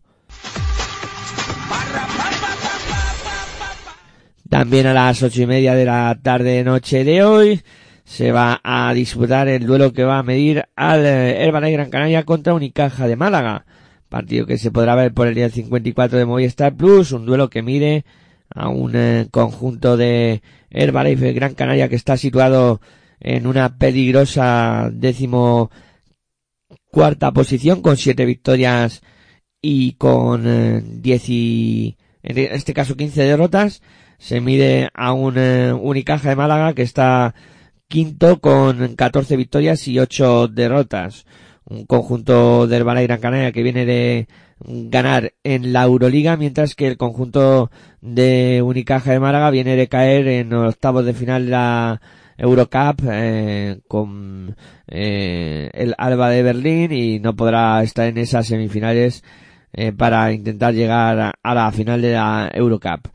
También 4.48 4.88
a 4.88 4.94
las 4.94 5.22
ocho 5.24 5.42
y 5.42 5.46
media 5.46 5.76
de 5.76 5.84
la 5.84 6.18
tarde 6.24 6.64
noche 6.64 7.04
de 7.04 7.22
hoy 7.22 7.62
se 8.06 8.32
va 8.32 8.62
a 8.64 8.94
disputar 8.94 9.50
el 9.50 9.68
duelo 9.68 9.92
que 9.92 10.06
va 10.06 10.20
a 10.20 10.24
medir 10.24 10.64
al 10.78 11.06
Herbalife 11.06 11.74
Gran 11.74 11.90
Canaria 11.90 12.24
contra 12.24 12.54
Unicaja 12.54 13.10
de 13.10 13.18
Málaga. 13.18 13.66
Partido 14.08 14.46
que 14.46 14.58
se 14.58 14.72
podrá 14.72 14.96
ver 14.96 15.14
por 15.14 15.28
el 15.28 15.36
día 15.36 15.50
54 15.50 16.18
de 16.18 16.26
Movistar 16.26 16.78
Plus, 16.78 17.12
un 17.12 17.26
duelo 17.26 17.50
que 17.50 17.62
mide 17.62 18.06
a 18.54 18.70
un 18.70 18.96
eh, 18.96 19.28
conjunto 19.32 19.98
de 19.98 20.42
Herbalife 20.70 21.34
Gran 21.34 21.54
Canaria 21.56 21.90
que 21.90 21.96
está 21.96 22.18
situado 22.18 22.82
en 23.20 23.48
una 23.48 23.78
peligrosa 23.78 24.90
décimo 24.92 25.72
cuarta 26.92 27.32
posición 27.32 27.82
con 27.82 27.98
siete 27.98 28.26
victorias 28.26 29.02
y 29.62 29.94
con 29.94 30.44
eh, 30.48 30.82
diez 30.84 31.30
y 31.30 31.98
en 32.24 32.38
este 32.38 32.74
caso 32.74 32.96
quince 32.96 33.24
derrotas. 33.24 33.82
Se 34.18 34.42
mide 34.42 34.90
a 34.94 35.14
un 35.14 35.38
eh, 35.38 35.72
Unicaja 35.74 36.30
de 36.30 36.36
Málaga 36.36 36.74
que 36.74 36.82
está 36.82 37.36
quinto 37.88 38.40
con 38.40 38.96
catorce 38.96 39.38
victorias 39.38 39.88
y 39.88 40.00
ocho 40.00 40.48
derrotas. 40.48 41.26
Un 41.66 41.86
conjunto 41.86 42.68
del 42.68 42.82
Herbalife 42.82 43.08
Gran 43.08 43.20
Canaria 43.20 43.52
que 43.52 43.64
viene 43.64 43.86
de 43.86 44.28
ganar 44.66 45.34
en 45.44 45.74
la 45.74 45.84
Euroliga, 45.84 46.38
mientras 46.38 46.76
que 46.76 46.88
el 46.88 46.98
conjunto 46.98 47.72
de 48.02 48.62
Unicaja 48.64 49.12
de 49.12 49.20
Málaga 49.20 49.52
viene 49.52 49.76
de 49.76 49.88
caer 49.88 50.28
en 50.28 50.54
octavos 50.54 51.06
de 51.06 51.14
final 51.14 51.46
de 51.46 51.52
la 51.52 52.02
Eurocup 52.38 53.02
eh, 53.12 53.80
con 53.88 54.56
eh, 54.88 55.70
el 55.74 55.94
Alba 55.98 56.30
de 56.30 56.44
Berlín 56.44 56.92
y 56.92 57.20
no 57.20 57.36
podrá 57.36 57.84
estar 57.84 58.08
en 58.08 58.18
esas 58.18 58.48
semifinales 58.48 59.24
eh, 59.74 59.92
para 59.92 60.32
intentar 60.32 60.74
llegar 60.74 61.34
a, 61.42 61.54
la 61.54 61.72
final 61.72 62.02
de 62.02 62.14
la 62.14 62.50
Eurocup. 62.54 63.08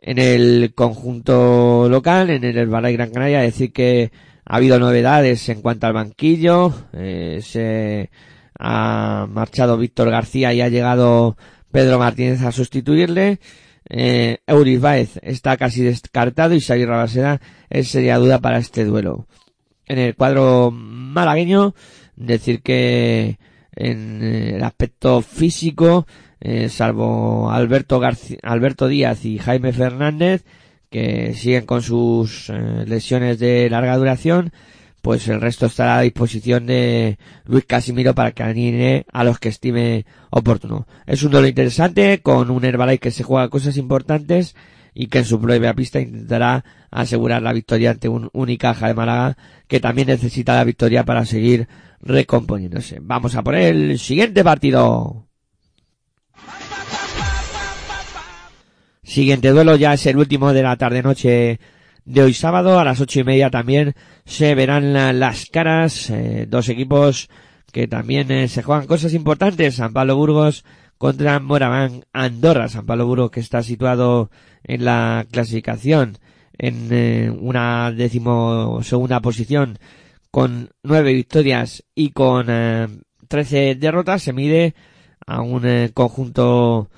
En 0.00 0.18
el 0.18 0.72
conjunto 0.74 1.86
local, 1.88 2.30
en 2.30 2.42
el 2.42 2.56
Herbalife 2.56 2.92
Gran 2.94 3.10
Canaria, 3.12 3.40
decir 3.40 3.72
que 3.72 4.10
ha 4.44 4.56
habido 4.56 4.80
novedades 4.80 5.48
en 5.48 5.62
cuanto 5.62 5.86
al 5.86 5.92
banquillo, 5.92 6.72
se 6.92 8.10
ha 8.58 9.26
marchado 9.30 9.78
Víctor 9.78 10.10
García 10.10 10.52
y 10.52 10.60
ha 10.60 10.68
llegado 10.68 11.36
Pedro 11.70 11.98
Martínez 11.98 12.42
a 12.42 12.52
sustituirle. 12.52 13.40
Eh, 13.88 14.38
Euris 14.46 14.80
Baez 14.80 15.18
está 15.22 15.56
casi 15.56 15.82
descartado 15.82 16.54
y 16.54 16.60
Xavi 16.60 16.84
Rabaseda 16.84 17.40
es 17.68 17.88
seria 17.88 18.18
duda 18.18 18.40
para 18.40 18.58
este 18.58 18.84
duelo. 18.84 19.26
En 19.86 19.98
el 19.98 20.14
cuadro 20.14 20.70
malagueño, 20.70 21.74
decir 22.16 22.62
que 22.62 23.38
en 23.74 24.22
el 24.22 24.62
aspecto 24.62 25.22
físico, 25.22 26.06
eh, 26.40 26.68
salvo 26.68 27.50
Alberto, 27.50 28.00
Alberto 28.42 28.88
Díaz 28.88 29.24
y 29.24 29.38
Jaime 29.38 29.72
Fernández, 29.72 30.44
que 30.90 31.34
siguen 31.34 31.64
con 31.64 31.82
sus 31.82 32.50
eh, 32.50 32.84
lesiones 32.86 33.38
de 33.38 33.68
larga 33.70 33.96
duración, 33.96 34.52
pues 35.02 35.26
el 35.26 35.40
resto 35.40 35.66
estará 35.66 35.98
a 35.98 36.02
disposición 36.02 36.66
de 36.66 37.18
Luis 37.44 37.64
Casimiro 37.66 38.14
para 38.14 38.30
que 38.30 38.44
anime 38.44 39.04
a 39.12 39.24
los 39.24 39.40
que 39.40 39.48
estime 39.48 40.06
oportuno. 40.30 40.86
Es 41.06 41.24
un 41.24 41.32
duelo 41.32 41.48
interesante 41.48 42.22
con 42.22 42.50
un 42.50 42.64
Herbalife 42.64 43.00
que 43.00 43.10
se 43.10 43.24
juega 43.24 43.50
cosas 43.50 43.76
importantes 43.76 44.54
y 44.94 45.08
que 45.08 45.18
en 45.18 45.24
su 45.24 45.40
propia 45.40 45.74
pista 45.74 46.00
intentará 46.00 46.64
asegurar 46.90 47.42
la 47.42 47.52
victoria 47.52 47.90
ante 47.90 48.08
un 48.08 48.30
Unicaja 48.32 48.86
de 48.86 48.94
Málaga 48.94 49.36
que 49.66 49.80
también 49.80 50.06
necesita 50.06 50.54
la 50.54 50.64
victoria 50.64 51.04
para 51.04 51.26
seguir 51.26 51.66
recomponiéndose. 52.00 52.98
Vamos 53.02 53.34
a 53.34 53.42
por 53.42 53.56
el 53.56 53.98
siguiente 53.98 54.44
partido. 54.44 55.26
Siguiente 59.02 59.50
duelo 59.50 59.74
ya 59.74 59.94
es 59.94 60.06
el 60.06 60.16
último 60.16 60.52
de 60.52 60.62
la 60.62 60.76
tarde 60.76 61.02
noche 61.02 61.58
de 62.04 62.22
hoy 62.22 62.34
sábado 62.34 62.78
a 62.78 62.84
las 62.84 63.00
ocho 63.00 63.20
y 63.20 63.24
media 63.24 63.50
también 63.50 63.94
se 64.24 64.54
verán 64.54 64.92
las 65.18 65.46
caras 65.46 66.10
eh, 66.10 66.46
dos 66.48 66.68
equipos 66.68 67.28
que 67.72 67.86
también 67.86 68.30
eh, 68.30 68.48
se 68.48 68.62
juegan 68.62 68.86
cosas 68.86 69.14
importantes. 69.14 69.76
San 69.76 69.92
Pablo 69.92 70.16
Burgos 70.16 70.64
contra 70.98 71.38
Moraván 71.40 72.04
Andorra. 72.12 72.68
San 72.68 72.86
Pablo 72.86 73.06
Burgos 73.06 73.30
que 73.30 73.40
está 73.40 73.62
situado 73.62 74.30
en 74.64 74.84
la 74.84 75.26
clasificación 75.30 76.18
en 76.58 76.88
eh, 76.90 77.30
una 77.30 77.92
décimo 77.92 78.82
segunda 78.82 79.20
posición 79.20 79.78
con 80.30 80.70
nueve 80.82 81.12
victorias 81.12 81.84
y 81.94 82.10
con 82.10 82.46
trece 83.28 83.74
derrotas 83.74 84.22
se 84.22 84.32
mide 84.32 84.74
a 85.26 85.42
un 85.42 85.88
conjunto 85.92 86.90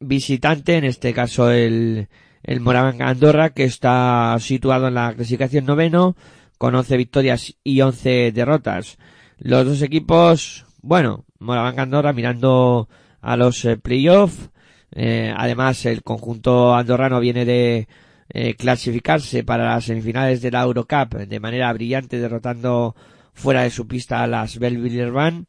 visitante 0.00 0.76
en 0.76 0.84
este 0.84 1.14
caso 1.14 1.50
el 1.50 2.08
el 2.46 2.60
Moraván 2.60 3.02
Andorra, 3.02 3.50
que 3.50 3.64
está 3.64 4.36
situado 4.40 4.88
en 4.88 4.94
la 4.94 5.12
clasificación 5.14 5.66
noveno, 5.66 6.16
con 6.58 6.74
11 6.74 6.96
victorias 6.96 7.54
y 7.62 7.80
11 7.82 8.32
derrotas. 8.32 8.96
Los 9.38 9.66
dos 9.66 9.82
equipos, 9.82 10.64
bueno, 10.80 11.26
Moraván 11.38 11.78
Andorra 11.78 12.12
mirando 12.12 12.88
a 13.20 13.36
los 13.36 13.64
eh, 13.64 13.76
playoffs, 13.76 14.50
eh, 14.92 15.34
además 15.36 15.84
el 15.84 16.02
conjunto 16.02 16.74
andorrano 16.74 17.20
viene 17.20 17.44
de 17.44 17.88
eh, 18.28 18.54
clasificarse 18.54 19.44
para 19.44 19.66
las 19.66 19.84
semifinales 19.84 20.40
de 20.40 20.50
la 20.50 20.62
Eurocup 20.62 21.14
de 21.14 21.40
manera 21.40 21.72
brillante 21.72 22.18
derrotando 22.18 22.94
fuera 23.34 23.62
de 23.62 23.70
su 23.70 23.86
pista 23.86 24.22
a 24.22 24.26
las 24.26 24.58
Belville 24.58 25.10
Van 25.10 25.46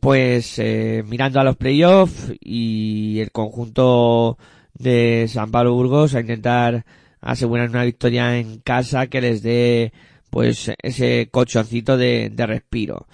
pues 0.00 0.58
eh, 0.58 1.04
mirando 1.06 1.40
a 1.40 1.44
los 1.44 1.56
playoffs 1.56 2.32
y 2.40 3.20
el 3.20 3.30
conjunto 3.30 4.38
de 4.80 5.26
San 5.28 5.50
Pablo 5.50 5.74
Burgos 5.74 6.14
a 6.14 6.20
intentar 6.20 6.84
asegurar 7.20 7.68
una 7.68 7.84
victoria 7.84 8.38
en 8.38 8.58
casa 8.60 9.06
que 9.08 9.20
les 9.20 9.42
dé 9.42 9.92
pues 10.30 10.72
ese 10.82 11.28
cochoncito 11.30 11.96
de, 11.96 12.30
de 12.30 12.46
respiro. 12.46 13.06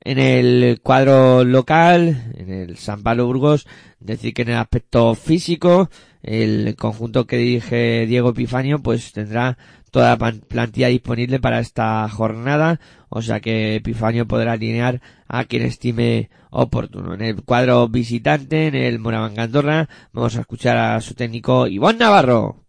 En 0.00 0.18
el 0.18 0.80
cuadro 0.82 1.44
local, 1.44 2.32
en 2.36 2.50
el 2.50 2.76
San 2.76 3.02
Pablo 3.02 3.26
Burgos, 3.26 3.66
decir 4.00 4.34
que 4.34 4.42
en 4.42 4.50
el 4.50 4.56
aspecto 4.56 5.14
físico, 5.14 5.88
el 6.22 6.74
conjunto 6.76 7.26
que 7.26 7.36
dirige 7.36 8.06
Diego 8.06 8.30
Epifanio 8.30 8.80
pues 8.80 9.12
tendrá 9.12 9.56
toda 9.90 10.16
la 10.16 10.32
plantilla 10.48 10.88
disponible 10.88 11.38
para 11.38 11.60
esta 11.60 12.08
jornada, 12.08 12.80
o 13.08 13.22
sea 13.22 13.40
que 13.40 13.76
Epifanio 13.76 14.26
podrá 14.26 14.52
alinear 14.52 15.00
a 15.28 15.44
quien 15.44 15.62
estime 15.62 16.30
oportuno. 16.54 17.14
En 17.14 17.22
el 17.22 17.44
cuadro 17.44 17.88
visitante, 17.88 18.68
en 18.68 18.74
el 18.74 18.98
Moravanga 18.98 19.42
Andorra, 19.42 19.88
vamos 20.12 20.36
a 20.36 20.40
escuchar 20.40 20.76
a 20.76 21.00
su 21.00 21.14
técnico 21.14 21.66
Iván 21.66 21.98
Navarro. 21.98 22.64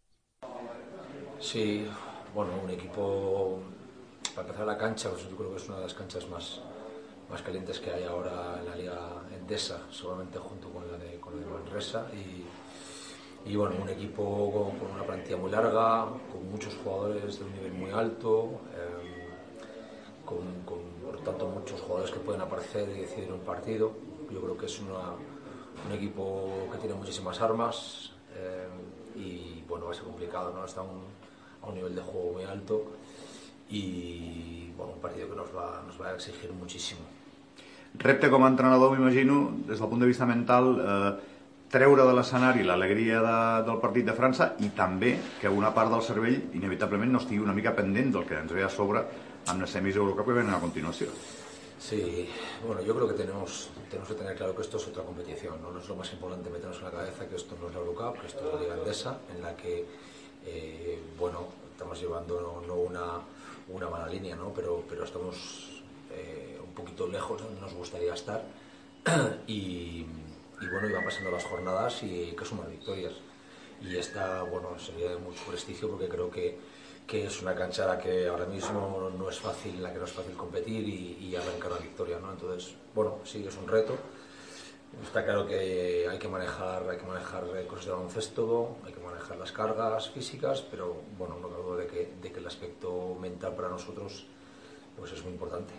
Sí, 1.39 1.85
bueno, 2.33 2.51
un 2.63 2.69
equipo 2.71 3.59
para 4.35 4.47
empezar 4.47 4.67
la 4.67 4.77
cancha, 4.77 5.09
pues 5.09 5.29
yo 5.29 5.35
creo 5.37 5.51
que 5.51 5.57
es 5.57 5.67
una 5.67 5.77
de 5.77 5.83
las 5.83 5.93
canchas 5.93 6.27
más, 6.29 6.61
más 7.29 7.41
calientes 7.41 7.79
que 7.79 7.91
hay 7.91 8.03
ahora 8.03 8.59
en 8.59 8.69
la 8.69 8.75
Liga 8.75 8.99
Endesa, 9.33 9.79
solamente 9.91 10.39
junto 10.39 10.69
con 10.69 10.91
la 10.91 10.97
de, 10.97 11.19
con 11.19 11.35
la 11.35 11.45
de 11.45 11.53
Manresa 11.53 12.07
y 12.13 12.43
y 13.45 13.55
bueno, 13.55 13.75
un 13.79 13.89
equipo 13.89 14.51
con, 14.51 14.79
con, 14.79 14.95
una 14.95 15.03
plantilla 15.03 15.37
muy 15.37 15.51
larga, 15.51 16.07
con 16.31 16.49
muchos 16.49 16.75
jugadores 16.83 17.37
de 17.37 17.45
un 17.45 17.53
nivel 17.53 17.73
muy 17.73 17.91
alto, 17.91 18.61
eh, 18.73 18.94
con, 20.25 20.43
con, 20.65 20.79
por 21.05 21.19
tanto 21.21 21.47
muchos 21.47 21.79
jugadores 21.81 22.11
que 22.11 22.19
pueden 22.19 22.41
aparecer 22.41 22.89
y 22.89 23.01
decidir 23.01 23.31
un 23.31 23.41
partido. 23.41 23.93
Yo 24.31 24.41
creo 24.41 24.57
que 24.57 24.65
es 24.65 24.79
una, 24.79 25.13
un 25.85 25.91
equipo 25.93 26.67
que 26.71 26.77
tiene 26.79 26.95
muchísimas 26.95 27.39
armas 27.41 28.11
eh, 28.35 28.67
y 29.15 29.63
bueno, 29.67 29.85
va 29.85 29.91
a 29.91 29.93
ser 29.93 30.03
complicado, 30.03 30.53
¿no? 30.53 30.65
Está 30.65 30.81
un, 30.81 31.03
a 31.61 31.67
un 31.67 31.75
nivel 31.75 31.95
de 31.95 32.01
juego 32.01 32.33
muy 32.33 32.43
alto 32.43 32.83
y 33.69 34.71
bueno, 34.77 34.93
un 34.93 35.01
partido 35.01 35.29
que 35.29 35.35
nos 35.35 35.55
va, 35.55 35.83
nos 35.85 35.99
va 36.01 36.09
a 36.09 36.13
exigir 36.15 36.51
muchísimo. 36.51 37.01
Repte 37.97 38.29
com 38.29 38.43
a 38.43 38.49
entrenador, 38.51 38.91
m'imagino, 38.91 39.55
des 39.69 39.79
del 39.79 39.87
punt 39.87 40.01
de 40.03 40.07
vista 40.09 40.25
mental, 40.27 40.65
eh, 40.83 41.11
treure 41.71 42.03
de 42.03 42.13
l'escenari 42.13 42.65
l'alegria 42.67 43.21
de, 43.23 43.37
del 43.67 43.79
partit 43.79 44.05
de 44.07 44.15
França 44.17 44.49
i 44.59 44.69
també 44.75 45.15
que 45.39 45.49
una 45.49 45.71
part 45.75 45.93
del 45.93 46.03
cervell 46.03 46.35
inevitablement 46.59 47.13
no 47.15 47.21
estigui 47.23 47.39
una 47.43 47.55
mica 47.55 47.73
pendent 47.75 48.11
del 48.13 48.27
que 48.27 48.37
ens 48.37 48.51
ve 48.51 48.63
a 48.63 48.69
sobre 48.69 49.05
amb 49.47 49.61
les 49.61 49.71
semis 49.71 49.95
Eurocup 49.95 50.27
que 50.27 50.37
venen 50.39 50.53
a 50.53 50.59
continuació. 50.59 51.07
Sí, 51.79 52.29
bueno, 52.65 52.81
yo 52.81 52.95
creo 52.95 53.07
que 53.07 53.13
tenemos, 53.13 53.69
tenemos 53.89 54.09
que 54.09 54.15
tener 54.15 54.35
claro 54.35 54.55
que 54.55 54.61
esto 54.61 54.77
es 54.77 54.87
otra 54.87 55.03
competición, 55.03 55.61
¿no? 55.61 55.71
no 55.71 55.79
es 55.79 55.87
lo 55.87 55.95
más 55.95 56.11
importante 56.13 56.49
meternos 56.49 56.77
en 56.79 56.85
la 56.85 56.91
cabeza 56.91 57.27
que 57.27 57.35
esto 57.35 57.55
no 57.61 57.67
es 57.67 57.73
la 57.73 57.81
Eurocup, 57.81 58.21
que 58.21 58.27
esto 58.27 58.47
es 58.47 58.53
la 58.53 58.61
Liga 58.61 58.73
Andesa, 58.73 59.19
en 59.35 59.41
la 59.41 59.55
que, 59.55 59.85
eh, 60.45 60.99
bueno, 61.19 61.47
estamos 61.71 61.99
llevando 61.99 62.41
no, 62.41 62.65
no 62.65 62.75
una, 62.75 63.21
una, 63.69 63.89
mala 63.89 64.07
línea, 64.07 64.35
¿no? 64.35 64.51
pero, 64.53 64.83
pero 64.89 65.03
estamos 65.03 65.83
eh, 66.11 66.59
un 66.63 66.73
poquito 66.73 67.07
lejos 67.07 67.41
donde 67.41 67.61
nos 67.61 67.73
gustaría 67.73 68.13
estar 68.13 68.43
y 69.47 70.05
y 70.61 70.67
bueno, 70.67 70.89
iban 70.89 71.03
pasando 71.03 71.31
las 71.31 71.43
jornadas 71.43 72.03
y 72.03 72.33
que 72.37 72.45
suman 72.45 72.69
victorias. 72.69 73.13
Y 73.81 73.97
esta, 73.97 74.43
bueno, 74.43 74.79
sería 74.79 75.09
de 75.09 75.17
mucho 75.17 75.43
prestigio 75.47 75.89
porque 75.89 76.07
creo 76.07 76.31
que, 76.31 76.57
que 77.05 77.25
es 77.25 77.41
una 77.41 77.55
cancha 77.55 77.83
a 77.83 77.95
la 77.95 77.97
que 77.97 78.27
ahora 78.27 78.45
mismo 78.45 79.09
no 79.17 79.29
es 79.29 79.39
fácil, 79.39 79.75
en 79.75 79.83
la 79.83 79.91
que 79.93 79.99
no 79.99 80.05
es 80.05 80.11
fácil 80.11 80.33
competir 80.35 80.87
y, 80.87 81.17
y 81.21 81.35
arrancar 81.35 81.71
una 81.71 81.81
victoria, 81.81 82.17
¿no? 82.19 82.31
Entonces, 82.31 82.75
bueno, 82.93 83.19
sí, 83.23 83.45
es 83.47 83.55
un 83.57 83.67
reto. 83.67 83.97
Está 85.03 85.23
claro 85.23 85.45
que 85.45 86.07
hay 86.09 86.17
que 86.17 86.27
manejar, 86.27 86.89
hay 86.89 86.97
que 86.97 87.05
manejar 87.05 87.43
cosas 87.67 87.85
de 87.85 87.91
baloncesto, 87.91 88.77
hay 88.85 88.93
que 88.93 89.01
manejar 89.01 89.37
las 89.37 89.51
cargas 89.51 90.09
físicas, 90.09 90.63
pero 90.71 90.95
bueno, 91.17 91.37
no 91.41 91.49
cabe 91.49 91.83
de 91.83 91.87
que, 91.87 92.13
de 92.21 92.31
que 92.31 92.39
el 92.39 92.47
aspecto 92.47 93.15
mental 93.19 93.53
para 93.55 93.69
nosotros 93.69 94.25
pues 94.97 95.11
es 95.11 95.23
muy 95.23 95.33
importante. 95.33 95.73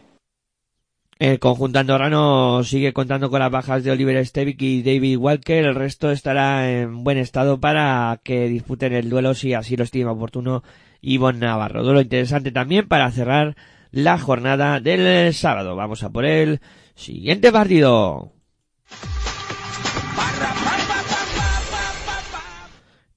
El 1.19 1.39
conjunto 1.39 1.79
andorrano 1.79 2.63
sigue 2.63 2.93
contando 2.93 3.31
con 3.31 3.41
las 3.41 3.51
bajas 3.51 3.83
de 3.83 3.91
Oliver 3.91 4.25
Stevic 4.27 4.61
y 4.61 4.83
David 4.83 5.17
Walker. 5.17 5.65
El 5.65 5.75
resto 5.75 6.11
estará 6.11 6.71
en 6.71 7.05
buen 7.05 7.17
estado 7.17 7.59
para 7.59 8.21
que 8.23 8.49
disputen 8.49 8.93
el 8.93 9.09
duelo 9.09 9.33
si 9.33 9.55
así 9.55 9.79
lo 9.79 9.85
estima 9.85 10.13
oportuno 10.13 10.63
Ivonne 11.01 11.41
Navarro. 11.41 11.83
Duelo 11.83 12.01
interesante 12.01 12.53
también 12.53 12.89
para 12.89 13.11
cerrar 13.11 13.57
la 13.91 14.19
jornada 14.19 14.81
del 14.81 15.33
sábado. 15.35 15.77
Vamos 15.77 16.03
a 16.03 16.11
por 16.11 16.25
el 16.25 16.61
siguiente 16.95 17.53
partido. 17.53 18.33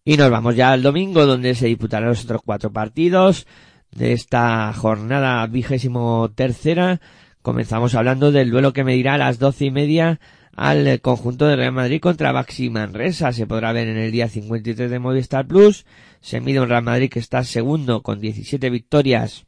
Y 0.04 0.18
nos 0.18 0.32
vamos 0.32 0.56
ya 0.56 0.72
al 0.72 0.82
domingo 0.82 1.26
donde 1.26 1.56
se 1.56 1.68
disputarán 1.68 2.10
los 2.10 2.24
otros 2.24 2.42
cuatro 2.44 2.72
partidos 2.72 3.46
de 3.92 4.14
esta 4.14 4.72
jornada 4.74 5.46
vigésimo 5.48 6.30
tercera 6.34 7.00
Comenzamos 7.42 7.96
hablando 7.96 8.34
del 8.34 8.52
duelo 8.52 8.74
que 8.74 8.84
medirá 8.84 9.14
a 9.14 9.18
las 9.18 9.40
doce 9.40 9.66
y 9.66 9.72
media 9.72 10.20
al 10.54 11.00
conjunto 11.00 11.48
de 11.48 11.56
Real 11.56 11.72
Madrid 11.72 12.02
contra 12.02 12.34
Baxi 12.34 12.70
Manresa. 12.70 13.32
Se 13.32 13.48
podrá 13.48 13.72
ver 13.72 13.88
en 13.88 13.98
el 13.98 14.12
día 14.12 14.28
53 14.28 14.92
de 14.92 15.00
Movistar 15.00 15.48
Plus. 15.48 15.86
Se 16.22 16.42
mide 16.42 16.60
un 16.60 16.70
Real 16.70 16.84
Madrid 16.84 17.10
que 17.10 17.20
está 17.20 17.44
segundo 17.44 18.02
con 18.02 18.20
17 18.20 18.70
victorias 18.70 19.46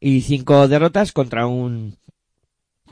y 0.00 0.20
5 0.22 0.68
derrotas 0.68 1.12
contra 1.12 1.46
un, 1.46 1.96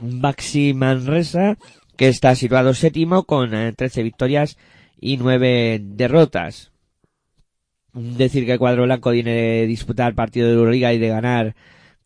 Baxi 0.00 0.74
Manresa 0.74 1.58
que 1.96 2.08
está 2.08 2.34
situado 2.34 2.74
séptimo 2.74 3.24
con 3.24 3.50
13 3.50 4.00
eh, 4.00 4.02
victorias 4.02 4.56
y 4.98 5.16
9 5.16 5.80
derrotas. 5.82 6.72
Decir 7.92 8.46
que 8.46 8.52
el 8.52 8.58
cuadro 8.58 8.84
blanco 8.84 9.10
viene 9.10 9.34
de 9.34 9.66
disputar 9.66 10.14
partido 10.14 10.48
de 10.48 10.54
Euroliga 10.54 10.92
y 10.94 10.98
de 10.98 11.08
ganar 11.08 11.54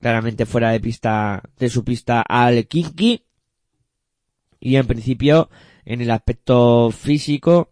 claramente 0.00 0.46
fuera 0.46 0.70
de 0.70 0.80
pista, 0.80 1.42
de 1.58 1.68
su 1.68 1.84
pista 1.84 2.22
al 2.22 2.66
Kinky. 2.66 3.22
Y 4.58 4.76
en 4.76 4.86
principio, 4.86 5.48
en 5.84 6.00
el 6.00 6.10
aspecto 6.10 6.90
físico, 6.90 7.70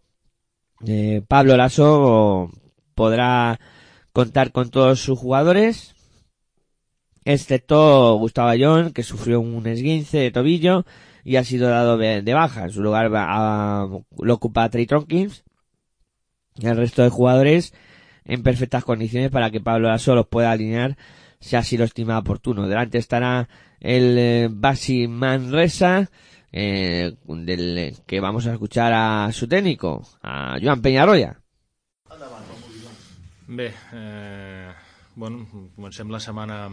eh, 0.87 1.21
Pablo 1.27 1.57
Lasso 1.57 2.49
podrá 2.95 3.59
contar 4.13 4.51
con 4.51 4.69
todos 4.69 5.01
sus 5.01 5.19
jugadores, 5.19 5.93
excepto 7.25 8.15
Gustavo 8.17 8.49
Ayón, 8.49 8.93
que 8.93 9.03
sufrió 9.03 9.41
un 9.41 9.67
esguince 9.67 10.19
de 10.19 10.31
tobillo 10.31 10.85
y 11.23 11.35
ha 11.35 11.43
sido 11.43 11.69
dado 11.69 11.97
de, 11.97 12.33
baja. 12.33 12.63
En 12.63 12.71
su 12.71 12.81
lugar 12.81 13.11
lo 13.11 14.33
ocupa 14.33 14.69
Trey 14.69 14.85
Tronkins. 14.85 15.43
El 16.61 16.77
resto 16.77 17.03
de 17.03 17.09
jugadores 17.09 17.73
en 18.23 18.41
perfectas 18.41 18.83
condiciones 18.83 19.29
para 19.29 19.51
que 19.51 19.59
Pablo 19.59 19.89
Lasso 19.89 20.15
los 20.15 20.27
pueda 20.27 20.51
alinear 20.51 20.97
si 21.39 21.55
así 21.55 21.77
lo 21.77 21.83
estima 21.83 22.17
oportuno. 22.17 22.67
Delante 22.67 22.97
estará 22.97 23.49
el 23.79 24.17
eh, 24.17 24.47
Basi 24.49 25.07
Manresa, 25.07 26.09
eh, 26.51 27.15
del 27.27 27.95
que 28.05 28.19
vamos 28.19 28.47
a 28.47 28.53
escuchar 28.53 28.93
a 28.93 29.31
su 29.31 29.47
técnico, 29.47 30.07
a 30.23 30.57
Joan 30.61 30.81
Peñarroya. 30.81 31.44
Bé, 33.47 33.73
eh, 33.93 34.73
bueno, 35.15 35.45
comencem 35.75 36.09
la 36.09 36.19
setmana 36.19 36.63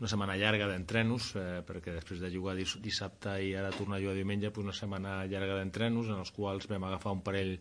una 0.00 0.08
setmana 0.08 0.38
llarga 0.40 0.66
d'entrenos, 0.70 1.26
eh, 1.36 1.60
perquè 1.68 1.92
després 1.98 2.22
de 2.22 2.30
jugar 2.32 2.54
dissabte 2.56 3.34
i 3.44 3.52
ara 3.54 3.74
tornar 3.76 3.98
a 3.98 4.00
jugar 4.00 4.14
diumenge, 4.16 4.50
pues 4.50 4.64
una 4.64 4.74
setmana 4.74 5.26
llarga 5.26 5.58
d'entrenos 5.58 6.08
en 6.08 6.22
els 6.22 6.32
quals 6.32 6.66
vam 6.70 6.88
agafar 6.88 7.12
un 7.12 7.20
parell 7.22 7.58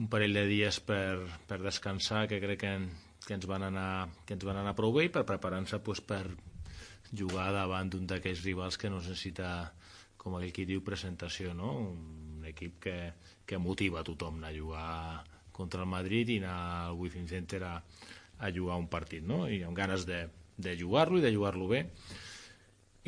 un 0.00 0.08
parell 0.08 0.32
de 0.32 0.46
dies 0.48 0.80
per, 0.80 1.20
per 1.46 1.58
descansar, 1.60 2.24
que 2.26 2.40
crec 2.40 2.60
que, 2.64 2.72
que 3.26 3.36
ens 3.36 3.46
van 3.46 3.66
anar, 3.68 4.08
que 4.24 4.32
ens 4.34 4.46
van 4.48 4.62
anar 4.62 4.72
prou 4.78 4.94
bé 4.96 5.10
i 5.10 5.12
per 5.12 5.26
preparar-se 5.28 5.76
doncs, 5.76 6.00
per 6.00 6.24
jugar 7.12 7.50
davant 7.52 7.90
d'un 7.92 8.06
d'aquells 8.08 8.40
rivals 8.46 8.80
que 8.80 8.88
no 8.88 9.02
necessita, 9.02 9.74
com 10.16 10.38
aquell 10.38 10.56
qui 10.56 10.64
diu, 10.64 10.80
presentació, 10.80 11.52
no? 11.52 11.74
Un 11.92 12.48
equip 12.48 12.80
que, 12.80 12.96
que 13.44 13.60
motiva 13.60 14.00
a 14.00 14.08
tothom 14.08 14.40
a 14.40 14.54
jugar 14.56 15.20
contra 15.60 15.84
el 15.84 15.92
Madrid 15.92 16.32
i 16.32 16.40
anar 16.40 16.56
al 16.88 16.98
Within 16.98 17.28
Center 17.28 17.62
a, 17.68 17.76
a 18.40 18.50
jugar 18.56 18.80
un 18.80 18.88
partit, 18.88 19.22
no? 19.26 19.44
I 19.48 19.62
amb 19.68 19.76
ganes 19.76 20.08
de, 20.08 20.24
de 20.56 20.74
jugar-lo 20.80 21.20
i 21.20 21.24
de 21.24 21.32
jugar-lo 21.34 21.68
bé. 21.70 21.84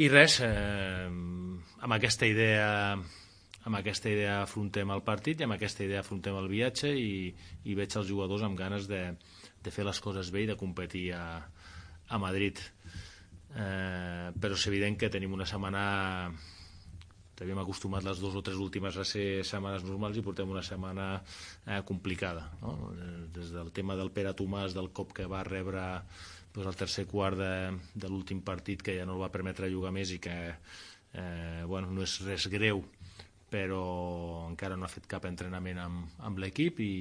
I 0.01 0.09
res, 0.09 0.39
eh, 0.45 1.09
amb 1.09 1.99
aquesta 1.99 2.29
idea 2.29 2.71
amb 3.63 3.79
aquesta 3.79 4.11
idea 4.11 4.41
afrontem 4.43 4.91
el 4.91 5.05
partit 5.07 5.39
i 5.39 5.47
amb 5.47 5.55
aquesta 5.55 5.85
idea 5.85 6.01
afrontem 6.03 6.35
el 6.35 6.49
viatge 6.51 6.91
i, 6.99 7.31
i 7.63 7.77
veig 7.79 7.95
els 7.99 8.09
jugadors 8.09 8.43
amb 8.43 8.59
ganes 8.59 8.89
de, 8.91 9.03
de 9.63 9.71
fer 9.71 9.85
les 9.87 10.01
coses 10.03 10.33
bé 10.35 10.43
i 10.43 10.49
de 10.51 10.59
competir 10.59 11.13
a, 11.15 11.27
a 12.11 12.19
Madrid 12.19 12.59
eh, 12.59 14.33
però 14.35 14.59
és 14.59 14.67
evident 14.67 14.99
que 14.99 15.13
tenim 15.15 15.37
una 15.39 15.47
setmana 15.47 15.85
t'havíem 17.37 17.63
acostumat 17.63 18.05
les 18.05 18.21
dues 18.21 18.37
o 18.37 18.43
tres 18.45 18.61
últimes 18.61 18.97
a 18.97 19.07
ser 19.09 19.45
setmanes 19.49 19.87
normals 19.89 20.19
i 20.19 20.25
portem 20.25 20.51
una 20.53 20.63
setmana 20.67 21.07
eh, 21.19 21.81
complicada 21.89 22.51
no? 22.61 22.93
des 23.35 23.53
del 23.55 23.73
tema 23.73 23.97
del 23.97 24.13
Pere 24.13 24.35
Tomàs 24.37 24.77
del 24.77 24.93
cop 24.93 25.15
que 25.17 25.29
va 25.31 25.45
rebre 25.49 25.85
doncs, 26.53 26.67
el 26.69 26.77
tercer 26.77 27.07
quart 27.09 27.39
de, 27.41 27.55
de 27.95 28.11
l'últim 28.13 28.43
partit 28.45 28.83
que 28.85 28.99
ja 28.99 29.07
no 29.09 29.17
el 29.17 29.25
va 29.25 29.33
permetre 29.33 29.73
jugar 29.73 29.95
més 29.97 30.13
i 30.13 30.21
que 30.23 30.37
eh, 30.53 31.63
bueno, 31.67 31.91
no 31.91 32.05
és 32.05 32.21
res 32.27 32.49
greu 32.53 32.85
però 33.53 33.83
encara 34.49 34.77
no 34.77 34.87
ha 34.87 34.93
fet 34.93 35.09
cap 35.09 35.27
entrenament 35.29 35.81
amb, 35.81 36.21
amb 36.25 36.41
l'equip 36.41 36.81
i 36.81 36.93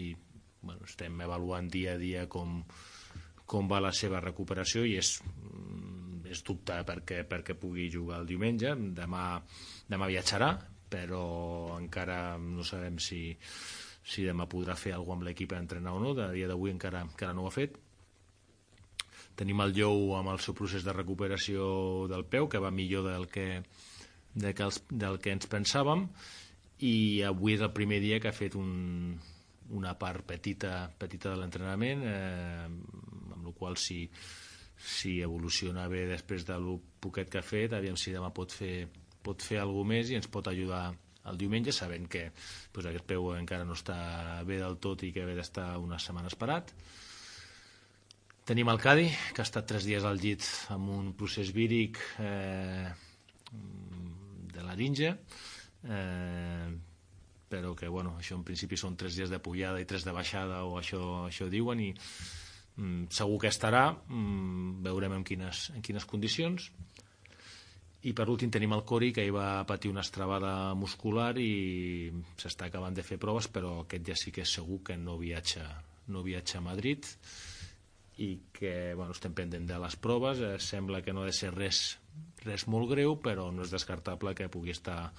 bueno, 0.62 0.84
estem 0.86 1.20
avaluant 1.24 1.70
dia 1.72 1.96
a 1.96 2.00
dia 2.02 2.28
com, 2.30 2.62
com 3.46 3.70
va 3.72 3.82
la 3.84 3.94
seva 3.96 4.22
recuperació 4.24 4.84
i 4.88 4.98
és, 5.00 5.18
mm, 5.24 6.01
és 6.32 6.44
dubte 6.48 6.82
perquè, 6.88 7.24
perquè 7.28 7.58
pugui 7.60 7.90
jugar 7.94 8.22
el 8.22 8.30
diumenge. 8.30 8.76
Demà, 8.98 9.26
demà 9.92 10.10
viatjarà 10.12 10.56
però 10.92 11.78
encara 11.80 12.36
no 12.38 12.66
sabem 12.68 13.00
si, 13.00 13.32
si 14.04 14.28
demà 14.28 14.48
podrà 14.52 14.76
fer 14.76 14.92
alguna 14.98 15.22
amb 15.22 15.30
l'equip 15.30 15.56
a 15.56 15.62
entrenar 15.64 15.96
o 15.96 16.04
no, 16.04 16.12
de 16.18 16.28
dia 16.36 16.50
d'avui 16.52 16.74
encara, 16.74 17.06
encara 17.08 17.38
no 17.38 17.46
ho 17.46 17.52
ha 17.52 17.56
fet. 17.56 17.80
Tenim 19.40 19.64
el 19.64 19.72
Lleu 19.78 20.12
amb 20.18 20.34
el 20.34 20.42
seu 20.44 20.58
procés 20.58 20.84
de 20.84 20.94
recuperació 20.94 21.64
del 22.12 22.28
peu 22.28 22.50
que 22.52 22.60
va 22.60 22.74
millor 22.76 23.08
del 23.08 23.30
que, 23.32 23.64
de 24.36 24.52
que 24.54 24.68
els, 24.68 24.82
del 24.92 25.22
que 25.24 25.32
ens 25.38 25.48
pensàvem. 25.50 26.10
I 26.84 27.24
avui 27.30 27.56
és 27.56 27.64
el 27.64 27.72
primer 27.72 28.02
dia 28.04 28.20
que 28.20 28.28
ha 28.28 28.36
fet 28.36 28.58
un, 28.60 29.16
una 29.78 29.96
part 30.02 30.26
petita, 30.28 30.90
petita 31.00 31.32
de 31.32 31.40
l'entrenament 31.40 32.04
eh, 32.04 32.68
amb 32.68 33.46
la 33.48 33.54
qual 33.56 33.80
si, 33.80 34.04
si 34.82 35.20
evoluciona 35.22 35.88
bé 35.92 36.06
després 36.10 36.46
del 36.48 36.68
poquet 37.04 37.30
que 37.30 37.40
ha 37.42 37.46
fet 37.46 37.74
aviam 37.78 37.98
si 38.00 38.14
demà 38.14 38.32
pot 38.34 38.54
fer, 38.54 38.88
pot 39.24 39.42
fer 39.46 39.62
alguna 39.62 39.96
més 39.96 40.12
i 40.12 40.18
ens 40.18 40.30
pot 40.32 40.48
ajudar 40.52 40.90
el 41.30 41.38
diumenge 41.38 41.74
sabent 41.76 42.08
que 42.10 42.26
doncs, 42.74 42.88
aquest 42.90 43.06
peu 43.10 43.32
encara 43.36 43.66
no 43.68 43.78
està 43.78 44.42
bé 44.48 44.58
del 44.62 44.80
tot 44.82 45.04
i 45.06 45.12
que 45.14 45.26
ve 45.28 45.38
d'estar 45.38 45.76
unes 45.82 46.08
setmanes 46.08 46.38
parat 46.40 46.74
tenim 48.50 48.72
el 48.74 48.82
Cadi 48.82 49.08
que 49.36 49.44
ha 49.44 49.48
estat 49.48 49.70
tres 49.70 49.86
dies 49.86 50.06
al 50.08 50.22
llit 50.22 50.48
amb 50.74 50.90
un 50.90 51.12
procés 51.18 51.54
víric 51.54 52.02
eh, 52.20 52.90
de 54.56 54.66
laringe 54.66 55.14
eh, 55.86 56.72
però 57.52 57.76
que 57.76 57.90
bueno, 57.92 58.16
això 58.18 58.38
en 58.38 58.46
principi 58.48 58.80
són 58.80 58.96
tres 58.96 59.18
dies 59.20 59.30
de 59.30 59.42
pujada 59.44 59.82
i 59.82 59.86
tres 59.86 60.06
de 60.08 60.14
baixada 60.16 60.64
o 60.64 60.78
això, 60.80 61.28
això 61.28 61.50
diuen 61.52 61.84
i 61.84 61.90
mm, 62.82 63.12
segur 63.14 63.40
que 63.44 63.52
estarà. 63.52 63.86
Mm, 64.10 64.82
veurem 64.86 65.20
en 65.20 65.24
quines, 65.28 65.70
en 65.76 65.86
quines 65.86 66.08
condicions. 66.10 66.72
I 68.02 68.16
per 68.18 68.26
últim 68.34 68.50
tenim 68.50 68.74
el 68.74 68.82
Cori 68.90 69.12
que 69.14 69.24
hi 69.28 69.34
va 69.34 69.62
patir 69.70 69.92
una 69.92 70.02
estrabada 70.02 70.74
muscular 70.74 71.36
i 71.38 72.10
s'està 72.42 72.66
acabant 72.72 72.98
de 72.98 73.06
fer 73.06 73.20
proves 73.22 73.46
però 73.54 73.84
aquest 73.84 74.08
ja 74.10 74.16
sí 74.18 74.34
que 74.34 74.42
és 74.42 74.54
segur 74.58 74.80
que 74.88 74.98
no 74.98 75.20
viatja, 75.22 75.68
no 76.10 76.24
viatja 76.26 76.58
a 76.58 76.66
Madrid 76.66 77.06
i 78.18 78.32
que 78.58 78.96
bueno, 78.98 79.14
estem 79.14 79.36
pendent 79.38 79.70
de 79.70 79.78
les 79.78 80.00
proves. 80.02 80.42
Eh, 80.42 80.58
sembla 80.58 81.04
que 81.06 81.14
no 81.14 81.22
ha 81.22 81.30
de 81.30 81.36
ser 81.38 81.54
res, 81.54 82.00
res 82.42 82.66
molt 82.66 82.90
greu 82.90 83.20
però 83.22 83.52
no 83.54 83.62
és 83.62 83.74
descartable 83.74 84.34
que 84.34 84.50
pugui 84.50 84.74
estar 84.74 85.12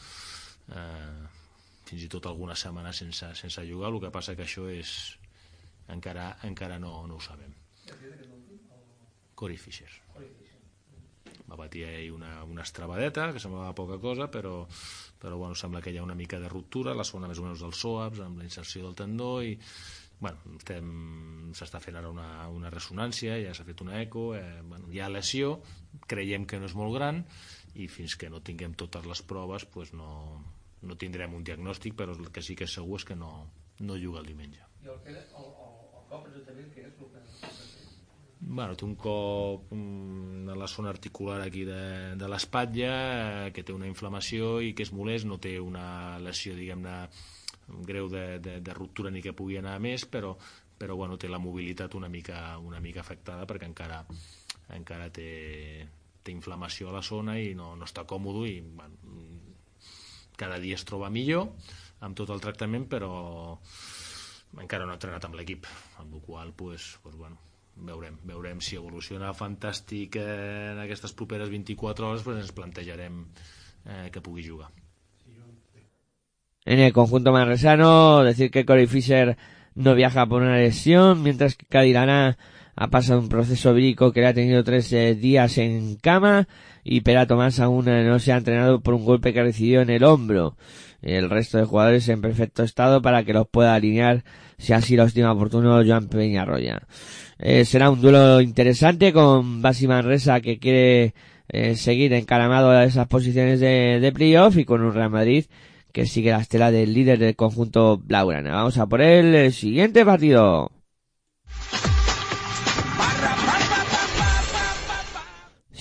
eh, 0.75 1.22
fins 1.87 2.03
i 2.03 2.11
tot 2.11 2.27
alguna 2.27 2.59
setmana 2.59 2.90
sense, 2.92 3.31
sense 3.38 3.66
jugar, 3.68 3.92
el 3.92 4.03
que 4.03 4.11
passa 4.11 4.35
que 4.35 4.46
això 4.48 4.66
és 4.70 5.21
encara, 5.88 6.37
encara 6.49 6.79
no, 6.79 7.07
no 7.07 7.16
ho 7.16 7.21
sabem. 7.21 7.55
Cory 9.35 9.57
Fisher. 9.59 9.90
Va 11.49 11.57
patir 11.59 11.83
ahir 11.85 12.12
una, 12.14 12.45
una 12.45 12.62
estrabadeta, 12.62 13.33
que 13.33 13.40
semblava 13.42 13.75
poca 13.77 13.99
cosa, 14.01 14.31
però, 14.31 14.66
però 15.21 15.37
bueno, 15.37 15.57
sembla 15.59 15.83
que 15.83 15.92
hi 15.92 15.99
ha 15.99 16.05
una 16.07 16.16
mica 16.16 16.38
de 16.40 16.49
ruptura, 16.49 16.95
la 16.95 17.05
zona 17.05 17.29
més 17.29 17.40
o 17.42 17.45
menys 17.45 17.64
dels 17.64 17.83
SOAPs, 17.83 18.23
amb 18.25 18.40
la 18.40 18.47
inserció 18.47 18.87
del 18.87 18.97
tendó, 18.97 19.35
i 19.45 19.59
bueno, 20.23 20.38
s'està 21.59 21.81
fent 21.83 21.99
ara 21.99 22.09
una, 22.09 22.47
una 22.49 22.71
ressonància, 22.71 23.35
ja 23.42 23.53
s'ha 23.53 23.66
fet 23.66 23.83
una 23.83 23.99
eco, 24.01 24.31
eh, 24.38 24.62
bueno, 24.62 24.88
hi 24.95 25.03
ha 25.03 25.11
lesió, 25.11 25.57
creiem 26.09 26.47
que 26.47 26.62
no 26.62 26.71
és 26.71 26.77
molt 26.79 26.95
gran, 26.95 27.25
i 27.75 27.88
fins 27.88 28.16
que 28.21 28.29
no 28.31 28.42
tinguem 28.45 28.75
totes 28.79 29.07
les 29.09 29.23
proves 29.25 29.64
pues 29.64 29.92
no, 29.97 30.09
no 30.83 30.97
tindrem 31.01 31.35
un 31.35 31.45
diagnòstic 31.47 31.97
però 31.97 32.16
el 32.16 32.29
que 32.35 32.45
sí 32.45 32.57
que 32.59 32.68
és 32.68 32.77
segur 32.79 33.01
és 33.01 33.07
que 33.09 33.16
no, 33.16 33.33
no 33.81 33.97
juga 34.01 34.21
el 34.21 34.29
diumenge 34.29 34.61
i 34.83 34.90
el, 34.92 34.99
que, 35.05 35.14
el, 35.14 35.49
Bueno, 38.42 38.75
té 38.75 38.85
un 38.85 38.96
cop 38.98 39.70
mm, 39.70 40.48
a 40.51 40.57
la 40.59 40.66
zona 40.66 40.90
articular 40.90 41.38
aquí 41.40 41.62
de, 41.64 42.16
de 42.18 42.29
l'espatlla 42.29 42.94
eh, 43.46 43.53
que 43.55 43.62
té 43.62 43.72
una 43.72 43.87
inflamació 43.87 44.57
i 44.61 44.72
que 44.75 44.83
és 44.83 44.90
molest, 44.92 45.29
no 45.31 45.38
té 45.38 45.55
una 45.62 46.18
lesió 46.20 46.57
diguem-ne 46.59 46.96
greu 47.87 48.11
de, 48.11 48.40
de, 48.42 48.59
de 48.61 48.75
ruptura 48.75 49.12
ni 49.14 49.22
que 49.22 49.35
pugui 49.37 49.61
anar 49.61 49.77
més 49.81 50.05
però, 50.11 50.35
però 50.79 50.98
bueno, 50.98 51.16
té 51.16 51.31
la 51.31 51.38
mobilitat 51.38 51.94
una 51.94 52.11
mica, 52.11 52.59
una 52.59 52.83
mica 52.83 53.01
afectada 53.01 53.46
perquè 53.46 53.70
encara, 53.70 54.03
encara 54.75 55.09
té, 55.14 55.87
té 56.22 56.35
inflamació 56.35 56.90
a 56.90 56.98
la 56.98 57.07
zona 57.07 57.38
i 57.38 57.55
no, 57.55 57.77
no 57.79 57.87
està 57.87 58.05
còmode 58.11 58.48
i 58.51 58.59
bueno, 58.61 58.98
cada 60.37 60.59
dia 60.59 60.75
es 60.75 60.85
troba 60.85 61.14
millor 61.14 61.53
amb 62.03 62.18
tot 62.18 62.35
el 62.35 62.42
tractament 62.42 62.88
però 62.90 63.12
encara 64.61 64.85
no 64.85 64.93
ha 64.93 65.01
entrenat 65.01 65.25
amb 65.25 65.38
l'equip 65.38 65.67
amb 66.03 66.15
la 66.15 66.21
qual 66.21 66.53
pues, 66.53 66.99
pues, 67.03 67.17
bueno, 67.17 67.38
veurem, 67.77 68.19
veurem 68.29 68.61
si 68.61 68.77
evoluciona 68.77 69.33
fantàstic 69.33 70.19
en 70.21 70.83
aquestes 70.83 71.15
properes 71.17 71.51
24 71.51 72.09
hores 72.09 72.25
pues 72.27 72.38
ens 72.43 72.53
plantejarem 72.53 73.25
eh, 73.87 74.09
que 74.12 74.21
pugui 74.21 74.47
jugar 74.49 74.71
En 76.65 76.79
el 76.79 76.93
conjunto 76.93 77.33
manresano, 77.33 78.23
decir 78.23 78.53
que 78.53 78.65
Corey 78.65 78.87
Fisher 78.87 79.37
no 79.75 79.97
viaja 79.97 80.27
por 80.27 80.43
una 80.43 80.59
lesión, 80.59 81.21
mientras 81.21 81.57
que 81.57 81.67
Cadirana 81.67 82.38
ha 82.77 82.88
pasado 82.88 83.19
un 83.19 83.29
proceso 83.29 83.75
vírico 83.75 84.12
que 84.12 84.21
le 84.21 84.29
ha 84.29 84.35
tenido 84.35 84.62
tres 84.62 84.93
eh, 84.93 85.17
días 85.17 85.59
en 85.59 85.97
cama 85.97 86.47
y 86.85 87.01
Pera 87.01 87.27
Tomás 87.27 87.59
aún 87.59 87.87
no 87.87 88.19
se 88.19 88.33
ha 88.33 88.37
entrenado 88.37 88.81
por 88.81 88.95
un 88.95 89.05
golpe 89.05 89.33
que 89.33 89.43
recibió 89.43 89.81
en 89.83 89.91
el 89.91 90.05
hombro. 90.05 90.57
El 91.03 91.29
resto 91.29 91.59
de 91.59 91.65
jugadores 91.65 92.09
en 92.09 92.21
perfecto 92.21 92.62
estado 92.62 93.03
para 93.03 93.25
que 93.25 93.33
los 93.33 93.49
pueda 93.49 93.75
alinear 93.75 94.25
si 94.57 94.73
así 94.73 94.97
lo 94.97 95.05
estima 95.05 95.33
oportuno 95.33 95.83
Joan 95.85 96.09
Peñarroya. 96.09 96.83
Eh, 97.38 97.65
será 97.65 97.91
un 97.91 98.01
duelo 98.01 98.41
interesante 98.41 99.12
con 99.12 99.61
Basi 99.61 99.88
Manresa 99.88 100.41
que 100.41 100.59
quiere 100.59 101.15
eh, 101.49 101.75
seguir 101.75 102.12
encaramado 102.12 102.71
a 102.71 102.85
esas 102.85 103.09
posiciones 103.09 103.59
de, 103.59 103.99
de 104.01 104.12
playoff 104.12 104.57
y 104.57 104.65
con 104.65 104.83
un 104.83 104.95
Real 104.95 105.11
Madrid 105.11 105.47
que 105.93 106.07
sigue 106.07 106.31
la 106.31 106.41
estela 106.41 106.71
del 106.71 106.95
líder 106.95 107.19
del 107.19 107.37
conjunto 107.37 107.99
Blaugrana. 107.99 108.53
Vamos 108.53 108.79
a 108.79 108.87
por 108.87 109.03
el 109.03 109.53
siguiente 109.53 110.05
partido. 110.05 110.71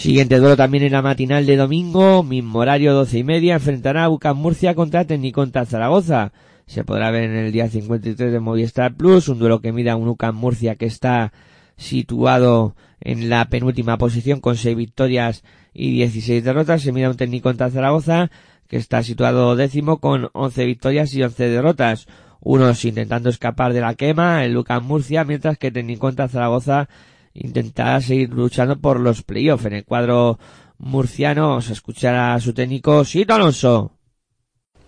Siguiente 0.02 0.40
duelo 0.40 0.58
también 0.58 0.84
en 0.84 0.94
la 0.94 1.04
matinal 1.04 1.46
de 1.46 1.56
domingo, 1.56 2.24
mismo 2.24 2.58
horario 2.58 2.92
doce 2.96 3.20
y 3.20 3.24
media, 3.24 3.54
enfrentará 3.54 4.06
a 4.06 4.08
Bucas 4.08 4.36
Murcia 4.36 4.74
contra 4.74 5.06
Tecniconta 5.06 5.64
Zaragoza. 5.64 6.34
Se 6.66 6.84
podrá 6.84 7.12
ver 7.12 7.26
en 7.26 7.36
el 7.36 7.52
día 7.52 7.70
53 7.70 8.32
de 8.32 8.40
Movistar 8.40 8.96
Plus, 8.96 9.28
un 9.28 9.38
duelo 9.38 9.62
que 9.62 9.72
mira 9.72 9.96
un 9.96 10.08
UCAM 10.08 10.36
Murcia 10.36 10.74
que 10.74 10.88
está 10.88 11.34
situado 11.78 12.76
en 13.00 13.30
la 13.30 13.46
penúltima 13.46 14.00
posición 14.00 14.40
con 14.40 14.58
seis 14.58 14.76
victorias 14.76 15.44
y 15.72 15.92
16 15.92 16.44
derrotas. 16.44 16.82
Se 16.82 16.92
mira 16.92 17.12
un 17.12 17.16
Tecniconta 17.16 17.69
Zaragoza 17.69 18.32
que 18.67 18.78
está 18.78 19.04
situado 19.04 19.56
décimo 19.56 20.00
con 20.00 20.30
11 20.34 20.65
victorias 20.65 21.13
y 21.13 21.21
11 21.21 21.48
derrotas. 21.48 22.08
Unos 22.40 22.86
intentando 22.86 23.30
escapar 23.30 23.71
de 23.71 23.82
la 23.82 23.94
quema, 23.94 24.46
el 24.46 24.58
UCAM 24.58 24.84
Murcia, 24.84 25.25
mientras 25.25 25.60
que 25.60 25.69
Tecniconta 25.69 26.28
Zaragoza 26.28 26.90
intentará 27.34 28.02
seguir 28.02 28.29
luchando 28.29 28.79
por 28.79 29.00
los 29.00 29.23
playoffs. 29.23 29.65
En 29.65 29.73
el 29.73 29.86
cuadro 29.86 30.40
murciano 30.77 31.62
se 31.62 31.73
escuchará 31.73 32.34
a 32.34 32.40
su 32.40 32.54
técnico 32.54 33.06
Sito 33.06 33.34
Alonso. 33.34 34.00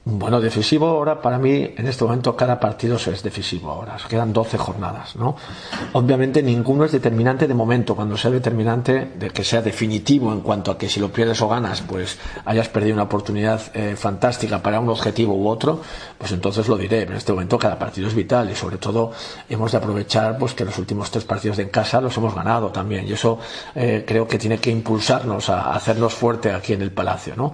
Bueno, 0.05 0.41
decisivo 0.41 0.87
ahora 0.87 1.21
para 1.21 1.37
mí, 1.37 1.73
en 1.77 1.87
este 1.87 2.03
momento 2.03 2.35
cada 2.35 2.59
partido 2.59 2.97
es 2.97 3.23
decisivo 3.23 3.71
ahora. 3.71 3.95
Quedan 4.09 4.33
12 4.33 4.57
jornadas, 4.57 5.15
¿no? 5.15 5.37
Obviamente 5.93 6.43
ninguno 6.43 6.83
es 6.83 6.91
determinante 6.91 7.47
de 7.47 7.53
momento. 7.53 7.95
Cuando 7.95 8.17
sea 8.17 8.29
determinante, 8.29 9.13
de 9.15 9.29
que 9.29 9.45
sea 9.45 9.61
definitivo 9.61 10.33
en 10.33 10.41
cuanto 10.41 10.71
a 10.71 10.77
que 10.77 10.89
si 10.89 10.99
lo 10.99 11.09
pierdes 11.09 11.41
o 11.41 11.47
ganas, 11.47 11.81
pues 11.83 12.19
hayas 12.43 12.67
perdido 12.67 12.95
una 12.95 13.03
oportunidad 13.03 13.61
eh, 13.73 13.95
fantástica 13.95 14.61
para 14.61 14.81
un 14.81 14.89
objetivo 14.89 15.35
u 15.35 15.47
otro, 15.47 15.81
pues 16.17 16.33
entonces 16.33 16.67
lo 16.67 16.75
diré. 16.75 17.03
En 17.03 17.13
este 17.13 17.31
momento 17.31 17.57
cada 17.57 17.79
partido 17.79 18.09
es 18.09 18.13
vital 18.13 18.51
y 18.51 18.55
sobre 18.55 18.79
todo 18.79 19.13
hemos 19.47 19.71
de 19.71 19.77
aprovechar 19.77 20.37
pues 20.37 20.53
que 20.53 20.65
los 20.65 20.77
últimos 20.77 21.11
tres 21.11 21.23
partidos 21.23 21.55
de 21.55 21.63
en 21.63 21.69
casa 21.69 22.01
los 22.01 22.17
hemos 22.17 22.35
ganado 22.35 22.71
también. 22.71 23.07
Y 23.07 23.13
eso 23.13 23.39
eh, 23.73 24.03
creo 24.05 24.27
que 24.27 24.37
tiene 24.37 24.57
que 24.57 24.69
impulsarnos 24.69 25.49
a 25.49 25.73
hacernos 25.73 26.13
fuerte 26.13 26.51
aquí 26.51 26.73
en 26.73 26.81
el 26.81 26.91
Palacio, 26.91 27.35
¿no? 27.37 27.53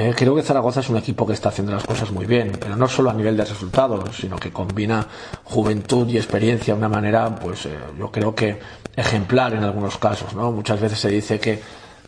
Eh, 0.00 0.14
creo 0.16 0.36
que 0.36 0.42
Zaragoza 0.42 0.78
es 0.78 0.88
un 0.90 0.96
equipo 0.96 1.26
que 1.26 1.32
está 1.32 1.48
haciendo 1.48 1.72
las 1.72 1.82
cosas 1.82 2.12
muy 2.12 2.24
bien, 2.24 2.52
pero 2.60 2.76
no 2.76 2.86
solo 2.86 3.10
a 3.10 3.14
nivel 3.14 3.36
de 3.36 3.44
resultados, 3.44 4.16
sino 4.16 4.36
que 4.36 4.52
combina 4.52 5.04
juventud 5.42 6.08
y 6.08 6.16
experiencia 6.16 6.72
de 6.72 6.78
una 6.78 6.88
manera, 6.88 7.34
pues 7.34 7.66
eh, 7.66 7.76
yo 7.98 8.08
creo 8.12 8.32
que 8.32 8.60
ejemplar 8.94 9.54
en 9.54 9.64
algunos 9.64 9.98
casos. 9.98 10.34
¿no? 10.34 10.52
Muchas 10.52 10.80
veces 10.80 11.00
se 11.00 11.08
dice 11.08 11.40
que, 11.40 11.60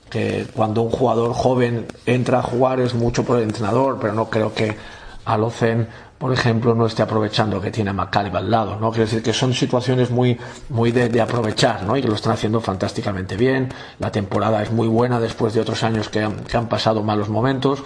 que 0.09 0.47
cuando 0.55 0.83
un 0.83 0.91
jugador 0.93 1.33
joven 1.33 1.89
entra 2.07 2.39
a 2.39 2.43
jugar 2.43 2.79
es 2.79 2.95
mucho 2.95 3.25
por 3.25 3.39
el 3.39 3.43
entrenador, 3.43 3.99
pero 4.01 4.13
no 4.13 4.31
creo 4.31 4.55
que 4.55 4.77
Alocen 5.25 5.89
por 6.21 6.35
ejemplo, 6.35 6.75
no 6.75 6.85
esté 6.85 7.01
aprovechando 7.01 7.63
que 7.63 7.71
tiene 7.71 7.89
a 7.89 7.93
Macaleb 7.95 8.37
al 8.37 8.51
lado, 8.51 8.79
¿no? 8.79 8.91
Quiero 8.91 9.07
decir 9.07 9.23
que 9.23 9.33
son 9.33 9.55
situaciones 9.55 10.11
muy, 10.11 10.39
muy 10.69 10.93
de, 10.93 11.19
aprovechar, 11.19 11.85
¿no? 11.85 11.97
Y 11.97 12.03
que 12.03 12.09
lo 12.09 12.15
están 12.15 12.35
haciendo 12.35 12.61
fantásticamente 12.61 13.39
bien. 13.39 13.71
La 13.99 14.13
temporada 14.13 14.63
es 14.63 14.71
muy 14.71 14.87
buena 14.87 15.19
después 15.19 15.55
de 15.55 15.63
otros 15.63 15.83
años 15.83 16.11
que 16.11 16.21
han, 16.21 16.41
que 16.41 16.59
han 16.59 16.69
pasado 16.69 17.03
malos 17.03 17.31
momentos. 17.31 17.83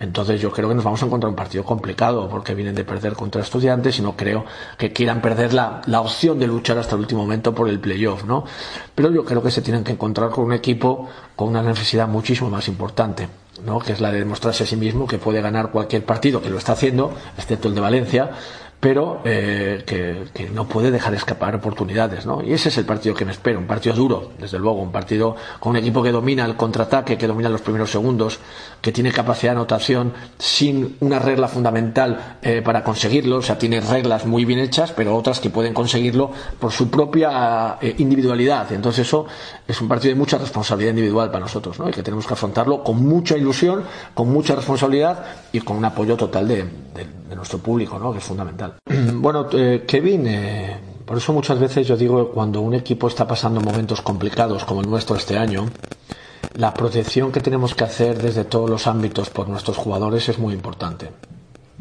Entonces 0.00 0.38
yo 0.38 0.52
creo 0.52 0.68
que 0.68 0.74
nos 0.74 0.84
vamos 0.84 1.02
a 1.02 1.06
encontrar 1.06 1.30
un 1.30 1.34
partido 1.36 1.64
complicado 1.64 2.28
porque 2.28 2.54
vienen 2.54 2.74
de 2.74 2.84
perder 2.84 3.14
contra 3.14 3.40
estudiantes 3.40 3.98
y 3.98 4.02
no 4.02 4.14
creo 4.14 4.44
que 4.76 4.92
quieran 4.92 5.22
perder 5.22 5.54
la, 5.54 5.80
la 5.86 6.02
opción 6.02 6.38
de 6.38 6.46
luchar 6.46 6.76
hasta 6.76 6.94
el 6.94 7.00
último 7.00 7.22
momento 7.22 7.54
por 7.54 7.70
el 7.70 7.80
playoff, 7.80 8.22
¿no? 8.24 8.44
Pero 8.94 9.10
yo 9.10 9.24
creo 9.24 9.42
que 9.42 9.50
se 9.50 9.62
tienen 9.62 9.82
que 9.82 9.92
encontrar 9.92 10.28
con 10.28 10.44
un 10.44 10.52
equipo 10.52 11.08
con 11.34 11.48
una 11.48 11.62
necesidad 11.62 12.06
muchísimo 12.06 12.50
más 12.50 12.68
importante 12.68 13.28
¿no? 13.64 13.78
que 13.78 13.92
es 13.92 14.00
la 14.00 14.10
de 14.12 14.18
demostrarse 14.18 14.64
a 14.64 14.66
sí 14.66 14.76
mismo 14.76 15.06
que 15.06 15.18
puede 15.18 15.40
ganar 15.40 15.70
cualquier 15.70 16.04
partido, 16.04 16.42
que 16.42 16.50
lo 16.50 16.58
está 16.58 16.72
haciendo, 16.72 17.14
excepto 17.36 17.68
el 17.68 17.74
de 17.74 17.80
Valencia, 17.80 18.30
pero 18.80 19.20
eh, 19.24 19.82
que, 19.84 20.48
no 20.50 20.68
puede 20.68 20.90
dejar 20.90 21.12
escapar 21.14 21.56
oportunidades, 21.56 22.26
¿no? 22.26 22.42
Y 22.42 22.52
ese 22.52 22.68
es 22.68 22.78
el 22.78 22.84
partido 22.84 23.14
que 23.14 23.24
me 23.24 23.32
espero, 23.32 23.58
un 23.58 23.66
partido 23.66 23.94
duro, 23.94 24.30
desde 24.38 24.58
luego, 24.58 24.80
un 24.80 24.92
partido 24.92 25.34
con 25.58 25.70
un 25.70 25.76
equipo 25.76 26.02
que 26.02 26.12
domina 26.12 26.44
el 26.44 26.56
contraataque, 26.56 27.18
que 27.18 27.26
domina 27.26 27.48
los 27.48 27.60
primeros 27.60 27.90
segundos, 27.90 28.38
que 28.80 28.92
tiene 28.92 29.10
capacidad 29.10 29.52
de 29.52 29.58
anotación 29.58 30.12
sin 30.38 30.96
una 31.00 31.18
regla 31.18 31.48
fundamental 31.48 32.38
eh, 32.40 32.62
para 32.62 32.84
conseguirlo, 32.84 33.38
o 33.38 33.42
sea, 33.42 33.58
tiene 33.58 33.80
reglas 33.80 34.26
muy 34.26 34.44
bien 34.44 34.60
hechas, 34.60 34.92
pero 34.92 35.16
otras 35.16 35.40
que 35.40 35.50
pueden 35.50 35.74
conseguirlo 35.74 36.30
por 36.60 36.70
su 36.70 36.88
propia 36.88 37.78
eh, 37.80 37.96
individualidad. 37.98 38.72
Entonces 38.72 39.08
eso 39.08 39.26
es 39.66 39.80
un 39.80 39.88
partido 39.88 40.14
de 40.14 40.20
mucha 40.20 40.38
responsabilidad 40.38 40.90
individual 40.90 41.30
para 41.30 41.40
nosotros, 41.40 41.80
¿no? 41.80 41.88
Y 41.88 41.92
que 41.92 42.04
tenemos 42.04 42.26
que 42.26 42.34
afrontarlo 42.34 42.84
con 42.84 43.04
mucha 43.04 43.36
ilusión, 43.36 43.82
con 44.14 44.28
mucha 44.28 44.54
responsabilidad 44.54 45.24
y 45.52 45.60
con 45.60 45.76
un 45.76 45.84
apoyo 45.84 46.16
total 46.16 46.46
de, 46.46 46.64
de 47.28 47.36
nuestro 47.36 47.58
público, 47.58 47.98
¿no? 47.98 48.12
Que 48.12 48.18
es 48.18 48.24
fundamental. 48.24 48.67
Bueno, 49.14 49.48
eh, 49.52 49.84
Kevin, 49.86 50.26
eh, 50.26 50.76
por 51.04 51.18
eso 51.18 51.32
muchas 51.32 51.58
veces 51.58 51.86
yo 51.86 51.96
digo 51.96 52.28
que 52.28 52.34
cuando 52.34 52.60
un 52.60 52.74
equipo 52.74 53.08
está 53.08 53.26
pasando 53.26 53.60
momentos 53.60 54.00
complicados 54.02 54.64
como 54.64 54.80
el 54.80 54.90
nuestro 54.90 55.16
este 55.16 55.38
año, 55.38 55.68
la 56.54 56.74
protección 56.74 57.32
que 57.32 57.40
tenemos 57.40 57.74
que 57.74 57.84
hacer 57.84 58.20
desde 58.20 58.44
todos 58.44 58.68
los 58.68 58.86
ámbitos 58.86 59.30
por 59.30 59.48
nuestros 59.48 59.76
jugadores 59.76 60.28
es 60.28 60.38
muy 60.38 60.54
importante. 60.54 61.10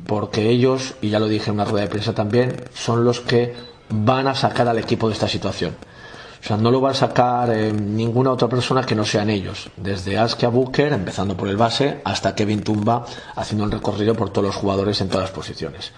Porque 0.05 0.49
ellos, 0.49 0.95
y 1.01 1.09
ya 1.09 1.19
lo 1.19 1.27
dije 1.27 1.49
en 1.49 1.55
una 1.55 1.65
rueda 1.65 1.85
de 1.85 1.91
prensa 1.91 2.13
también, 2.13 2.55
son 2.73 3.03
los 3.03 3.19
que 3.19 3.53
van 3.89 4.27
a 4.27 4.35
sacar 4.35 4.67
al 4.67 4.77
equipo 4.77 5.07
de 5.07 5.13
esta 5.13 5.27
situación. 5.27 5.75
O 6.39 6.43
sea, 6.47 6.55
no 6.55 6.71
lo 6.71 6.79
va 6.79 6.91
a 6.91 6.93
sacar 6.93 7.49
eh, 7.51 7.73
ninguna 7.73 8.31
otra 8.31 8.47
persona 8.47 8.83
que 8.83 8.95
no 8.95 9.03
sean 9.03 9.29
ellos. 9.29 9.69
Desde 9.75 10.17
Askia 10.17 10.49
Booker, 10.49 10.93
empezando 10.93 11.35
por 11.35 11.49
el 11.49 11.57
base, 11.57 11.99
hasta 12.05 12.35
Kevin 12.35 12.63
Tumba, 12.63 13.05
haciendo 13.35 13.65
el 13.65 13.71
recorrido 13.71 14.15
por 14.15 14.29
todos 14.29 14.47
los 14.47 14.55
jugadores 14.55 15.01
en 15.01 15.09
todas 15.09 15.23
las 15.23 15.35
posiciones. 15.35 15.91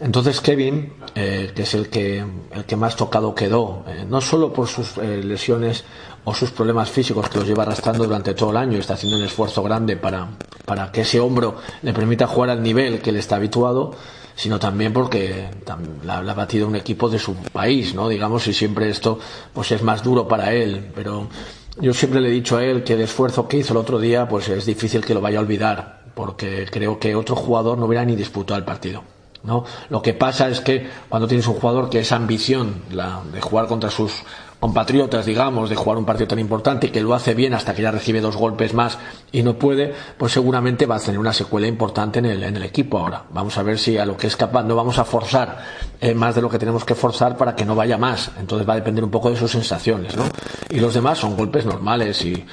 Entonces 0.00 0.40
Kevin, 0.40 0.92
eh, 1.14 1.52
que 1.54 1.62
es 1.62 1.74
el 1.74 1.88
que, 1.88 2.24
el 2.50 2.64
que 2.64 2.76
más 2.76 2.96
tocado 2.96 3.34
quedó, 3.34 3.84
eh, 3.86 4.04
no 4.08 4.20
solo 4.20 4.52
por 4.52 4.66
sus 4.66 4.98
eh, 4.98 5.22
lesiones 5.22 5.84
o 6.24 6.34
sus 6.34 6.50
problemas 6.50 6.90
físicos 6.90 7.28
que 7.28 7.38
los 7.38 7.46
lleva 7.46 7.62
arrastrando 7.62 8.04
durante 8.04 8.34
todo 8.34 8.50
el 8.50 8.56
año, 8.56 8.78
está 8.78 8.94
haciendo 8.94 9.18
un 9.18 9.24
esfuerzo 9.24 9.62
grande 9.62 9.96
para, 9.96 10.28
para 10.64 10.90
que 10.90 11.02
ese 11.02 11.20
hombro 11.20 11.56
le 11.82 11.92
permita 11.92 12.26
jugar 12.26 12.50
al 12.50 12.62
nivel 12.62 13.00
que 13.00 13.12
le 13.12 13.20
está 13.20 13.36
habituado, 13.36 13.94
sino 14.34 14.58
también 14.58 14.92
porque 14.92 15.48
le 16.02 16.12
ha 16.12 16.34
batido 16.34 16.66
un 16.66 16.74
equipo 16.74 17.08
de 17.08 17.20
su 17.20 17.36
país, 17.36 17.94
¿no? 17.94 18.08
Digamos, 18.08 18.48
y 18.48 18.52
siempre 18.52 18.88
esto 18.88 19.18
pues 19.52 19.70
es 19.70 19.82
más 19.82 20.02
duro 20.02 20.26
para 20.26 20.52
él, 20.52 20.90
pero 20.94 21.28
yo 21.80 21.94
siempre 21.94 22.20
le 22.20 22.28
he 22.28 22.32
dicho 22.32 22.56
a 22.56 22.64
él 22.64 22.82
que 22.82 22.94
el 22.94 23.02
esfuerzo 23.02 23.46
que 23.46 23.58
hizo 23.58 23.74
el 23.74 23.78
otro 23.78 24.00
día 24.00 24.28
pues 24.28 24.48
es 24.48 24.66
difícil 24.66 25.04
que 25.04 25.14
lo 25.14 25.20
vaya 25.20 25.38
a 25.38 25.42
olvidar, 25.42 26.04
porque 26.14 26.66
creo 26.68 26.98
que 26.98 27.14
otro 27.14 27.36
jugador 27.36 27.78
no 27.78 27.86
hubiera 27.86 28.04
ni 28.04 28.16
disputado 28.16 28.58
el 28.58 28.64
partido. 28.64 29.13
¿No? 29.44 29.64
Lo 29.90 30.02
que 30.02 30.14
pasa 30.14 30.48
es 30.48 30.60
que 30.60 30.88
cuando 31.08 31.28
tienes 31.28 31.46
un 31.46 31.54
jugador 31.54 31.90
que 31.90 32.00
esa 32.00 32.16
ambición 32.16 32.82
la, 32.90 33.22
de 33.32 33.40
jugar 33.40 33.66
contra 33.66 33.90
sus 33.90 34.22
compatriotas, 34.64 35.26
digamos, 35.26 35.68
de 35.68 35.76
jugar 35.76 35.98
un 35.98 36.06
partido 36.06 36.28
tan 36.28 36.38
importante 36.38 36.86
y 36.86 36.90
que 36.90 37.02
lo 37.02 37.12
hace 37.12 37.34
bien 37.34 37.52
hasta 37.52 37.74
que 37.74 37.82
ya 37.82 37.90
recibe 37.90 38.22
dos 38.22 38.34
golpes 38.34 38.72
más 38.72 38.98
y 39.30 39.42
no 39.42 39.58
puede, 39.58 39.92
pues 40.16 40.32
seguramente 40.32 40.86
va 40.86 40.96
a 40.96 41.00
tener 41.00 41.20
una 41.20 41.34
secuela 41.34 41.66
importante 41.66 42.20
en 42.20 42.24
el, 42.24 42.42
en 42.42 42.56
el 42.56 42.62
equipo 42.62 42.98
ahora. 42.98 43.24
Vamos 43.30 43.58
a 43.58 43.62
ver 43.62 43.78
si 43.78 43.98
a 43.98 44.06
lo 44.06 44.16
que 44.16 44.26
es 44.26 44.36
capaz 44.36 44.62
no 44.62 44.74
vamos 44.74 44.98
a 44.98 45.04
forzar 45.04 45.58
eh, 46.00 46.14
más 46.14 46.34
de 46.34 46.40
lo 46.40 46.48
que 46.48 46.58
tenemos 46.58 46.82
que 46.82 46.94
forzar 46.94 47.36
para 47.36 47.54
que 47.54 47.66
no 47.66 47.74
vaya 47.74 47.98
más. 47.98 48.30
Entonces 48.40 48.66
va 48.66 48.72
a 48.72 48.76
depender 48.76 49.04
un 49.04 49.10
poco 49.10 49.28
de 49.28 49.36
sus 49.36 49.50
sensaciones, 49.50 50.16
¿no? 50.16 50.24
Y 50.70 50.80
los 50.80 50.94
demás 50.94 51.18
son 51.18 51.36
golpes 51.36 51.66
normales 51.66 52.24
y 52.24 52.46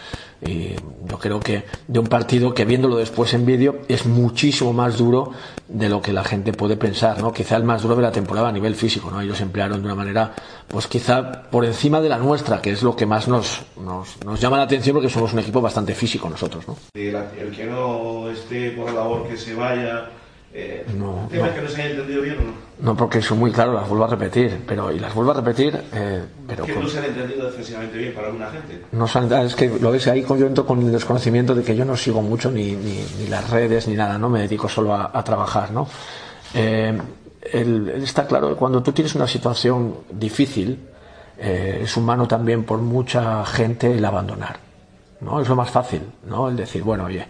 y 0.45 0.75
yo 1.07 1.19
creo 1.19 1.39
que 1.39 1.65
de 1.87 1.99
un 1.99 2.07
partido 2.07 2.53
que 2.53 2.65
viéndolo 2.65 2.97
después 2.97 3.33
en 3.33 3.45
vídeo 3.45 3.81
es 3.87 4.05
muchísimo 4.05 4.73
más 4.73 4.97
duro 4.97 5.31
de 5.67 5.87
lo 5.87 6.01
que 6.01 6.13
la 6.13 6.23
gente 6.23 6.51
puede 6.51 6.77
pensar, 6.77 7.21
¿no? 7.21 7.31
Quizá 7.31 7.57
el 7.57 7.63
más 7.63 7.83
duro 7.83 7.95
de 7.95 8.01
la 8.01 8.11
temporada 8.11 8.49
a 8.49 8.51
nivel 8.51 8.75
físico, 8.75 9.11
¿no? 9.11 9.21
Ellos 9.21 9.39
emplearon 9.41 9.79
de 9.79 9.85
una 9.85 9.95
manera, 9.95 10.33
pues 10.67 10.87
quizá 10.87 11.43
por 11.43 11.63
encima 11.63 12.01
de 12.01 12.09
la 12.09 12.17
nuestra, 12.17 12.61
que 12.61 12.71
es 12.71 12.81
lo 12.81 12.95
que 12.95 13.05
más 13.05 13.27
nos, 13.27 13.61
nos, 13.79 14.17
nos 14.25 14.41
llama 14.41 14.57
la 14.57 14.63
atención 14.63 14.95
porque 14.95 15.09
somos 15.09 15.33
un 15.33 15.39
equipo 15.39 15.61
bastante 15.61 15.93
físico 15.93 16.29
nosotros, 16.29 16.67
¿no? 16.67 16.75
El 16.93 17.51
que 17.55 17.65
no 17.65 18.29
esté 18.29 18.71
por 18.71 18.87
la 18.87 18.93
labor 18.93 19.27
que 19.27 19.37
se 19.37 19.53
vaya, 19.53 20.09
eh, 20.53 20.85
no, 20.97 21.29
que 21.29 21.37
no 21.37 21.69
se 21.69 21.81
haya 21.81 21.91
entendido 21.91 22.21
bien 22.21 22.37
o 22.37 22.41
no? 22.41 22.71
No, 22.81 22.97
porque 22.97 23.21
son 23.21 23.39
muy 23.39 23.51
claro, 23.51 23.73
las 23.73 23.87
vuelvo 23.87 24.05
a 24.05 24.07
repetir, 24.07 24.59
pero 24.67 24.91
y 24.91 24.99
las 24.99 25.13
vuelvo 25.13 25.31
a 25.31 25.35
repetir, 25.35 25.79
eh, 25.93 26.23
pero 26.47 26.65
que 26.65 26.75
no 26.75 26.87
se 26.87 26.97
han 26.97 27.05
entendido 27.05 27.45
defensivamente 27.45 27.97
bien 27.97 28.13
para 28.13 28.27
alguna 28.27 28.49
gente. 28.49 28.81
No 28.91 29.05
ah, 29.13 29.43
es 29.43 29.55
que 29.55 29.69
lo 29.79 29.91
ves 29.91 30.07
ahí, 30.07 30.25
yo 30.27 30.47
entro 30.47 30.65
con 30.65 30.81
el 30.81 30.91
desconocimiento 30.91 31.53
de 31.53 31.63
que 31.63 31.75
yo 31.75 31.85
no 31.85 31.95
sigo 31.95 32.21
mucho 32.21 32.51
ni, 32.51 32.71
ni, 32.71 33.05
ni 33.19 33.27
las 33.27 33.49
redes 33.49 33.87
ni 33.87 33.93
nada, 33.93 34.17
no 34.17 34.29
me 34.29 34.41
dedico 34.41 34.67
solo 34.67 34.93
a, 34.93 35.11
a 35.13 35.23
trabajar, 35.23 35.71
¿no? 35.71 35.87
Eh, 36.53 36.99
el, 37.53 37.89
está 38.03 38.25
claro 38.27 38.49
que 38.49 38.55
cuando 38.55 38.81
tú 38.83 38.91
tienes 38.91 39.15
una 39.15 39.27
situación 39.27 39.95
difícil, 40.11 40.79
eh, 41.37 41.81
es 41.83 41.95
humano 41.95 42.27
también 42.27 42.63
por 42.63 42.79
mucha 42.79 43.45
gente 43.45 43.93
el 43.95 44.03
abandonar 44.03 44.70
¿no? 45.21 45.39
Es 45.39 45.47
lo 45.47 45.55
más 45.55 45.69
fácil, 45.69 46.01
¿no? 46.27 46.49
El 46.49 46.57
decir, 46.57 46.83
bueno, 46.83 47.05
oye, 47.05 47.25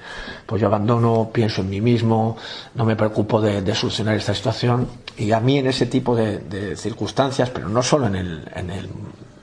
pues 0.45 0.61
yo 0.61 0.67
abandono, 0.67 1.29
pienso 1.31 1.61
en 1.61 1.69
mí 1.69 1.81
mismo, 1.81 2.37
no 2.75 2.85
me 2.85 2.95
preocupo 2.95 3.41
de, 3.41 3.75
solucionar 3.75 4.15
esta 4.15 4.33
situación. 4.33 4.87
Y 5.17 5.31
a 5.31 5.39
mí 5.39 5.57
en 5.57 5.67
ese 5.67 5.85
tipo 5.85 6.15
de, 6.15 6.75
circunstancias, 6.75 7.49
pero 7.49 7.69
no 7.69 7.83
solo 7.83 8.07
en 8.07 8.15
el, 8.15 8.49
en 8.55 8.69
el 8.69 8.89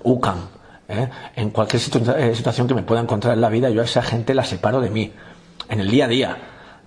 UCAM, 0.02 0.38
¿eh? 0.88 1.08
en 1.36 1.50
cualquier 1.50 1.82
eh, 2.16 2.34
situación 2.34 2.66
que 2.66 2.74
me 2.74 2.82
pueda 2.82 3.00
encontrar 3.00 3.34
en 3.34 3.40
la 3.40 3.48
vida, 3.48 3.70
yo 3.70 3.82
a 3.82 3.84
esa 3.84 4.02
gente 4.02 4.34
la 4.34 4.44
separo 4.44 4.80
de 4.80 4.90
mí, 4.90 5.12
en 5.68 5.80
el 5.80 5.90
día 5.90 6.06
a 6.06 6.08
día. 6.08 6.36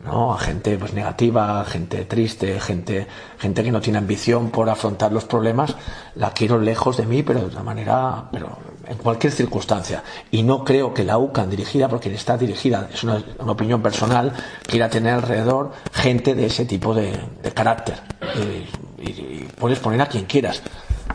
¿No? 0.04 0.34
A 0.34 0.40
gente 0.40 0.78
pues 0.78 0.94
negativa, 0.94 1.64
gente 1.66 2.06
triste, 2.06 2.60
gente, 2.60 3.08
gente 3.38 3.64
que 3.64 3.72
no 3.72 3.82
tiene 3.82 4.00
ambición 4.00 4.50
por 4.50 4.70
afrontar 4.70 5.12
los 5.12 5.26
problemas, 5.26 5.76
la 6.16 6.32
quiero 6.32 6.60
lejos 6.60 6.98
de 6.98 7.06
mí, 7.06 7.24
pero 7.24 7.42
de 7.42 7.48
una 7.48 7.64
manera, 7.64 8.26
pero 8.32 8.58
en 8.88 8.98
cualquier 8.98 9.32
circunstancia. 9.32 10.04
Y 10.32 10.44
no 10.44 10.64
creo 10.64 10.94
que 10.94 11.04
la 11.04 11.18
UCAN 11.18 11.50
dirigida, 11.50 11.88
porque 11.88 12.14
está 12.14 12.38
dirigida, 12.38 12.90
es 12.94 13.04
una, 13.04 13.24
opinión 13.40 13.82
personal, 13.82 14.34
quiera 14.66 14.90
tener 14.90 15.14
alrededor 15.14 15.72
gente 15.94 16.36
de 16.36 16.48
ese 16.48 16.66
tipo 16.66 16.94
de, 16.94 17.18
carácter. 17.54 17.96
Y, 18.38 19.46
puedes 19.60 19.80
poner 19.80 20.02
a 20.02 20.06
quien 20.08 20.26
quieras, 20.26 20.62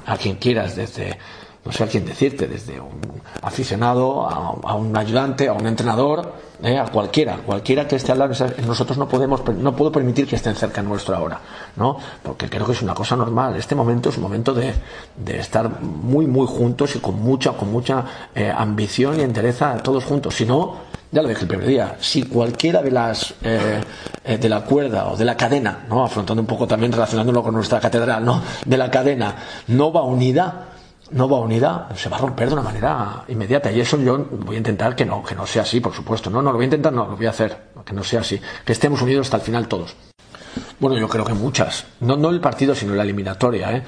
a 0.07 0.17
quien 0.17 0.37
quieras, 0.37 0.77
desde, 0.77 1.19
no 1.65 1.73
sé 1.73 1.85
a 1.85 1.87
quién 1.87 2.05
decirte, 2.05 2.47
desde 2.47 2.81
un 2.81 3.01
aficionado 3.43 4.29
a 4.29 4.75
un 4.75 4.97
ayudante, 4.97 5.49
a 5.49 5.53
un 5.53 5.67
entrenador, 5.67 6.33
¿eh? 6.63 6.79
a 6.79 6.87
cualquiera, 6.87 7.37
cualquiera 7.45 7.87
que 7.87 7.97
esté 7.97 8.13
al 8.13 8.19
lado, 8.19 8.35
nosotros 8.67 8.99
no 8.99 9.09
podemos, 9.09 9.43
no 9.49 9.75
puedo 9.75 9.93
permitir 9.93 10.27
que 10.27 10.37
estén 10.37 10.55
cerca 10.55 10.83
nuestro 10.83 11.17
ahora, 11.17 11.41
¿no? 11.77 11.99
Porque 12.23 12.49
creo 12.49 12.67
que 12.67 12.73
es 12.73 12.83
una 12.83 12.95
cosa 12.95 13.17
normal. 13.17 13.57
Este 13.57 13.75
momento 13.75 14.09
es 14.09 14.17
un 14.17 14.23
momento 14.23 14.55
de, 14.55 14.75
de 15.17 15.39
estar 15.39 15.81
muy, 15.81 16.27
muy 16.27 16.47
juntos 16.47 16.97
y 16.97 16.99
con 16.99 17.21
mucha, 17.21 17.53
con 17.53 17.71
mucha 17.71 18.05
eh, 18.35 18.53
ambición 18.55 19.21
y 19.21 19.23
entereza 19.23 19.77
todos 19.79 20.05
juntos. 20.05 20.35
Si 20.35 20.45
no, 20.45 20.77
ya 21.11 21.23
lo 21.23 21.29
dije 21.29 21.43
el 21.43 21.49
primer 21.49 21.67
día, 21.67 21.97
si 22.01 22.25
cualquiera 22.25 22.83
de 22.83 22.91
las 22.91 23.35
eh, 23.43 23.81
de 24.25 24.49
la 24.49 24.63
cuerda 24.63 25.07
o 25.09 25.17
de 25.17 25.25
la 25.25 25.37
cadena, 25.37 25.87
¿no? 25.89 26.05
Afrontando 26.05 26.43
un 26.43 26.47
poco 26.47 26.67
también 26.67 26.93
relacionándolo 26.93 27.43
con 27.43 27.55
nuestra 27.55 27.81
catedral, 27.81 28.25
¿no? 28.25 28.43
De 28.65 28.77
la 28.77 28.91
cadena 28.91 29.37
no 29.69 29.93
va 29.93 30.03
unida, 30.03 30.76
no 31.11 31.29
va 31.29 31.39
unida, 31.39 31.89
se 31.95 32.09
va 32.09 32.17
a 32.17 32.21
romper 32.21 32.49
de 32.49 32.55
una 32.55 32.63
manera 32.63 33.25
inmediata. 33.29 33.71
Y 33.71 33.81
eso 33.81 33.99
yo 33.99 34.19
voy 34.31 34.57
a 34.57 34.59
intentar 34.59 34.95
que 34.95 35.05
no, 35.05 35.23
que 35.23 35.35
no 35.35 35.47
sea 35.47 35.63
así, 35.63 35.81
por 35.81 35.93
supuesto. 35.93 36.31
No, 36.31 36.43
no 36.43 36.51
lo 36.51 36.57
voy 36.57 36.65
a 36.65 36.67
intentar, 36.67 36.93
no, 36.93 37.07
lo 37.07 37.17
voy 37.17 37.27
a 37.27 37.31
hacer, 37.31 37.57
que 37.85 37.93
no 37.93 38.03
sea 38.03 38.21
así. 38.21 38.41
Que 38.65 38.73
estemos 38.73 39.01
unidos 39.03 39.27
hasta 39.27 39.37
el 39.37 39.43
final 39.43 39.69
todos. 39.69 39.97
Bueno, 40.79 40.99
yo 40.99 41.09
creo 41.09 41.25
que 41.25 41.35
muchas. 41.35 41.87
No, 42.01 42.17
no 42.17 42.31
el 42.31 42.41
partido, 42.41 42.75
sino 42.75 42.95
la 42.95 43.03
eliminatoria, 43.03 43.77
¿eh? 43.77 43.83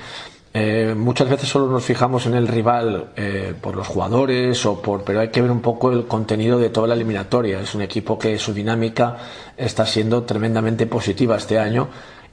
eh, 0.54 0.94
muchas 0.96 1.28
veces 1.28 1.48
solo 1.48 1.66
nos 1.66 1.84
fijamos 1.84 2.26
en 2.26 2.34
el 2.34 2.48
rival 2.48 3.10
eh, 3.16 3.54
por 3.60 3.76
los 3.76 3.86
jugadores 3.86 4.64
o 4.66 4.80
por, 4.80 5.04
pero 5.04 5.20
hay 5.20 5.28
que 5.28 5.42
ver 5.42 5.50
un 5.50 5.60
poco 5.60 5.92
el 5.92 6.06
contenido 6.06 6.58
de 6.58 6.70
toda 6.70 6.88
la 6.88 6.94
eliminatoria. 6.94 7.60
Es 7.60 7.74
un 7.74 7.82
equipo 7.82 8.18
que 8.18 8.38
su 8.38 8.52
dinámica 8.54 9.16
está 9.56 9.86
siendo 9.86 10.22
tremendamente 10.24 10.86
positiva 10.86 11.36
este 11.36 11.58
año 11.58 11.88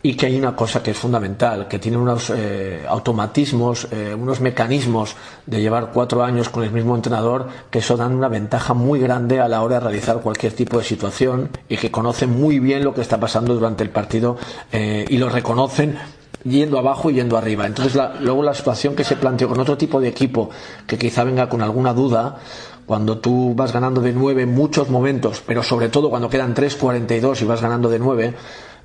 y 0.06 0.14
que 0.14 0.28
hay 0.28 0.38
una 0.38 0.56
cosa 0.56 0.84
que 0.84 0.92
es 0.92 0.98
fundamental, 0.98 1.68
que 1.68 1.80
tiene 1.80 1.98
unos 1.98 2.30
eh, 2.30 2.86
automatismos, 2.88 3.88
unos 4.18 4.40
mecanismos 4.40 5.16
de 5.48 5.62
llevar 5.62 5.90
cuatro 5.92 6.24
años 6.24 6.50
con 6.50 6.64
el 6.64 6.72
mismo 6.72 6.96
entrenador 6.96 7.48
que 7.72 7.80
eso 7.80 7.98
dan 7.98 8.14
una 8.14 8.28
ventaja 8.28 8.76
muy 8.76 9.00
grande 9.00 9.40
a 9.40 9.48
la 9.48 9.64
hora 9.64 9.76
de 9.76 9.82
realizar 9.82 10.20
cualquier 10.22 10.54
tipo 10.54 10.78
de 10.78 10.84
situación 10.84 11.50
y 11.70 11.78
que 11.78 11.90
conocen 11.90 12.30
muy 12.30 12.60
bien 12.60 12.84
lo 12.84 12.94
que 12.94 13.02
está 13.02 13.20
pasando 13.20 13.56
durante 13.56 13.84
el 13.84 13.90
partido 13.90 14.38
y 14.72 15.18
lo 15.18 15.30
reconocen 15.30 15.98
yendo 16.44 16.78
abajo 16.78 17.10
y 17.10 17.16
yendo 17.16 17.38
arriba. 17.38 17.66
Entonces, 17.66 18.00
luego 18.22 18.44
la 18.44 18.54
situación 18.54 18.96
que 18.96 19.04
se 19.04 19.16
planteó 19.16 19.50
con 19.50 19.60
otro 19.60 19.78
tipo 19.78 20.00
de 20.00 20.08
equipo 20.08 20.50
que 20.88 20.98
quizá 20.98 21.24
venga 21.24 21.50
con 21.50 21.62
alguna 21.62 21.94
duda, 21.94 22.38
cuando 22.86 23.18
tú 23.18 23.54
vas 23.56 23.74
ganando 23.74 24.00
de 24.02 24.14
nueve 24.14 24.44
en 24.44 24.54
muchos 24.54 24.90
momentos, 24.90 25.42
pero 25.46 25.64
sobre 25.64 25.90
todo 25.90 26.10
cuando 26.10 26.30
quedan 26.30 26.54
3.42 26.54 27.42
y 27.42 27.46
vas 27.46 27.62
ganando 27.62 27.90
de 27.90 28.00
nueve, 28.00 28.36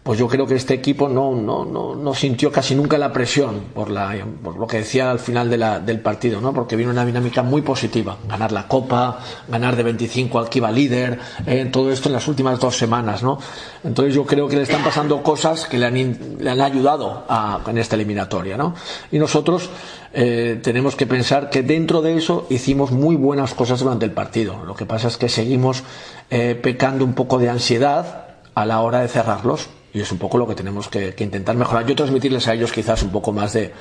pues 0.02 0.18
yo 0.18 0.28
creo 0.28 0.46
que 0.46 0.54
este 0.54 0.72
equipo 0.72 1.08
no, 1.08 1.34
no, 1.34 1.66
no, 1.66 1.94
no 1.94 2.14
sintió 2.14 2.50
casi 2.50 2.74
nunca 2.74 2.96
la 2.96 3.12
presión 3.12 3.66
por, 3.74 3.90
la, 3.90 4.16
por 4.42 4.56
lo 4.56 4.66
que 4.66 4.78
decía 4.78 5.10
al 5.10 5.18
final 5.18 5.50
del 5.50 6.00
partido, 6.00 6.40
¿no? 6.40 6.54
porque 6.54 6.74
vino 6.74 6.90
una 6.90 7.04
dinámica 7.04 7.42
muy 7.42 7.60
positiva. 7.60 8.16
Ganar 8.26 8.50
la 8.50 8.66
Copa, 8.66 9.18
ganar 9.48 9.76
de 9.76 9.82
25 9.82 10.38
al 10.38 10.48
Kiva 10.48 10.70
líder, 10.70 11.18
eh, 11.46 11.68
todo 11.70 11.92
esto 11.92 12.08
en 12.08 12.14
las 12.14 12.26
últimas 12.28 12.58
dos 12.58 12.78
semanas. 12.78 13.22
¿no? 13.22 13.38
Entonces 13.84 14.14
yo 14.14 14.24
creo 14.24 14.48
que 14.48 14.56
le 14.56 14.62
están 14.62 14.82
pasando 14.82 15.22
cosas 15.22 15.66
que 15.66 15.76
le 15.76 15.84
han, 15.84 16.38
le 16.38 16.50
han 16.50 16.60
ayudado 16.62 17.26
a, 17.28 17.60
en 17.66 17.76
esta 17.76 17.96
eliminatoria. 17.96 18.56
¿no? 18.56 18.74
Y 19.12 19.18
nosotros 19.18 19.68
eh, 20.14 20.60
tenemos 20.62 20.96
que 20.96 21.06
pensar 21.06 21.50
que 21.50 21.62
dentro 21.62 22.00
de 22.00 22.16
eso 22.16 22.46
hicimos 22.48 22.90
muy 22.90 23.16
buenas 23.16 23.52
cosas 23.52 23.80
durante 23.80 24.06
el 24.06 24.12
partido. 24.12 24.64
Lo 24.64 24.74
que 24.74 24.86
pasa 24.86 25.08
es 25.08 25.18
que 25.18 25.28
seguimos 25.28 25.82
eh, 26.30 26.58
pecando 26.60 27.04
un 27.04 27.12
poco 27.12 27.38
de 27.38 27.50
ansiedad 27.50 28.28
a 28.54 28.64
la 28.64 28.80
hora 28.80 29.00
de 29.00 29.08
cerrarlos 29.08 29.68
y 29.92 30.00
es 30.00 30.12
un 30.12 30.18
poco 30.18 30.38
lo 30.38 30.46
que 30.46 30.54
tenemos 30.54 30.88
que, 30.88 31.14
intentar 31.18 31.56
mejorar. 31.56 31.86
Yo 31.86 31.94
transmitirles 31.94 32.46
a 32.48 32.54
ellos 32.54 32.72
quizás 32.72 33.02
un 33.02 33.10
poco 33.10 33.32
más 33.32 33.52
de, 33.52 33.72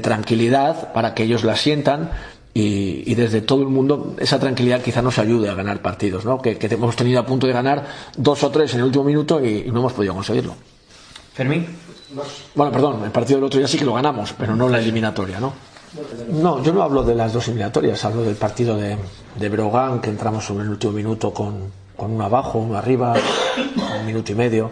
tranquilidad 0.00 0.92
para 0.92 1.14
que 1.14 1.24
ellos 1.24 1.44
la 1.44 1.56
sientan 1.56 2.10
y, 2.52 3.14
desde 3.14 3.40
todo 3.42 3.62
el 3.62 3.68
mundo 3.68 4.14
esa 4.18 4.38
tranquilidad 4.38 4.82
quizás 4.82 5.02
nos 5.02 5.18
ayude 5.18 5.48
a 5.48 5.54
ganar 5.54 5.80
partidos, 5.82 6.24
¿no? 6.24 6.40
Que, 6.40 6.58
hemos 6.60 6.96
tenido 6.96 7.20
a 7.20 7.26
punto 7.26 7.46
de 7.46 7.52
ganar 7.52 7.86
dos 8.16 8.42
o 8.44 8.50
tres 8.50 8.72
en 8.74 8.80
el 8.80 8.86
último 8.86 9.04
minuto 9.04 9.44
y, 9.44 9.64
no 9.70 9.80
hemos 9.80 9.92
podido 9.92 10.14
conseguirlo. 10.14 10.54
Fermín. 11.34 11.66
Bueno, 12.54 12.72
perdón, 12.72 13.04
el 13.04 13.10
partido 13.10 13.38
del 13.38 13.44
otro 13.44 13.58
día 13.58 13.68
sí 13.68 13.78
que 13.78 13.84
lo 13.84 13.94
ganamos, 13.94 14.32
pero 14.32 14.54
no 14.54 14.68
la 14.68 14.78
eliminatoria, 14.78 15.40
¿no? 15.40 15.52
No, 16.28 16.62
yo 16.62 16.72
no 16.72 16.82
hablo 16.82 17.02
de 17.02 17.14
las 17.14 17.32
dos 17.32 17.48
eliminatorias, 17.48 18.04
hablo 18.04 18.22
del 18.22 18.36
partido 18.36 18.76
de, 18.76 18.96
de 19.38 19.48
Brogan, 19.48 20.00
que 20.00 20.10
entramos 20.10 20.44
sobre 20.44 20.64
el 20.64 20.70
último 20.70 20.92
minuto 20.92 21.32
con, 21.32 21.70
con 21.96 22.12
uno 22.12 22.24
abajo, 22.24 22.58
uno 22.58 22.76
arriba, 22.76 23.14
un 23.98 24.06
minuto 24.06 24.32
y 24.32 24.34
medio. 24.34 24.70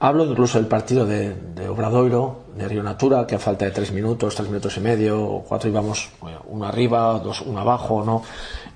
Hablo 0.00 0.24
incluso 0.24 0.58
del 0.58 0.68
partido 0.68 1.04
de, 1.04 1.34
Obradoiro, 1.68 2.44
de 2.56 2.68
Río 2.68 2.84
Natura, 2.84 3.26
que 3.26 3.34
a 3.34 3.38
falta 3.38 3.64
de 3.64 3.72
tres 3.72 3.90
minutos, 3.90 4.34
tres 4.34 4.48
minutos 4.48 4.76
y 4.76 4.80
medio, 4.80 5.42
cuatro 5.48 5.68
íbamos 5.68 6.10
uno 6.46 6.66
arriba, 6.66 7.18
dos, 7.18 7.40
uno 7.40 7.58
abajo, 7.58 8.04
¿no? 8.04 8.22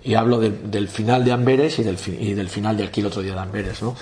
Y 0.03 0.15
hablo 0.15 0.41
del 0.41 0.89
final 0.89 1.25
de 1.25 1.31
Amberes 1.31 1.79
y 1.79 1.85
del, 1.85 1.97
y 2.19 2.35
del 2.35 2.49
final 2.49 2.77
de 2.77 2.85
aquí 2.85 3.01
el 3.01 3.07
otro 3.07 3.23
día 3.23 3.35
de 3.35 3.41
Amberes, 3.41 3.83
¿no? 3.83 3.95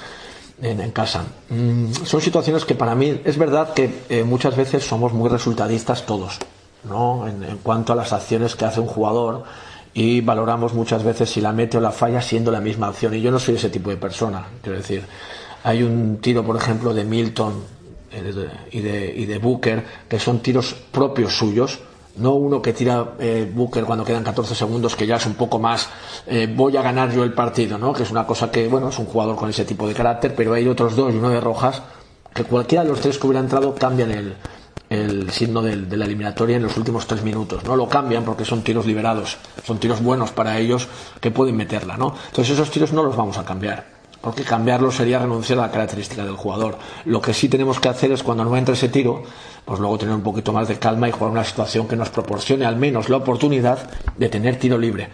En, 0.62 0.90
casa. 0.92 1.24
Mm, 1.48 1.92
son 2.04 2.20
situaciones 2.20 2.64
que 2.64 2.74
para 2.74 2.94
mí 2.94 3.20
es 3.24 3.38
verdad 3.38 3.72
que 3.72 4.02
eh, 4.10 4.24
muchas 4.24 4.56
veces 4.56 4.84
somos 4.84 5.12
muy 5.12 5.28
resultadistas 5.28 6.04
todos, 6.04 6.38
¿no? 6.84 7.26
En, 7.28 7.42
en 7.44 7.58
cuanto 7.58 7.92
a 7.92 7.96
las 7.96 8.14
acciones 8.14 8.56
que 8.56 8.64
hace 8.64 8.80
un 8.80 8.86
jugador 8.86 9.44
y 9.92 10.20
valoramos 10.20 10.72
muchas 10.72 11.02
veces 11.02 11.30
si 11.30 11.40
la 11.40 11.52
mete 11.52 11.78
o 11.78 11.80
la 11.80 11.90
falla 11.90 12.22
siendo 12.22 12.50
la 12.50 12.60
misma 12.60 12.88
acción. 12.88 13.14
Y 13.14 13.20
yo 13.20 13.30
no 13.30 13.38
soy 13.38 13.56
ese 13.56 13.68
tipo 13.68 13.90
de 13.90 13.96
persona, 13.96 14.46
quiero 14.62 14.78
decir. 14.78 15.04
Hay 15.62 15.82
un 15.82 16.18
tiro, 16.20 16.44
por 16.44 16.56
ejemplo, 16.56 16.94
de 16.94 17.04
Milton 17.04 17.62
eh, 18.12 18.48
y 18.72 18.80
de, 18.80 19.14
y 19.14 19.26
de 19.26 19.38
Booker, 19.38 19.84
que 20.08 20.18
son 20.18 20.40
tiros 20.40 20.74
propios 20.90 21.36
suyos, 21.36 21.80
no 22.16 22.34
uno 22.34 22.60
que 22.60 22.72
tira 22.72 23.14
eh, 23.18 23.50
Booker 23.52 23.84
cuando 23.84 24.04
quedan 24.04 24.24
14 24.24 24.54
segundos, 24.54 24.96
que 24.96 25.06
ya 25.06 25.16
es 25.16 25.26
un 25.26 25.34
poco 25.34 25.58
más 25.58 25.88
eh, 26.26 26.52
voy 26.54 26.76
a 26.76 26.82
ganar 26.82 27.12
yo 27.12 27.22
el 27.22 27.32
partido, 27.32 27.78
¿no? 27.78 27.92
que 27.92 28.02
es 28.02 28.10
una 28.10 28.26
cosa 28.26 28.50
que, 28.50 28.68
bueno, 28.68 28.88
es 28.88 28.98
un 28.98 29.06
jugador 29.06 29.36
con 29.36 29.48
ese 29.48 29.64
tipo 29.64 29.86
de 29.86 29.94
carácter, 29.94 30.34
pero 30.34 30.54
hay 30.54 30.66
otros 30.66 30.96
dos 30.96 31.12
y 31.12 31.18
uno 31.18 31.30
de 31.30 31.40
Rojas, 31.40 31.82
que 32.34 32.44
cualquiera 32.44 32.84
de 32.84 32.90
los 32.90 33.00
tres 33.00 33.18
que 33.18 33.26
hubiera 33.26 33.40
entrado 33.40 33.74
cambian 33.74 34.10
el, 34.10 34.34
el 34.88 35.30
signo 35.30 35.62
de 35.62 35.96
la 35.96 36.04
eliminatoria 36.04 36.56
en 36.56 36.62
los 36.62 36.76
últimos 36.76 37.06
tres 37.06 37.22
minutos. 37.22 37.64
No 37.64 37.76
lo 37.76 37.88
cambian 37.88 38.24
porque 38.24 38.44
son 38.44 38.62
tiros 38.62 38.86
liberados, 38.86 39.36
son 39.64 39.78
tiros 39.78 40.02
buenos 40.02 40.30
para 40.32 40.58
ellos 40.58 40.88
que 41.20 41.30
pueden 41.30 41.56
meterla. 41.56 41.96
¿no? 41.96 42.14
Entonces 42.28 42.54
esos 42.54 42.70
tiros 42.70 42.92
no 42.92 43.02
los 43.02 43.16
vamos 43.16 43.38
a 43.38 43.44
cambiar 43.44 43.99
porque 44.20 44.42
cambiarlo 44.42 44.90
sería 44.90 45.18
renunciar 45.18 45.58
a 45.58 45.62
la 45.62 45.70
característica 45.70 46.24
del 46.24 46.36
jugador. 46.36 46.78
Lo 47.04 47.20
que 47.20 47.32
sí 47.32 47.48
tenemos 47.48 47.80
que 47.80 47.88
hacer 47.88 48.12
es 48.12 48.22
cuando 48.22 48.44
no 48.44 48.56
entre 48.56 48.74
ese 48.74 48.88
tiro, 48.88 49.22
pues 49.64 49.80
luego 49.80 49.98
tener 49.98 50.14
un 50.14 50.22
poquito 50.22 50.52
más 50.52 50.68
de 50.68 50.78
calma 50.78 51.08
y 51.08 51.12
jugar 51.12 51.32
una 51.32 51.44
situación 51.44 51.88
que 51.88 51.96
nos 51.96 52.10
proporcione 52.10 52.64
al 52.64 52.76
menos 52.76 53.08
la 53.08 53.16
oportunidad 53.16 53.90
de 54.16 54.28
tener 54.28 54.58
tiro 54.58 54.78
libre 54.78 55.08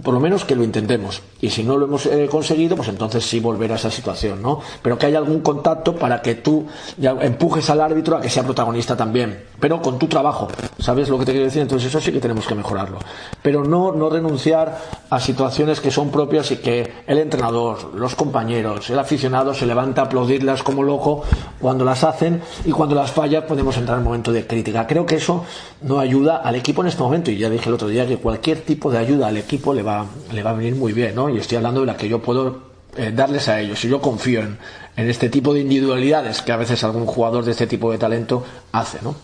por 0.00 0.14
lo 0.14 0.20
menos 0.20 0.44
que 0.44 0.56
lo 0.56 0.64
intentemos. 0.64 1.22
Y 1.40 1.50
si 1.50 1.64
no 1.64 1.76
lo 1.76 1.86
hemos 1.86 2.06
eh, 2.06 2.28
conseguido, 2.30 2.76
pues 2.76 2.88
entonces 2.88 3.24
sí 3.24 3.40
volver 3.40 3.72
a 3.72 3.74
esa 3.74 3.90
situación, 3.90 4.40
¿no? 4.40 4.60
Pero 4.82 4.98
que 4.98 5.06
haya 5.06 5.18
algún 5.18 5.40
contacto 5.40 5.94
para 5.94 6.22
que 6.22 6.36
tú 6.36 6.66
ya 6.96 7.10
empujes 7.20 7.68
al 7.68 7.80
árbitro 7.80 8.16
a 8.16 8.20
que 8.20 8.30
sea 8.30 8.42
protagonista 8.42 8.96
también, 8.96 9.44
pero 9.60 9.82
con 9.82 9.98
tu 9.98 10.06
trabajo. 10.06 10.48
¿Sabes 10.78 11.08
lo 11.08 11.18
que 11.18 11.26
te 11.26 11.32
quiero 11.32 11.44
decir? 11.44 11.62
Entonces 11.62 11.88
eso 11.88 12.00
sí 12.00 12.10
que 12.10 12.20
tenemos 12.20 12.46
que 12.46 12.54
mejorarlo. 12.54 12.98
Pero 13.42 13.64
no, 13.64 13.92
no 13.92 14.08
renunciar 14.08 14.78
a 15.10 15.20
situaciones 15.20 15.80
que 15.80 15.90
son 15.90 16.10
propias 16.10 16.50
y 16.52 16.56
que 16.56 16.90
el 17.06 17.18
entrenador, 17.18 17.94
los 17.94 18.14
compañeros, 18.14 18.88
el 18.88 18.98
aficionado 18.98 19.52
se 19.52 19.66
levanta 19.66 20.02
a 20.02 20.04
aplaudirlas 20.06 20.62
como 20.62 20.82
loco 20.82 21.22
cuando 21.60 21.84
las 21.84 22.02
hacen 22.04 22.40
y 22.64 22.70
cuando 22.70 22.94
las 22.94 23.10
falla 23.10 23.46
podemos 23.46 23.76
entrar 23.76 23.98
en 23.98 24.02
un 24.02 24.08
momento 24.08 24.32
de 24.32 24.46
crítica. 24.46 24.86
Creo 24.86 25.04
que 25.04 25.16
eso 25.16 25.44
no 25.82 25.98
ayuda 25.98 26.36
al 26.36 26.54
equipo 26.54 26.80
en 26.82 26.88
este 26.88 27.02
momento 27.02 27.30
y 27.30 27.36
ya 27.36 27.50
dije 27.50 27.68
el 27.68 27.74
otro 27.74 27.88
día 27.88 28.06
que 28.06 28.16
cualquier 28.16 28.62
tipo 28.62 28.90
de 28.90 28.98
ayuda 28.98 29.28
al 29.28 29.36
equipo 29.36 29.74
le 29.74 29.81
le 29.82 29.88
va, 29.88 30.06
le 30.32 30.42
va 30.42 30.50
a 30.50 30.54
venir 30.54 30.74
muy 30.76 30.92
bien, 30.92 31.14
¿no? 31.14 31.28
Y 31.28 31.38
estoy 31.38 31.56
hablando 31.56 31.80
de 31.80 31.86
la 31.86 31.96
que 31.96 32.08
yo 32.08 32.22
puedo 32.22 32.70
eh, 32.96 33.10
darles 33.14 33.48
a 33.48 33.60
ellos. 33.60 33.84
Y 33.84 33.88
yo 33.88 34.00
confío 34.00 34.40
en, 34.40 34.58
en, 34.96 35.10
este 35.10 35.28
tipo 35.28 35.52
de 35.52 35.60
individualidades 35.60 36.40
que 36.42 36.52
a 36.52 36.56
veces 36.56 36.82
algún 36.84 37.06
jugador 37.06 37.44
de 37.44 37.50
este 37.50 37.66
tipo 37.66 37.90
de 37.90 37.98
talento 37.98 38.44
hace, 38.70 38.98
¿no? 39.02 39.14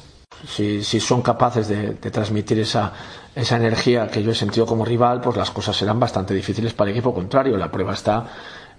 Si, 0.46 0.84
si 0.84 1.00
son 1.00 1.22
capaces 1.22 1.68
de, 1.68 1.94
de, 1.94 2.11
transmitir 2.11 2.59
esa, 2.61 2.92
esa 3.34 3.56
energía 3.56 4.09
que 4.09 4.22
yo 4.22 4.30
he 4.30 4.34
sentido 4.34 4.66
como 4.66 4.84
rival, 4.84 5.20
pues 5.20 5.36
las 5.36 5.50
cosas 5.50 5.76
serán 5.76 5.98
bastante 5.98 6.34
difíciles 6.34 6.74
para 6.74 6.90
el 6.90 6.96
equipo 6.96 7.14
contrario. 7.14 7.56
La 7.56 7.70
prueba 7.70 7.94
está 7.94 8.26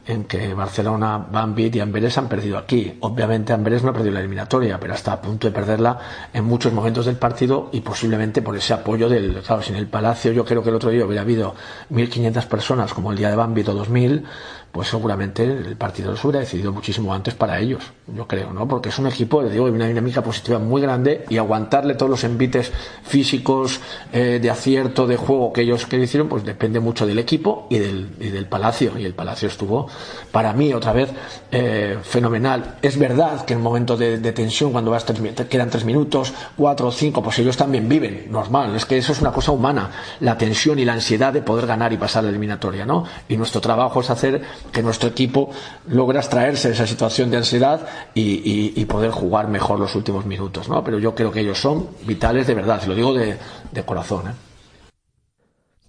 en 0.10 0.24
que 0.24 0.56
Barcelona, 0.56 1.20
Bambit 1.32 1.76
y 1.76 1.80
Amberes 1.82 2.18
han 2.18 2.28
perdido 2.28 2.58
aquí. 2.58 2.98
Obviamente 3.02 3.54
Amberes 3.54 3.84
no 3.84 3.92
ha 3.92 3.94
perdido 3.94 4.16
la 4.16 4.22
eliminatoria, 4.22 4.80
pero 4.80 4.96
está 4.96 5.14
a 5.14 5.22
punto 5.22 5.48
de 5.48 5.54
perderla 5.54 6.00
en 6.34 6.46
muchos 6.46 6.74
momentos 6.74 7.06
del 7.06 7.18
partido 7.18 7.70
y 7.72 7.82
posiblemente 7.82 8.42
por 8.42 8.58
ese 8.58 8.74
apoyo 8.74 9.08
del, 9.08 9.40
claro, 9.46 9.62
sin 9.62 9.76
el 9.76 9.86
Palacio 9.86 10.32
yo 10.32 10.44
creo 10.44 10.64
que 10.64 10.70
el 10.70 10.76
otro 10.76 10.90
día 10.90 11.06
hubiera 11.06 11.22
habido 11.22 11.54
1.500 11.92 12.48
personas 12.48 12.92
como 12.92 13.12
el 13.12 13.20
día 13.20 13.30
de 13.30 13.36
Bambit 13.36 13.68
o 13.70 13.86
2.000 13.86 14.24
pues 14.72 14.90
seguramente 14.90 15.44
el 15.44 15.76
partido 15.76 16.16
se 16.16 16.28
hubiera 16.28 16.42
decidido 16.42 16.72
muchísimo 16.72 17.14
antes 17.14 17.34
para 17.34 17.60
ellos, 17.60 17.84
yo 18.08 18.28
creo, 18.28 18.54
¿no? 18.54 18.68
Porque 18.68 18.90
es 18.90 19.00
un 19.00 19.08
equipo, 19.08 19.44
digo, 19.44 19.66
de 19.66 19.72
una 19.72 19.88
dinámica 19.88 20.22
positiva 20.22 20.60
muy 20.60 20.82
grande 20.82 21.26
y 21.30 21.38
aguantarle 21.38 21.96
todos 21.96 22.10
los 22.10 22.24
envites 22.24 22.72
físicos 23.04 23.80
eh, 24.14 24.40
de 24.42 24.50
acierto, 24.50 25.08
de 25.08 25.18
juego 25.18 25.54
que 25.54 25.62
ellos 25.62 25.86
que 25.86 25.98
hicieron, 25.98 26.28
pues 26.28 26.44
depende 26.44 26.80
mucho 26.80 27.06
del 27.06 27.20
equipo 27.20 27.68
y 27.70 27.80
del, 27.80 28.10
y 28.20 28.30
del 28.30 28.46
Palacio. 28.46 28.98
Y 28.98 29.06
el 29.06 29.14
Palacio 29.14 29.48
estuvo, 29.48 29.88
para 30.32 30.54
mí, 30.54 30.74
otra 30.74 30.94
vez, 30.94 31.10
eh, 31.52 31.98
fenomenal. 32.02 32.78
Es 32.82 32.98
verdad 32.98 33.46
que 33.46 33.54
en 33.54 33.62
momentos 33.62 33.98
de, 34.00 34.18
de 34.20 34.32
tensión, 34.32 34.72
cuando 34.72 34.92
vas 34.92 35.06
tres, 35.06 35.20
quedan 35.50 35.70
tres 35.70 35.86
minutos, 35.86 36.34
cuatro 36.56 36.88
o 36.88 36.92
cinco, 36.92 37.22
pues 37.24 37.40
ellos 37.40 37.58
también 37.58 37.90
viven, 37.90 38.28
normal. 38.30 38.76
Es 38.76 38.86
que 38.86 38.98
eso 38.98 39.12
es 39.12 39.22
una 39.22 39.32
cosa 39.32 39.52
humana, 39.52 39.92
la 40.20 40.38
tensión 40.38 40.80
y 40.80 40.86
la 40.86 40.94
ansiedad 40.94 41.34
de 41.34 41.42
poder 41.42 41.66
ganar 41.66 41.94
y 41.94 41.98
pasar 41.98 42.24
la 42.24 42.30
eliminatoria, 42.30 42.86
¿no? 42.86 43.06
Y 43.28 43.38
nuestro 43.38 43.62
trabajo 43.62 44.02
es 44.02 44.10
hacer 44.10 44.42
que 44.72 44.84
nuestro 44.84 45.10
equipo 45.10 45.50
logra 45.88 46.20
extraerse 46.20 46.70
de 46.70 46.74
esa 46.74 46.88
situación 46.88 47.30
de 47.32 47.38
ansiedad 47.38 47.88
y, 48.14 48.86
poder 48.86 49.12
jugar 49.12 49.48
mejor 49.48 49.80
los 49.80 49.96
últimos 49.96 50.26
minutos, 50.26 50.68
¿no? 50.68 50.84
Pero 50.84 50.98
yo 50.98 51.14
creo 51.14 51.32
que 51.32 51.42
ellos 51.42 51.60
son 51.60 51.88
vitales 52.06 52.48
de 52.48 52.56
verdad, 52.56 52.82
se 52.82 52.88
lo 52.88 52.96
digo 52.96 53.14
de, 53.14 53.38
corazón, 53.86 54.30
¿eh? 54.30 54.34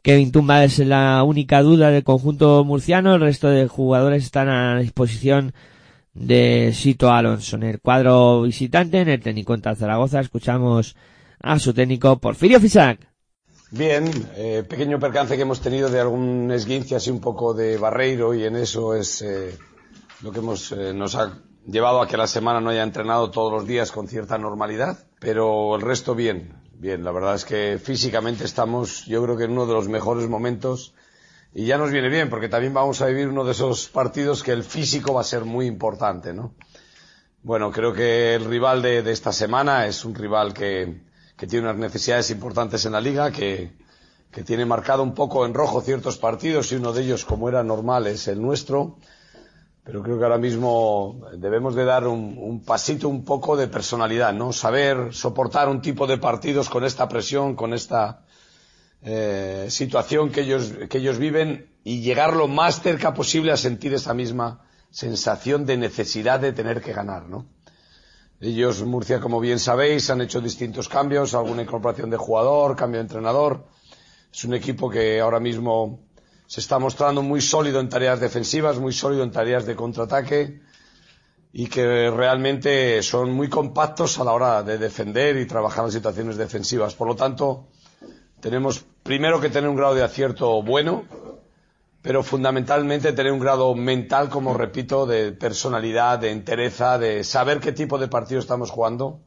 Kevin 0.03 0.33
Tumba 0.33 0.65
es 0.65 0.79
la 0.79 1.23
única 1.25 1.63
duda 1.63 1.91
del 1.91 2.05
conjunto 2.05 2.65
murciano, 2.65 3.15
el 3.15 3.21
resto 3.21 3.49
de 3.49 3.69
jugadores 3.69 4.25
están 4.25 4.49
a 4.49 4.79
disposición 4.79 5.53
de 6.15 6.73
Sito 6.75 7.13
Alonso. 7.13 7.57
En 7.57 7.65
el 7.65 7.81
cuadro 7.81 8.43
visitante, 8.43 9.01
en 9.01 9.09
el 9.09 9.21
técnico 9.21 9.55
en 9.55 9.63
Zaragoza, 9.63 10.21
escuchamos 10.21 10.97
a 11.43 11.59
su 11.59 11.75
técnico 11.75 12.19
Porfirio 12.19 12.61
Fisac. 12.61 13.10
Bien, 13.73 14.11
eh, 14.35 14.65
pequeño 14.69 14.99
percance 14.99 15.37
que 15.37 15.43
hemos 15.43 15.61
tenido 15.61 15.89
de 15.89 16.01
algún 16.01 16.51
esguince 16.51 16.97
así 16.97 17.09
un 17.09 17.21
poco 17.21 17.55
de 17.55 17.79
barreiro 17.79 18.35
y 18.35 18.45
en 18.45 18.57
eso 18.57 18.97
es 18.97 19.23
eh, 19.23 19.57
lo 20.23 20.33
que 20.33 20.41
hemos, 20.41 20.73
eh, 20.73 20.93
nos 20.93 21.15
ha 21.15 21.39
llevado 21.65 22.03
a 22.03 22.09
que 22.09 22.17
la 22.17 22.27
semana 22.27 22.61
no 22.61 22.71
haya 22.71 22.83
entrenado 22.83 23.31
todos 23.31 23.53
los 23.53 23.69
días 23.69 23.93
con 23.93 24.09
cierta 24.09 24.39
normalidad, 24.39 24.99
pero 25.21 25.77
el 25.77 25.83
resto 25.83 26.17
bien. 26.17 26.53
bien. 26.73 27.05
La 27.05 27.13
verdad 27.13 27.37
es 27.37 27.45
que 27.45 27.79
físicamente 27.81 28.45
estamos, 28.45 29.07
yo 29.07 29.23
creo 29.23 29.37
que 29.37 29.45
en 29.45 29.53
uno 29.53 29.67
de 29.67 29.75
los 29.75 29.87
mejores 29.87 30.29
momentos 30.29 30.93
y 31.55 31.67
ya 31.67 31.79
nos 31.79 31.93
viene 31.93 32.09
bien 32.09 32.29
porque 32.29 32.49
también 32.49 32.75
vamos 32.75 33.01
a 33.03 33.07
vivir 33.07 33.29
uno 33.29 33.45
de 33.45 33.53
esos 33.53 33.89
partidos 33.89 34.43
que 34.43 34.51
el 34.51 34.65
físico 34.65 35.15
va 35.15 35.21
a 35.21 35.25
ser 35.25 35.45
muy 35.45 35.67
importante, 35.67 36.33
¿no? 36.33 36.55
Bueno, 37.45 37.71
creo 37.71 37.93
que 37.93 38.35
el 38.35 38.47
rival 38.47 38.83
de, 38.83 39.03
de 39.03 39.13
esta 39.13 39.33
semana 39.33 39.87
es 39.87 40.05
un 40.05 40.17
rival 40.17 40.55
que, 40.55 41.03
que, 41.41 41.47
tiene 41.47 41.69
unas 41.71 41.79
necesidades 41.79 42.31
importantes 42.31 42.85
en 42.85 42.93
la 42.93 43.01
liga, 43.01 43.33
que, 43.33 43.73
que 44.31 44.45
tiene 44.45 44.67
marcado 44.67 45.03
un 45.03 45.15
poco 45.15 45.47
en 45.47 45.55
rojo 45.55 45.81
ciertos 45.81 46.19
partidos 46.19 46.71
y 46.71 46.75
uno 46.75 46.93
de 46.93 47.03
ellos, 47.03 47.25
como 47.25 47.49
era 47.49 47.65
normal, 47.65 48.07
es 48.09 48.29
el 48.29 48.43
nuestro. 48.43 48.99
Pero 49.83 50.03
creo 50.03 50.19
que 50.19 50.25
ahora 50.25 50.37
mismo 50.37 51.23
debemos 51.39 51.75
de 51.75 51.87
dar 51.87 52.07
un, 52.07 52.63
pasito 52.63 53.09
un 53.09 53.25
poco 53.25 53.57
de 53.57 53.69
personalidad, 53.69 54.35
¿no? 54.35 54.53
Saber 54.53 55.15
soportar 55.15 55.71
un 55.71 55.81
tipo 55.81 56.07
de 56.07 56.19
partidos 56.19 56.69
con 56.69 56.85
esta 56.85 57.09
presión, 57.09 57.57
con 57.57 57.73
esta 57.73 58.27
eh, 59.03 59.69
situación 59.71 60.31
que 60.31 60.43
ellos, 60.43 60.75
que 60.91 60.99
ellos 60.99 61.17
viven 61.17 61.71
y 61.85 62.03
llegar 62.03 62.37
lo 62.37 62.49
más 62.49 62.83
cerca 62.83 63.15
posible 63.15 63.51
a 63.51 63.57
sentir 63.57 63.95
esa 63.95 64.13
misma 64.13 64.61
sensación 64.91 65.65
de 65.65 65.79
necesidad 65.79 66.39
de 66.39 66.53
tener 66.53 66.83
que 66.83 66.93
ganar, 66.93 67.31
¿no? 67.31 67.47
Ellos, 68.43 68.83
Murcia, 68.85 69.21
como 69.21 69.39
bien 69.39 69.59
sabéis, 69.59 70.09
han 70.09 70.23
hecho 70.23 70.41
distintos 70.41 70.89
cambios, 70.89 71.35
alguna 71.35 71.61
incorporación 71.61 72.09
de 72.09 72.17
jugador, 72.17 72.75
cambio 72.75 72.99
de 72.99 73.03
entrenador. 73.03 73.67
Es 74.33 74.45
un 74.45 74.55
equipo 74.55 74.89
que 74.89 75.21
ahora 75.21 75.41
mismo 75.41 76.01
se 76.47 76.61
está 76.61 76.79
mostrando 76.79 77.21
muy 77.21 77.43
sólido 77.43 77.81
en 77.81 77.91
tareas 77.91 78.19
defensivas, 78.19 78.79
muy 78.79 78.95
sólido 78.95 79.25
en 79.25 79.31
tareas 79.31 79.67
de 79.67 79.77
contraataque 79.77 80.63
y 81.53 81.67
que 81.67 82.11
realmente 82.11 83.03
son 83.03 83.31
muy 83.31 83.51
compactos 83.51 84.19
a 84.19 84.25
la 84.25 84.33
hora 84.33 84.63
de 84.63 84.79
defender 84.79 85.37
y 85.37 85.47
trabajar 85.47 85.85
en 85.85 85.93
situaciones 85.93 86.39
defensivas. 86.39 86.95
Por 86.95 87.09
lo 87.09 87.17
tanto, 87.17 87.67
tenemos 88.41 88.83
primero 89.03 89.39
que 89.39 89.51
tener 89.51 89.69
un 89.69 89.77
grado 89.77 89.95
de 89.95 90.03
acierto 90.03 90.63
bueno, 90.63 91.05
pero 92.03 92.23
fundamentalmente 92.23 93.13
tener 93.13 93.33
un 93.33 93.41
grado 93.41 93.75
mental, 93.75 94.29
como 94.31 94.55
repito, 94.55 95.07
de 95.07 95.33
personalidad, 95.33 96.19
de 96.19 96.31
entereza, 96.31 96.99
de 96.99 97.25
saber 97.25 97.61
qué 97.61 97.73
tipo 97.73 97.99
de 97.99 98.09
partido 98.09 98.41
estamos 98.41 98.71
jugando 98.71 99.21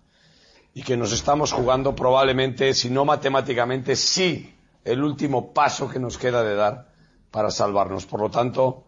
y 0.74 0.82
que 0.82 0.98
nos 0.98 1.12
estamos 1.12 1.52
jugando 1.52 1.96
probablemente, 1.96 2.74
si 2.74 2.90
no 2.90 3.06
matemáticamente, 3.06 3.96
sí 3.96 4.56
el 4.84 5.04
último 5.04 5.54
paso 5.54 5.88
que 5.88 6.00
nos 6.00 6.18
queda 6.18 6.44
de 6.44 6.56
dar 6.56 6.90
para 7.30 7.52
salvarnos. 7.52 8.06
Por 8.06 8.22
lo 8.22 8.32
tanto, 8.32 8.86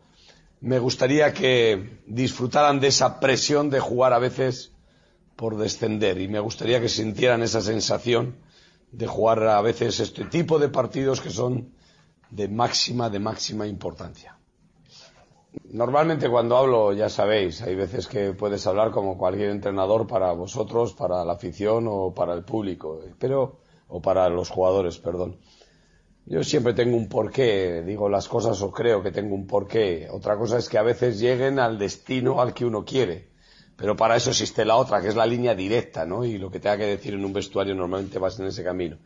me 0.61 0.79
gustaría 0.79 1.31
que 1.31 2.01
disfrutaran 2.07 2.79
de 2.79 2.87
esa 2.87 3.19
presión 3.19 3.69
de 3.69 3.79
jugar 3.79 4.13
a 4.13 4.19
veces 4.19 4.71
por 5.35 5.57
descender 5.57 6.19
y 6.19 6.27
me 6.27 6.39
gustaría 6.39 6.81
que 6.81 6.89
sintieran 6.89 7.43
esa 7.43 7.61
sensación 7.61 8.37
de 8.91 9.05
jugar 9.05 9.43
a 9.43 9.61
veces 9.61 9.99
este 9.99 10.25
tipo 10.25 10.57
de 10.57 10.69
partidos 10.69 11.21
que 11.21 11.29
son 11.29 11.75
de 12.29 12.47
máxima, 12.47 13.09
de 13.09 13.19
máxima 13.19 13.67
importancia. 13.67 14.37
Normalmente 15.71 16.29
cuando 16.29 16.57
hablo, 16.57 16.93
ya 16.93 17.09
sabéis, 17.09 17.61
hay 17.61 17.75
veces 17.75 18.07
que 18.07 18.33
puedes 18.33 18.65
hablar 18.67 18.91
como 18.91 19.17
cualquier 19.17 19.49
entrenador 19.49 20.05
para 20.07 20.31
vosotros, 20.33 20.93
para 20.93 21.23
la 21.23 21.33
afición 21.33 21.85
o 21.89 22.13
para 22.13 22.33
el 22.33 22.43
público, 22.43 22.99
pero, 23.19 23.59
o 23.87 24.01
para 24.01 24.27
los 24.29 24.49
jugadores, 24.49 24.97
perdón. 24.99 25.37
Yo 26.27 26.43
siempre 26.43 26.73
tengo 26.73 26.97
un 26.97 27.07
porqué, 27.07 27.83
digo 27.83 28.09
las 28.09 28.27
cosas 28.27 28.61
o 28.63 28.71
creo 28.71 29.03
que 29.03 29.11
tengo 29.11 29.35
un 29.35 29.45
porqué. 29.45 30.07
Otra 30.11 30.37
cosa 30.37 30.57
es 30.57 30.67
que 30.67 30.79
a 30.79 30.81
veces 30.81 31.19
lleguen 31.19 31.59
al 31.59 31.77
destino 31.77 32.41
al 32.41 32.53
que 32.53 32.65
uno 32.65 32.83
quiere. 32.83 33.29
Pero 33.75 33.95
para 33.95 34.15
eso 34.15 34.31
existe 34.31 34.65
la 34.65 34.77
otra, 34.77 35.01
que 35.01 35.09
es 35.09 35.15
la 35.15 35.25
línea 35.25 35.53
directa, 35.53 36.05
¿no? 36.05 36.25
Y 36.25 36.37
lo 36.37 36.49
que 36.49 36.59
tenga 36.59 36.77
que 36.77 36.87
decir 36.87 37.13
en 37.13 37.25
un 37.25 37.33
vestuario 37.33 37.75
normalmente 37.75 38.17
vas 38.17 38.39
en 38.39 38.47
ese 38.47 38.63
camino. 38.63 38.97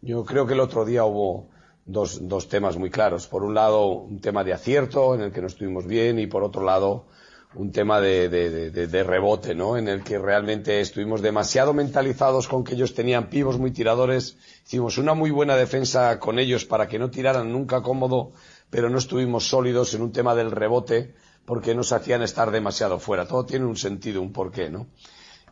Yo 0.00 0.24
creo 0.24 0.46
que 0.46 0.54
el 0.54 0.60
otro 0.60 0.84
día 0.84 1.04
hubo 1.04 1.50
dos, 1.86 2.26
dos 2.26 2.48
temas 2.48 2.76
muy 2.76 2.90
claros. 2.90 3.26
Por 3.26 3.42
un 3.42 3.54
lado, 3.54 3.86
un 3.86 4.20
tema 4.20 4.44
de 4.44 4.52
acierto 4.52 5.14
en 5.14 5.22
el 5.22 5.32
que 5.32 5.40
no 5.40 5.46
estuvimos 5.46 5.86
bien 5.86 6.18
y 6.18 6.26
por 6.26 6.42
otro 6.42 6.64
lado, 6.64 7.06
un 7.54 7.70
tema 7.70 8.00
de, 8.00 8.28
de, 8.28 8.70
de, 8.70 8.86
de, 8.86 9.04
rebote, 9.04 9.54
¿no? 9.54 9.76
En 9.76 9.86
el 9.86 10.02
que 10.02 10.18
realmente 10.18 10.80
estuvimos 10.80 11.22
demasiado 11.22 11.72
mentalizados 11.72 12.48
con 12.48 12.64
que 12.64 12.74
ellos 12.74 12.94
tenían 12.94 13.28
pivos 13.28 13.58
muy 13.58 13.70
tiradores. 13.70 14.36
Hicimos 14.66 14.98
una 14.98 15.14
muy 15.14 15.30
buena 15.30 15.56
defensa 15.56 16.18
con 16.18 16.38
ellos 16.38 16.64
para 16.64 16.88
que 16.88 16.98
no 16.98 17.10
tiraran 17.10 17.52
nunca 17.52 17.82
cómodo, 17.82 18.32
pero 18.70 18.90
no 18.90 18.98
estuvimos 18.98 19.46
sólidos 19.46 19.94
en 19.94 20.02
un 20.02 20.10
tema 20.10 20.34
del 20.34 20.50
rebote 20.50 21.14
porque 21.44 21.74
nos 21.74 21.92
hacían 21.92 22.22
estar 22.22 22.50
demasiado 22.50 22.98
fuera. 22.98 23.28
Todo 23.28 23.44
tiene 23.44 23.66
un 23.66 23.76
sentido, 23.76 24.20
un 24.20 24.32
porqué, 24.32 24.70
¿no? 24.70 24.88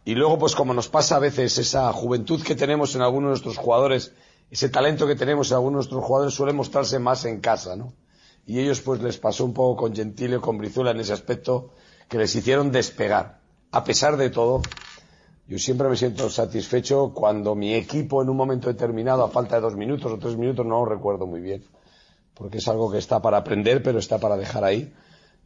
Y 0.05 0.16
luego, 0.16 0.39
pues 0.39 0.57
como 0.57 0.74
nos 0.74 0.89
pasa 0.89 1.16
a 1.16 1.20
veces 1.20 1.59
esa 1.59 1.93
juventud 1.93 2.43
que 2.43 2.57
tenemos 2.57 2.97
en 2.97 3.03
algunos 3.03 3.28
de 3.28 3.30
nuestros 3.30 3.57
jugadores, 3.57 4.12
ese 4.53 4.68
talento 4.68 5.07
que 5.07 5.16
tenemos 5.16 5.50
en 5.50 5.57
algunos 5.57 5.86
de 5.86 5.90
nuestros 5.90 6.05
jugadores 6.05 6.34
suele 6.34 6.53
mostrarse 6.53 6.98
más 6.98 7.24
en 7.24 7.40
casa, 7.40 7.74
¿no? 7.74 7.92
Y 8.46 8.61
ellos 8.61 8.80
pues 8.82 9.00
les 9.00 9.18
pasó 9.18 9.44
un 9.44 9.55
poco 9.55 9.76
con 9.76 9.94
Gentile, 9.94 10.38
con 10.40 10.59
Brizuela 10.59 10.90
en 10.90 11.00
ese 11.00 11.12
aspecto, 11.12 11.70
que 12.09 12.18
les 12.18 12.34
hicieron 12.36 12.70
despegar. 12.70 13.40
A 13.70 13.82
pesar 13.82 14.16
de 14.16 14.30
todo, 14.30 14.62
yo 15.48 15.59
siempre 15.59 15.88
me 15.88 15.96
siento 15.96 16.28
satisfecho 16.28 17.12
cuando 17.14 17.55
mi 17.55 17.74
equipo 17.74 18.22
en 18.22 18.28
un 18.28 18.36
momento 18.36 18.68
determinado, 18.68 19.24
a 19.24 19.30
falta 19.30 19.57
de 19.57 19.62
dos 19.62 19.74
minutos 19.74 20.12
o 20.12 20.18
tres 20.18 20.36
minutos, 20.36 20.66
no 20.66 20.84
lo 20.84 20.86
recuerdo 20.86 21.26
muy 21.26 21.40
bien, 21.40 21.64
porque 22.34 22.59
es 22.59 22.68
algo 22.68 22.90
que 22.90 22.98
está 22.98 23.22
para 23.22 23.38
aprender, 23.38 23.82
pero 23.82 23.98
está 23.98 24.18
para 24.18 24.36
dejar 24.36 24.64
ahí, 24.64 24.92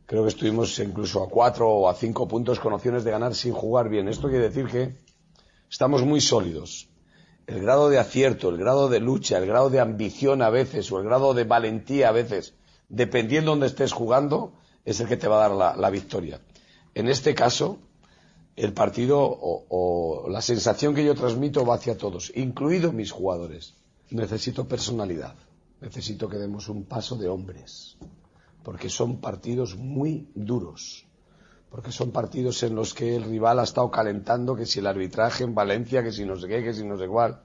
Creo 0.06 0.22
que 0.22 0.28
estuvimos 0.28 0.78
incluso 0.78 1.20
a 1.20 1.28
cuatro 1.28 1.68
o 1.68 1.88
a 1.88 1.94
cinco 1.94 2.28
puntos 2.28 2.60
con 2.60 2.72
opciones 2.72 3.02
de 3.02 3.10
ganar 3.10 3.34
sin 3.34 3.52
jugar 3.52 3.88
bien. 3.88 4.06
Esto 4.06 4.28
quiere 4.28 4.44
decir 4.44 4.66
que 4.66 4.94
estamos 5.68 6.04
muy 6.04 6.20
sólidos. 6.20 6.88
El 7.46 7.60
grado 7.60 7.88
de 7.88 7.98
acierto, 7.98 8.48
el 8.48 8.56
grado 8.56 8.88
de 8.88 9.00
lucha, 9.00 9.38
el 9.38 9.46
grado 9.46 9.70
de 9.70 9.80
ambición 9.80 10.42
a 10.42 10.50
veces 10.50 10.90
o 10.90 10.98
el 10.98 11.04
grado 11.04 11.34
de 11.34 11.44
valentía 11.44 12.08
a 12.08 12.12
veces, 12.12 12.54
dependiendo 12.88 13.50
de 13.50 13.52
donde 13.52 13.66
estés 13.66 13.92
jugando, 13.92 14.54
es 14.84 15.00
el 15.00 15.08
que 15.08 15.16
te 15.16 15.28
va 15.28 15.36
a 15.36 15.48
dar 15.48 15.56
la, 15.56 15.76
la 15.76 15.90
victoria. 15.90 16.40
En 16.94 17.08
este 17.08 17.34
caso, 17.34 17.78
el 18.56 18.72
partido 18.72 19.20
o, 19.20 19.66
o, 19.68 20.28
la 20.28 20.42
sensación 20.42 20.94
que 20.94 21.04
yo 21.04 21.14
transmito 21.14 21.64
va 21.64 21.76
hacia 21.76 21.96
todos, 21.96 22.32
incluidos 22.34 22.92
mis 22.92 23.12
jugadores. 23.12 23.74
Necesito 24.10 24.66
personalidad. 24.66 25.34
Necesito 25.80 26.28
que 26.28 26.38
demos 26.38 26.68
un 26.68 26.84
paso 26.84 27.16
de 27.16 27.28
hombres 27.28 27.96
porque 28.66 28.90
son 28.90 29.20
partidos 29.20 29.76
muy 29.76 30.28
duros, 30.34 31.06
porque 31.70 31.92
son 31.92 32.10
partidos 32.10 32.62
en 32.62 32.74
los 32.74 32.94
que 32.94 33.16
el 33.16 33.24
rival 33.24 33.58
ha 33.58 33.64
estado 33.64 33.90
calentando, 33.90 34.56
que 34.56 34.66
si 34.66 34.78
el 34.78 34.86
arbitraje 34.86 35.44
en 35.44 35.54
Valencia, 35.54 36.02
que 36.02 36.12
si 36.12 36.24
no 36.24 36.36
sé 36.36 36.48
qué, 36.48 36.62
que 36.62 36.72
si 36.72 36.84
no 36.84 36.96
sé 36.96 37.06
cuál. 37.06 37.40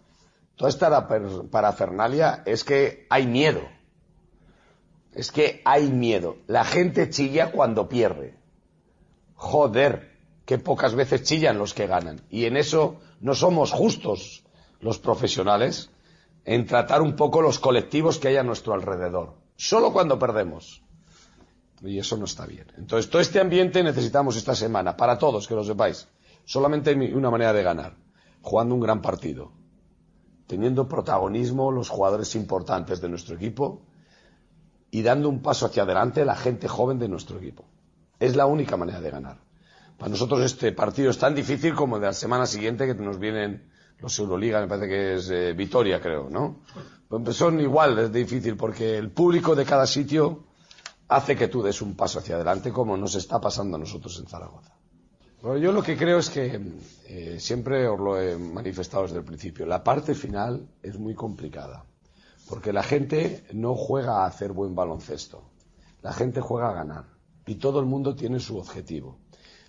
Toda 0.55 0.69
esta 0.69 1.07
parafernalia 1.49 2.43
es 2.45 2.63
que 2.63 3.07
hay 3.09 3.25
miedo. 3.25 3.61
Es 5.13 5.31
que 5.31 5.61
hay 5.65 5.89
miedo. 5.89 6.37
La 6.47 6.63
gente 6.63 7.09
chilla 7.09 7.51
cuando 7.51 7.89
pierde. 7.89 8.35
Joder, 9.35 10.11
que 10.45 10.59
pocas 10.59 10.95
veces 10.95 11.23
chillan 11.23 11.57
los 11.57 11.73
que 11.73 11.87
ganan. 11.87 12.21
Y 12.29 12.45
en 12.45 12.57
eso 12.57 12.99
no 13.19 13.33
somos 13.33 13.71
justos 13.71 14.43
los 14.79 14.99
profesionales 14.99 15.89
en 16.45 16.65
tratar 16.65 17.01
un 17.01 17.15
poco 17.15 17.41
los 17.41 17.59
colectivos 17.59 18.19
que 18.19 18.29
hay 18.29 18.37
a 18.37 18.43
nuestro 18.43 18.73
alrededor. 18.73 19.35
Solo 19.55 19.93
cuando 19.93 20.17
perdemos. 20.17 20.83
Y 21.83 21.97
eso 21.97 22.17
no 22.17 22.25
está 22.25 22.45
bien. 22.45 22.67
Entonces, 22.77 23.09
todo 23.09 23.21
este 23.21 23.39
ambiente 23.39 23.83
necesitamos 23.83 24.35
esta 24.35 24.55
semana, 24.55 24.95
para 24.95 25.17
todos, 25.17 25.47
que 25.47 25.55
lo 25.55 25.63
sepáis. 25.63 26.07
Solamente 26.45 26.91
hay 26.91 27.13
una 27.13 27.31
manera 27.31 27.53
de 27.53 27.63
ganar, 27.63 27.95
jugando 28.41 28.75
un 28.75 28.81
gran 28.81 29.01
partido, 29.01 29.51
teniendo 30.47 30.87
protagonismo 30.87 31.71
los 31.71 31.89
jugadores 31.89 32.35
importantes 32.35 33.01
de 33.01 33.09
nuestro 33.09 33.35
equipo 33.35 33.81
y 34.91 35.01
dando 35.01 35.29
un 35.29 35.41
paso 35.41 35.65
hacia 35.65 35.83
adelante 35.83 36.25
la 36.25 36.35
gente 36.35 36.67
joven 36.67 36.99
de 36.99 37.07
nuestro 37.07 37.37
equipo. 37.37 37.65
Es 38.19 38.35
la 38.35 38.45
única 38.45 38.77
manera 38.77 39.01
de 39.01 39.09
ganar. 39.09 39.39
Para 39.97 40.09
nosotros 40.09 40.41
este 40.41 40.71
partido 40.71 41.09
es 41.09 41.17
tan 41.17 41.33
difícil 41.33 41.73
como 41.73 41.99
de 41.99 42.07
la 42.07 42.13
semana 42.13 42.45
siguiente 42.45 42.85
que 42.85 42.95
nos 42.95 43.17
vienen 43.17 43.69
los 43.99 44.17
Euroliga, 44.17 44.59
me 44.59 44.67
parece 44.67 44.87
que 44.87 45.13
es 45.15 45.29
eh, 45.29 45.53
Vitoria, 45.53 46.01
creo, 46.01 46.29
¿no? 46.29 46.63
Pues 47.07 47.35
son 47.35 47.59
igual 47.59 47.95
de 47.95 48.09
difícil 48.09 48.57
porque 48.57 48.97
el 48.97 49.11
público 49.11 49.55
de 49.55 49.63
cada 49.63 49.85
sitio 49.85 50.50
hace 51.11 51.35
que 51.35 51.49
tú 51.49 51.61
des 51.61 51.81
un 51.81 51.95
paso 51.95 52.19
hacia 52.19 52.35
adelante 52.35 52.71
como 52.71 52.95
nos 52.95 53.15
está 53.15 53.39
pasando 53.39 53.75
a 53.75 53.79
nosotros 53.79 54.17
en 54.19 54.27
Zaragoza. 54.27 54.71
Bueno, 55.41 55.57
yo 55.57 55.71
lo 55.71 55.83
que 55.83 55.97
creo 55.97 56.19
es 56.19 56.29
que 56.29 56.61
eh, 57.05 57.37
siempre 57.39 57.87
os 57.87 57.99
lo 57.99 58.21
he 58.21 58.37
manifestado 58.37 59.03
desde 59.03 59.17
el 59.17 59.25
principio. 59.25 59.65
La 59.65 59.83
parte 59.83 60.15
final 60.15 60.67
es 60.81 60.97
muy 60.97 61.13
complicada 61.13 61.83
porque 62.47 62.71
la 62.71 62.83
gente 62.83 63.43
no 63.51 63.75
juega 63.75 64.23
a 64.23 64.25
hacer 64.25 64.53
buen 64.53 64.73
baloncesto. 64.73 65.43
La 66.01 66.13
gente 66.13 66.39
juega 66.39 66.69
a 66.69 66.73
ganar 66.73 67.05
y 67.45 67.55
todo 67.55 67.79
el 67.79 67.87
mundo 67.87 68.15
tiene 68.15 68.39
su 68.39 68.57
objetivo. 68.57 69.17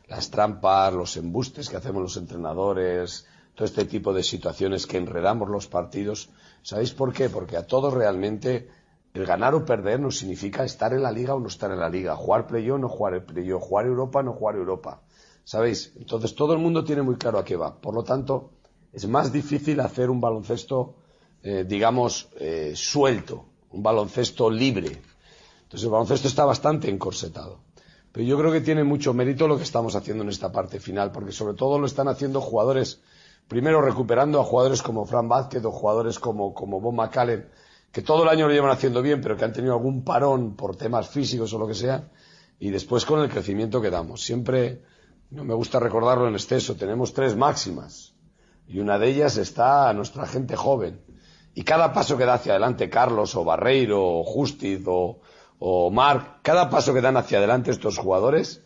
Las 0.07 0.31
trampas, 0.31 0.93
los 0.95 1.17
embustes 1.17 1.69
que 1.69 1.77
hacemos 1.77 2.03
los 2.03 2.17
entrenadores, 2.17 3.27
todo 3.55 3.65
este 3.65 3.85
tipo 3.85 4.13
de 4.13 4.23
situaciones 4.23 4.87
que 4.87 4.99
enredamos 4.99 5.49
los 5.49 5.67
partidos. 5.67 6.31
¿Sabéis 6.63 6.93
por 6.93 7.13
qué? 7.13 7.29
Porque 7.29 7.57
a 7.57 7.67
todos 7.67 7.93
realmente 7.93 8.69
el 9.15 9.27
ganar 9.27 9.55
o 9.55 9.65
perder 9.65 10.01
no 10.01 10.11
significa 10.11 10.65
estar 10.65 10.93
en 10.93 11.03
la 11.03 11.13
liga 11.13 11.35
o 11.35 11.41
no 11.41 11.49
estar 11.49 11.71
en 11.71 11.81
la 11.81 11.89
liga, 11.89 12.17
jugar 12.17 12.47
playoff 12.47 12.77
o 12.77 12.79
no 12.79 12.89
jugar 12.89 13.15
el 13.15 13.23
playoff, 13.23 13.63
jugar 13.63 13.87
Europa 13.87 14.21
o 14.21 14.23
no 14.23 14.33
jugar 14.33 14.57
Europa. 14.57 15.03
¿Sabéis? 15.45 15.93
Entonces 15.97 16.35
todo 16.35 16.53
el 16.53 16.61
mundo 16.61 16.85
tiene 16.85 17.03
muy 17.03 17.17
claro 17.17 17.39
a 17.39 17.45
qué 17.45 17.57
va. 17.57 17.81
Por 17.81 17.95
lo 17.95 18.05
tanto, 18.05 18.53
es 18.93 19.07
más 19.09 19.33
difícil 19.33 19.81
hacer 19.81 20.09
un 20.09 20.21
baloncesto, 20.21 20.95
eh, 21.43 21.65
digamos, 21.67 22.29
eh, 22.39 22.73
suelto, 22.75 23.45
un 23.71 23.83
baloncesto 23.83 24.51
libre. 24.51 25.03
Entonces 25.65 25.85
el 25.85 25.91
baloncesto 25.91 26.29
está 26.29 26.45
bastante 26.45 26.89
encorsetado. 26.89 27.61
Pero 28.13 28.27
yo 28.27 28.39
creo 28.39 28.53
que 28.53 28.61
tiene 28.61 28.85
mucho 28.85 29.15
mérito 29.15 29.49
lo 29.49 29.57
que 29.57 29.63
estamos 29.63 29.97
haciendo 29.97 30.23
en 30.23 30.29
esta 30.29 30.53
parte 30.53 30.79
final, 30.81 31.13
porque 31.13 31.33
sobre 31.33 31.55
todo 31.55 31.79
lo 31.79 31.87
están 31.87 32.09
haciendo 32.09 32.41
jugadores, 32.41 33.01
primero 33.49 33.81
recuperando 33.81 34.39
a 34.41 34.45
jugadores 34.45 34.83
como 34.83 35.07
Fran 35.07 35.29
Vázquez 35.29 35.65
o 35.65 35.73
jugadores 35.73 36.19
como, 36.19 36.53
como 36.53 36.81
Bob 36.81 36.95
McCallen, 36.95 37.49
que 37.93 38.03
todo 38.03 38.23
el 38.23 38.31
año 38.31 38.49
lo 38.49 38.55
llevan 38.55 38.71
haciendo 38.71 39.03
bien, 39.03 39.21
pero 39.21 39.37
que 39.37 39.45
han 39.45 39.53
tenido 39.53 39.75
algún 39.75 40.03
parón 40.03 40.57
por 40.57 40.77
temas 40.77 41.11
físicos 41.11 41.53
o 41.53 41.59
lo 41.59 41.69
que 41.69 41.75
sea, 41.75 42.09
y 42.59 42.71
después 42.71 43.05
con 43.05 43.21
el 43.21 43.29
crecimiento 43.29 43.83
que 43.83 43.91
damos. 43.91 44.25
Siempre, 44.25 44.83
no 45.31 45.45
me 45.45 45.55
gusta 45.55 45.79
recordarlo 45.79 46.27
en 46.27 46.35
exceso, 46.35 46.75
tenemos 46.75 47.13
tres 47.13 47.37
máximas, 47.37 48.15
y 48.67 48.79
una 48.79 48.99
de 48.99 49.09
ellas 49.09 49.37
está 49.37 49.91
a 49.91 49.93
nuestra 49.93 50.27
gente 50.27 50.57
joven. 50.57 51.03
Y 51.55 51.65
cada 51.65 51.93
paso 51.93 52.17
que 52.17 52.25
da 52.25 52.35
hacia 52.35 52.53
adelante 52.53 52.89
Carlos 52.89 53.35
o 53.35 53.45
Barreiro 53.45 54.03
o 54.03 54.25
Justiz 54.25 54.83
o, 54.87 55.21
o 55.59 55.93
cada 56.41 56.71
paso 56.71 56.95
que 56.95 57.03
dan 57.03 57.19
hacia 57.19 57.37
adelante 57.37 57.71
estos 57.71 57.99
jugadores, 57.99 58.65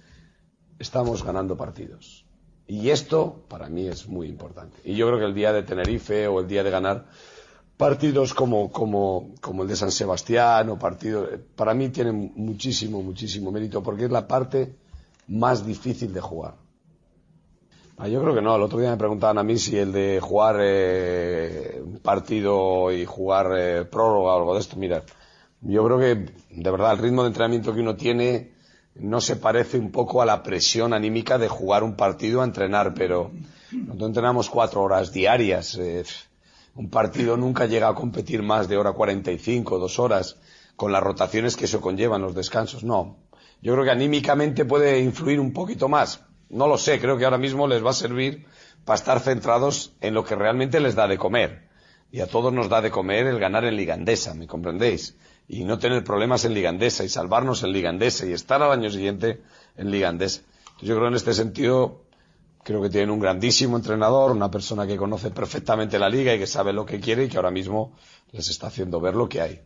estamos 0.78 1.24
ganando 1.24 1.56
partidos. 1.56 2.24
Y 2.68 2.90
esto 2.90 3.44
para 3.48 3.68
mí 3.68 3.88
es 3.88 4.06
muy 4.06 4.28
importante. 4.28 4.78
Y 4.84 4.94
yo 4.94 5.08
creo 5.08 5.18
que 5.18 5.24
el 5.24 5.34
día 5.34 5.52
de 5.52 5.64
Tenerife 5.64 6.28
o 6.28 6.38
el 6.38 6.46
día 6.46 6.62
de 6.62 6.70
ganar 6.70 7.06
partidos 7.76 8.32
como, 8.32 8.70
como, 8.70 9.34
como 9.40 9.62
el 9.62 9.68
de 9.68 9.76
San 9.76 9.90
Sebastián 9.90 10.70
o 10.70 10.78
partidos, 10.78 11.28
para 11.54 11.74
mí 11.74 11.88
tienen 11.90 12.32
muchísimo, 12.36 13.02
muchísimo 13.02 13.52
mérito 13.52 13.82
porque 13.82 14.06
es 14.06 14.10
la 14.10 14.26
parte 14.26 14.76
más 15.28 15.66
difícil 15.66 16.12
de 16.12 16.20
jugar. 16.20 16.54
Ah, 17.98 18.08
yo 18.08 18.20
creo 18.20 18.34
que 18.34 18.42
no. 18.42 18.56
El 18.56 18.62
otro 18.62 18.78
día 18.78 18.90
me 18.90 18.96
preguntaban 18.96 19.38
a 19.38 19.42
mí 19.42 19.56
si 19.56 19.78
el 19.78 19.90
de 19.90 20.20
jugar 20.20 20.56
eh, 20.60 21.82
partido 22.02 22.92
y 22.92 23.06
jugar 23.06 23.52
eh, 23.56 23.84
prórroga 23.84 24.34
o 24.34 24.38
algo 24.38 24.54
de 24.54 24.60
esto. 24.60 24.76
Mira, 24.76 25.02
yo 25.62 25.84
creo 25.84 25.98
que, 25.98 26.32
de 26.50 26.70
verdad, 26.70 26.92
el 26.92 26.98
ritmo 26.98 27.22
de 27.22 27.28
entrenamiento 27.28 27.74
que 27.74 27.80
uno 27.80 27.96
tiene 27.96 28.52
no 28.96 29.20
se 29.20 29.36
parece 29.36 29.78
un 29.78 29.90
poco 29.92 30.20
a 30.20 30.26
la 30.26 30.42
presión 30.42 30.92
anímica 30.92 31.38
de 31.38 31.48
jugar 31.48 31.84
un 31.84 31.96
partido 31.96 32.42
a 32.42 32.44
entrenar, 32.44 32.92
pero 32.94 33.30
nosotros 33.72 34.08
entrenamos 34.08 34.50
cuatro 34.50 34.82
horas 34.82 35.12
diarias. 35.12 35.76
Eh, 35.76 36.04
un 36.76 36.90
partido 36.90 37.36
nunca 37.36 37.66
llega 37.66 37.88
a 37.88 37.94
competir 37.94 38.42
más 38.42 38.68
de 38.68 38.76
hora 38.76 38.92
45, 38.92 39.78
dos 39.78 39.98
horas, 39.98 40.38
con 40.76 40.92
las 40.92 41.02
rotaciones 41.02 41.56
que 41.56 41.64
eso 41.64 41.80
conllevan, 41.80 42.22
los 42.22 42.34
descansos. 42.34 42.84
No. 42.84 43.16
Yo 43.62 43.72
creo 43.72 43.84
que 43.84 43.90
anímicamente 43.90 44.64
puede 44.64 45.00
influir 45.00 45.40
un 45.40 45.52
poquito 45.52 45.88
más. 45.88 46.22
No 46.48 46.68
lo 46.68 46.78
sé, 46.78 47.00
creo 47.00 47.18
que 47.18 47.24
ahora 47.24 47.38
mismo 47.38 47.66
les 47.66 47.84
va 47.84 47.90
a 47.90 47.94
servir 47.94 48.46
para 48.84 48.96
estar 48.96 49.20
centrados 49.20 49.94
en 50.00 50.14
lo 50.14 50.24
que 50.24 50.36
realmente 50.36 50.78
les 50.78 50.94
da 50.94 51.08
de 51.08 51.18
comer. 51.18 51.68
Y 52.12 52.20
a 52.20 52.26
todos 52.26 52.52
nos 52.52 52.68
da 52.68 52.80
de 52.80 52.90
comer 52.90 53.26
el 53.26 53.40
ganar 53.40 53.64
en 53.64 53.76
Ligandesa, 53.76 54.34
¿me 54.34 54.46
comprendéis? 54.46 55.16
y 55.48 55.64
no 55.64 55.78
tener 55.78 56.02
problemas 56.04 56.44
en 56.44 56.54
Ligandesa 56.54 57.04
y 57.04 57.08
salvarnos 57.08 57.62
en 57.62 57.72
Ligandesa 57.72 58.26
y 58.26 58.32
estar 58.32 58.62
al 58.62 58.72
año 58.72 58.90
siguiente 58.90 59.42
en 59.76 59.90
Ligandesa. 59.90 60.42
yo 60.80 60.96
creo 60.96 61.08
en 61.08 61.14
este 61.14 61.34
sentido, 61.34 62.02
creo 62.66 62.82
que 62.82 62.90
tienen 62.90 63.10
un 63.10 63.20
grandísimo 63.20 63.76
entrenador, 63.76 64.32
una 64.32 64.50
persona 64.50 64.88
que 64.88 64.96
conoce 64.96 65.30
perfectamente 65.30 66.00
la 66.00 66.08
liga 66.08 66.34
y 66.34 66.40
que 66.40 66.48
sabe 66.48 66.72
lo 66.72 66.84
que 66.84 66.98
quiere 66.98 67.22
y 67.22 67.28
que 67.28 67.36
ahora 67.36 67.52
mismo 67.52 67.92
les 68.32 68.50
está 68.50 68.66
haciendo 68.66 69.00
ver 69.00 69.14
lo 69.14 69.28
que 69.28 69.40
hay. 69.40 69.60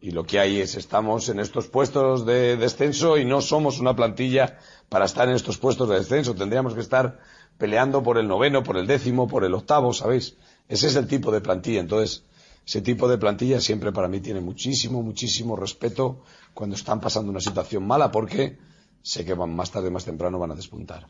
Y 0.00 0.12
lo 0.12 0.24
que 0.24 0.40
hay 0.40 0.58
es, 0.58 0.74
estamos 0.74 1.28
en 1.28 1.40
estos 1.40 1.66
puestos 1.66 2.24
de 2.24 2.56
descenso 2.56 3.18
y 3.18 3.26
no 3.26 3.42
somos 3.42 3.80
una 3.80 3.94
plantilla 3.94 4.60
para 4.88 5.04
estar 5.04 5.28
en 5.28 5.34
estos 5.34 5.58
puestos 5.58 5.90
de 5.90 5.96
descenso. 5.96 6.34
Tendríamos 6.34 6.72
que 6.72 6.80
estar 6.80 7.18
peleando 7.58 8.02
por 8.02 8.16
el 8.16 8.26
noveno, 8.26 8.62
por 8.62 8.78
el 8.78 8.86
décimo, 8.86 9.28
por 9.28 9.44
el 9.44 9.52
octavo, 9.52 9.92
¿sabéis? 9.92 10.38
Ese 10.68 10.86
es 10.86 10.96
el 10.96 11.06
tipo 11.06 11.30
de 11.30 11.42
plantilla. 11.42 11.80
Entonces, 11.80 12.24
ese 12.66 12.80
tipo 12.80 13.08
de 13.08 13.18
plantilla 13.18 13.60
siempre 13.60 13.92
para 13.92 14.08
mí 14.08 14.20
tiene 14.20 14.40
muchísimo, 14.40 15.02
muchísimo 15.02 15.54
respeto 15.54 16.22
cuando 16.54 16.76
están 16.76 16.98
pasando 16.98 17.30
una 17.30 17.40
situación 17.40 17.86
mala 17.86 18.10
porque 18.10 18.56
sé 19.02 19.26
que 19.26 19.34
más 19.34 19.70
tarde, 19.70 19.90
más 19.90 20.06
temprano 20.06 20.38
van 20.38 20.52
a 20.52 20.54
despuntar. 20.54 21.08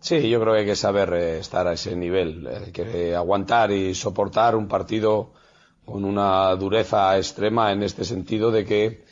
Sí, 0.00 0.28
yo 0.28 0.40
creo 0.40 0.54
que 0.54 0.60
hay 0.60 0.66
que 0.66 0.76
saber 0.76 1.12
eh, 1.12 1.38
estar 1.38 1.66
a 1.66 1.74
ese 1.74 1.94
nivel, 1.94 2.46
hay 2.46 2.70
eh, 2.70 2.72
que 2.72 3.14
aguantar 3.14 3.70
y 3.70 3.94
soportar 3.94 4.56
un 4.56 4.66
partido 4.66 5.32
con 5.84 6.04
una 6.04 6.54
dureza 6.56 7.16
extrema 7.16 7.72
en 7.72 7.82
este 7.82 8.04
sentido 8.04 8.50
de 8.50 8.64
que 8.64 9.04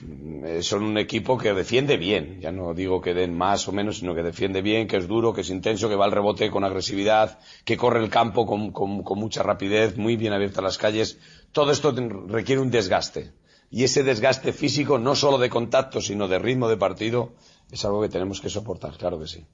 Mm, 0.00 0.60
son 0.60 0.84
un 0.84 0.96
equipo 0.98 1.36
que 1.38 1.52
defiende 1.52 1.96
bien. 1.96 2.40
Ya 2.40 2.52
no 2.52 2.72
digo 2.74 3.00
que 3.00 3.14
den 3.14 3.36
más 3.36 3.66
o 3.68 3.72
menos, 3.72 3.98
sino 3.98 4.14
que 4.14 4.22
defiende 4.22 4.62
bien, 4.62 4.86
que 4.86 4.96
es 4.96 5.08
duro, 5.08 5.32
que 5.32 5.40
es 5.40 5.50
intenso, 5.50 5.88
que 5.88 5.96
va 5.96 6.04
al 6.04 6.12
rebote 6.12 6.50
con 6.50 6.64
agresividad, 6.64 7.38
que 7.64 7.76
corre 7.76 8.00
el 8.02 8.10
campo 8.10 8.46
con, 8.46 8.70
con 8.70 9.18
mucha 9.18 9.42
rapidez, 9.42 9.96
muy 9.96 10.16
bien 10.16 10.32
abiertas 10.32 10.62
las 10.62 10.78
calles. 10.78 11.18
Todo 11.52 11.72
esto 11.72 11.92
requiere 12.28 12.60
un 12.60 12.70
desgaste. 12.70 13.32
Y 13.70 13.84
ese 13.84 14.02
desgaste 14.02 14.52
físico, 14.52 14.98
no 14.98 15.14
solo 15.14 15.38
de 15.38 15.50
contacto, 15.50 16.00
sino 16.00 16.28
de 16.28 16.38
ritmo 16.38 16.68
de 16.68 16.76
partido, 16.76 17.34
es 17.70 17.84
algo 17.84 18.00
que 18.00 18.08
tenemos 18.08 18.40
que 18.40 18.48
soportar, 18.48 18.96
claro 18.96 19.18
que 19.18 19.26
sí. 19.26 19.46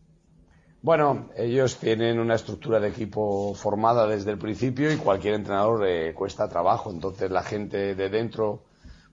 Bueno, 0.85 1.31
ellos 1.35 1.79
tienen 1.79 2.19
una 2.21 2.35
estructura 2.35 2.79
de 2.79 2.89
equipo 2.89 3.55
formada 3.55 4.07
desde 4.07 4.33
el 4.33 4.37
principio 4.37 4.93
y 4.93 4.99
cualquier 4.99 5.33
entrenador 5.33 5.83
le 5.83 6.13
cuesta 6.13 6.47
trabajo. 6.47 6.91
Entonces 6.91 7.31
la 7.31 7.43
gente 7.43 7.95
de 7.95 8.11
dentro 8.11 8.65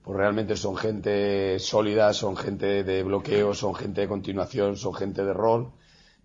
pues 0.04 0.18
realmente 0.18 0.58
son 0.58 0.76
gente 0.76 1.58
sólida, 1.60 2.12
son 2.12 2.36
gente 2.36 2.84
de 2.84 3.04
bloqueo, 3.04 3.54
son 3.54 3.74
gente 3.74 4.02
de 4.02 4.10
continuación, 4.10 4.76
son 4.76 4.94
gente 4.94 5.24
de 5.24 5.32
rol, 5.32 5.72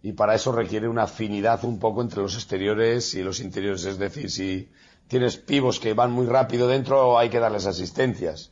y 0.02 0.14
para 0.14 0.34
eso 0.34 0.50
requiere 0.50 0.88
una 0.88 1.04
afinidad 1.04 1.64
un 1.64 1.78
poco 1.78 2.02
entre 2.02 2.22
los 2.22 2.34
exteriores 2.34 3.14
y 3.14 3.22
los 3.22 3.38
interiores. 3.38 3.84
Es 3.84 3.98
decir, 3.98 4.32
si 4.32 4.68
tienes 5.06 5.36
pivos 5.36 5.78
que 5.78 5.94
van 5.94 6.10
muy 6.10 6.26
rápido 6.26 6.66
dentro, 6.66 7.20
hay 7.20 7.28
que 7.28 7.38
darles 7.38 7.66
asistencias. 7.66 8.50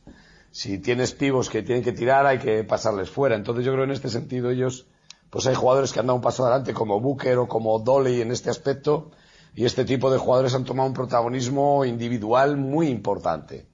Si 0.51 0.77
tienes 0.77 1.11
pivos 1.11 1.49
que 1.49 1.61
tienen 1.61 1.83
que 1.83 1.91
tirar, 1.91 2.25
hay 2.25 2.37
que 2.37 2.63
pasarles 2.63 3.09
fuera. 3.09 3.35
Entonces 3.35 3.65
yo 3.65 3.73
creo 3.73 3.83
en 3.83 3.91
este 3.91 4.07
sentido 4.07 4.49
ellos, 4.49 4.87
pues 5.35 5.47
hay 5.47 5.55
jugadores 5.55 5.91
que 5.91 5.99
han 5.99 6.07
dado 6.07 6.15
un 6.15 6.21
paso 6.21 6.45
adelante, 6.45 6.73
como 6.73 7.01
Booker 7.01 7.39
o 7.39 7.47
como 7.49 7.77
Dolly 7.79 8.21
en 8.21 8.31
este 8.31 8.49
aspecto, 8.49 9.11
y 9.53 9.65
este 9.65 9.83
tipo 9.83 10.09
de 10.09 10.17
jugadores 10.17 10.55
han 10.55 10.63
tomado 10.63 10.87
un 10.87 10.95
protagonismo 10.95 11.83
individual 11.83 12.55
muy 12.55 12.87
importante 12.87 13.67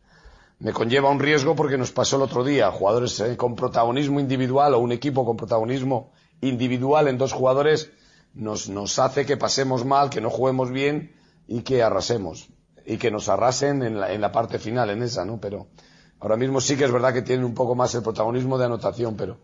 me 0.62 0.74
conlleva 0.74 1.10
un 1.10 1.20
riesgo 1.20 1.56
porque 1.56 1.78
nos 1.78 1.92
pasó 1.92 2.18
el 2.18 2.22
otro 2.22 2.44
día, 2.44 2.70
jugadores 2.72 3.20
eh, 3.20 3.36
con 3.36 3.56
protagonismo 3.56 4.20
individual 4.20 4.76
o 4.76 4.80
un 4.80 4.92
equipo 4.92 5.26
con 5.26 5.36
protagonismo 5.36 6.12
individual 6.40 7.08
en 7.08 7.18
dos 7.18 7.34
jugadores 7.34 7.90
nos, 8.36 8.70
nos 8.70 9.00
hace 9.00 9.26
que 9.26 9.38
pasemos 9.38 9.86
mal, 9.86 10.12
que 10.12 10.22
no 10.22 10.30
juguemos 10.30 10.72
bien 10.72 11.16
y 11.48 11.62
que 11.62 11.82
arrasemos. 11.82 12.50
Y 12.86 12.98
que 12.98 13.10
nos 13.10 13.28
arrasen 13.28 13.82
en 13.82 14.00
la, 14.00 14.14
en 14.14 14.22
la 14.22 14.32
parte 14.32 14.60
final, 14.60 14.92
en 14.92 15.02
esa, 15.02 15.26
¿no? 15.26 15.40
Pero 15.40 15.68
ahora 16.20 16.38
mismo 16.38 16.62
sí 16.62 16.78
que 16.78 16.86
es 16.86 16.92
verdad 16.92 17.14
que 17.14 17.24
tienen 17.24 17.44
un 17.44 17.56
poco 17.56 17.74
más 17.74 17.96
el 17.96 18.04
protagonismo 18.04 18.60
de 18.60 18.66
anotación, 18.66 19.16
pero 19.16 19.40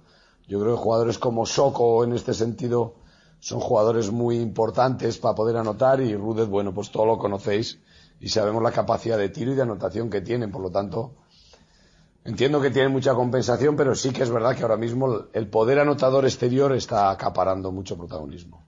yo 0.47 0.59
creo 0.61 0.75
que 0.75 0.81
jugadores 0.81 1.17
como 1.17 1.45
Soco 1.45 2.03
en 2.03 2.13
este 2.13 2.33
sentido 2.33 2.95
son 3.39 3.59
jugadores 3.59 4.11
muy 4.11 4.37
importantes 4.37 5.17
para 5.17 5.35
poder 5.35 5.57
anotar 5.57 6.01
y 6.01 6.15
Rudet, 6.15 6.49
bueno, 6.49 6.73
pues 6.73 6.89
todo 6.89 7.05
lo 7.05 7.17
conocéis 7.17 7.79
y 8.19 8.29
sabemos 8.29 8.63
la 8.63 8.71
capacidad 8.71 9.17
de 9.17 9.29
tiro 9.29 9.51
y 9.51 9.55
de 9.55 9.61
anotación 9.61 10.09
que 10.09 10.21
tienen. 10.21 10.51
Por 10.51 10.61
lo 10.61 10.71
tanto, 10.71 11.15
entiendo 12.25 12.61
que 12.61 12.71
tienen 12.71 12.91
mucha 12.91 13.13
compensación, 13.13 13.75
pero 13.75 13.93
sí 13.93 14.11
que 14.11 14.23
es 14.23 14.29
verdad 14.29 14.55
que 14.55 14.63
ahora 14.63 14.77
mismo 14.77 15.25
el 15.33 15.47
poder 15.47 15.79
anotador 15.79 16.25
exterior 16.25 16.73
está 16.73 17.11
acaparando 17.11 17.71
mucho 17.71 17.97
protagonismo. 17.97 18.65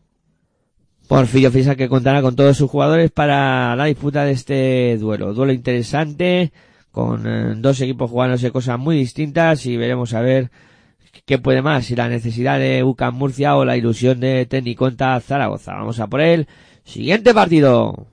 Porfirio 1.08 1.50
Fiesa 1.50 1.76
que 1.76 1.90
contará 1.90 2.22
con 2.22 2.36
todos 2.36 2.56
sus 2.56 2.70
jugadores 2.70 3.10
para 3.10 3.76
la 3.76 3.86
disputa 3.86 4.26
de 4.26 4.32
este 4.34 4.98
duelo. 5.00 5.34
Duelo 5.34 5.52
interesante, 5.54 6.52
con 6.92 7.26
eh, 7.26 7.56
dos 7.58 7.82
equipos 7.82 8.12
jugándose 8.12 8.52
cosas 8.52 8.78
muy 8.78 8.96
distintas 8.96 9.66
y 9.66 9.76
veremos 9.76 10.14
a 10.14 10.22
ver 10.22 10.52
qué 11.26 11.38
puede 11.38 11.62
más, 11.62 11.86
si 11.86 11.96
la 11.96 12.10
necesidad 12.10 12.60
de 12.60 12.84
UCAM 12.84 13.16
Murcia 13.16 13.56
o 13.56 13.66
la 13.66 13.78
ilusión 13.78 14.20
de 14.20 14.46
Tecniconta 14.46 15.20
Zaragoza. 15.20 15.74
Vamos 15.74 16.00
a 16.00 16.08
por 16.08 16.22
el 16.22 16.48
siguiente 16.84 17.34
partido. 17.34 18.08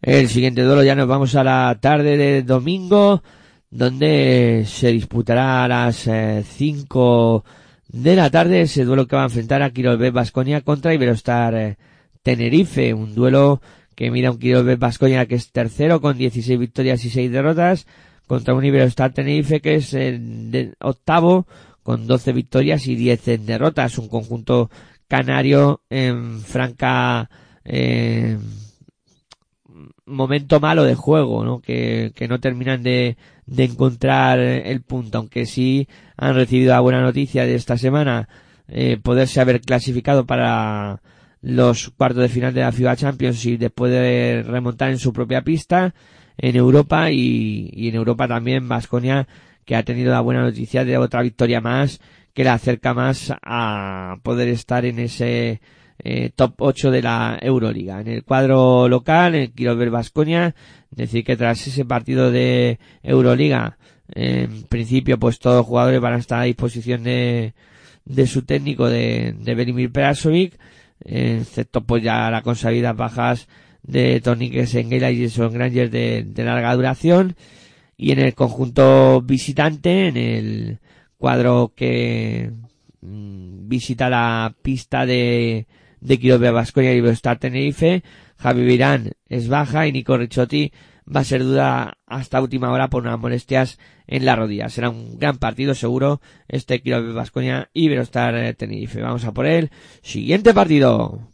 El 0.00 0.28
siguiente 0.28 0.62
duelo 0.62 0.82
ya 0.84 0.94
nos 0.94 1.08
vamos 1.08 1.34
a 1.34 1.44
la 1.44 1.76
tarde 1.80 2.16
de 2.16 2.42
domingo, 2.42 3.22
donde 3.70 4.64
se 4.66 4.88
disputará 4.88 5.64
a 5.64 5.68
las 5.68 6.08
5 6.44 7.44
eh, 7.44 7.50
de 7.88 8.16
la 8.16 8.30
tarde 8.30 8.62
ese 8.62 8.84
duelo 8.84 9.06
que 9.06 9.16
va 9.16 9.22
a 9.22 9.26
enfrentar 9.26 9.62
a 9.62 9.70
Quirolbet 9.70 10.12
Basconia 10.12 10.60
contra 10.60 10.94
Iberostar 10.94 11.54
eh, 11.54 11.76
Tenerife, 12.22 12.94
un 12.94 13.14
duelo 13.14 13.60
que 13.94 14.10
mira 14.10 14.30
un 14.30 14.38
Quirolbet 14.38 14.78
Basconia 14.78 15.26
que 15.26 15.34
es 15.34 15.50
tercero 15.50 16.00
con 16.00 16.16
16 16.16 16.58
victorias 16.58 17.04
y 17.04 17.10
6 17.10 17.30
derrotas, 17.32 17.86
contra 18.28 18.54
un 18.54 18.64
Iberostar 18.64 19.12
Tenerife 19.12 19.60
que 19.60 19.74
es 19.76 19.94
el 19.94 20.76
octavo 20.78 21.48
con 21.82 22.06
12 22.06 22.32
victorias 22.32 22.86
y 22.86 22.94
10 22.94 23.46
derrotas, 23.46 23.98
un 23.98 24.08
conjunto 24.08 24.70
canario 25.08 25.80
en 25.88 26.40
franca 26.40 27.30
eh, 27.64 28.38
momento 30.04 30.60
malo 30.60 30.84
de 30.84 30.94
juego, 30.94 31.44
¿no? 31.44 31.60
Que, 31.60 32.12
que 32.14 32.28
no 32.28 32.40
terminan 32.40 32.82
de, 32.82 33.16
de 33.46 33.64
encontrar 33.64 34.38
el 34.38 34.82
punto, 34.82 35.18
aunque 35.18 35.46
sí 35.46 35.88
han 36.16 36.34
recibido 36.34 36.72
la 36.72 36.80
buena 36.80 37.00
noticia 37.00 37.46
de 37.46 37.54
esta 37.54 37.78
semana, 37.78 38.28
eh, 38.68 38.98
poderse 39.02 39.40
haber 39.40 39.60
clasificado 39.60 40.26
para 40.26 41.00
los 41.40 41.90
cuartos 41.90 42.22
de 42.22 42.28
final 42.28 42.52
de 42.52 42.60
la 42.60 42.72
FIBA 42.72 42.96
Champions 42.96 43.44
y 43.46 43.56
después 43.56 43.92
de 43.92 44.42
remontar 44.46 44.90
en 44.90 44.98
su 44.98 45.12
propia 45.12 45.42
pista 45.42 45.94
en 46.38 46.56
Europa 46.56 47.10
y, 47.10 47.70
y 47.72 47.88
en 47.88 47.96
Europa 47.96 48.26
también 48.26 48.68
Vasconia 48.68 49.26
que 49.64 49.76
ha 49.76 49.82
tenido 49.82 50.12
la 50.12 50.22
buena 50.22 50.40
noticia 50.42 50.84
de 50.84 50.96
otra 50.96 51.20
victoria 51.20 51.60
más 51.60 52.00
que 52.32 52.44
le 52.44 52.50
acerca 52.50 52.94
más 52.94 53.34
a 53.42 54.16
poder 54.22 54.48
estar 54.48 54.84
en 54.86 54.98
ese 54.98 55.60
eh, 55.98 56.30
top 56.34 56.54
8 56.58 56.90
de 56.90 57.02
la 57.02 57.38
Euroliga. 57.42 58.00
En 58.00 58.08
el 58.08 58.24
cuadro 58.24 58.88
local, 58.88 59.34
en 59.34 59.52
ver 59.54 59.90
Vasconia, 59.90 60.54
decir 60.90 61.24
que 61.24 61.36
tras 61.36 61.66
ese 61.66 61.84
partido 61.84 62.30
de 62.30 62.78
Euroliga, 63.02 63.76
en 64.14 64.62
principio 64.64 65.18
pues 65.18 65.38
todos 65.38 65.56
los 65.56 65.66
jugadores 65.66 66.00
van 66.00 66.14
a 66.14 66.18
estar 66.18 66.40
a 66.40 66.44
disposición 66.44 67.02
de, 67.02 67.52
de 68.04 68.26
su 68.26 68.42
técnico 68.42 68.88
de, 68.88 69.34
de 69.38 69.54
Belimir 69.54 69.92
Perasovic, 69.92 70.58
excepto 71.04 71.82
pues 71.82 72.02
ya 72.02 72.30
la 72.30 72.42
consabidas 72.42 72.96
bajas 72.96 73.48
de 73.82 74.20
Tony 74.20 74.50
Kesengela 74.50 75.10
y 75.10 75.22
Jason 75.22 75.52
Granger 75.52 75.90
de, 75.90 76.24
de 76.24 76.44
larga 76.44 76.74
duración. 76.74 77.36
Y 77.96 78.12
en 78.12 78.20
el 78.20 78.34
conjunto 78.34 79.22
visitante, 79.22 80.08
en 80.08 80.16
el 80.16 80.78
cuadro 81.16 81.72
que 81.74 82.52
mm, 83.00 83.68
visita 83.68 84.08
la 84.08 84.54
pista 84.62 85.04
de, 85.04 85.66
de 86.00 86.18
Quirobe 86.18 86.50
Vasconia 86.50 86.94
y 86.94 86.98
Iberostar 86.98 87.38
Tenerife, 87.38 88.02
Javi 88.36 88.64
Virán 88.64 89.12
es 89.28 89.48
baja 89.48 89.86
y 89.86 89.92
Nico 89.92 90.16
Ricciotti 90.16 90.72
va 91.14 91.20
a 91.20 91.24
ser 91.24 91.42
duda 91.42 91.98
hasta 92.06 92.40
última 92.40 92.70
hora 92.70 92.88
por 92.88 93.02
unas 93.02 93.18
molestias 93.18 93.78
en 94.06 94.24
la 94.24 94.36
rodilla. 94.36 94.68
Será 94.68 94.90
un 94.90 95.18
gran 95.18 95.38
partido 95.38 95.74
seguro 95.74 96.20
este 96.48 96.80
Quirobe 96.80 97.12
Vasconia 97.12 97.70
y 97.72 97.86
Iberostar 97.86 98.54
Tenerife. 98.54 99.02
Vamos 99.02 99.24
a 99.24 99.32
por 99.32 99.46
el 99.46 99.70
siguiente 100.02 100.54
partido. 100.54 101.28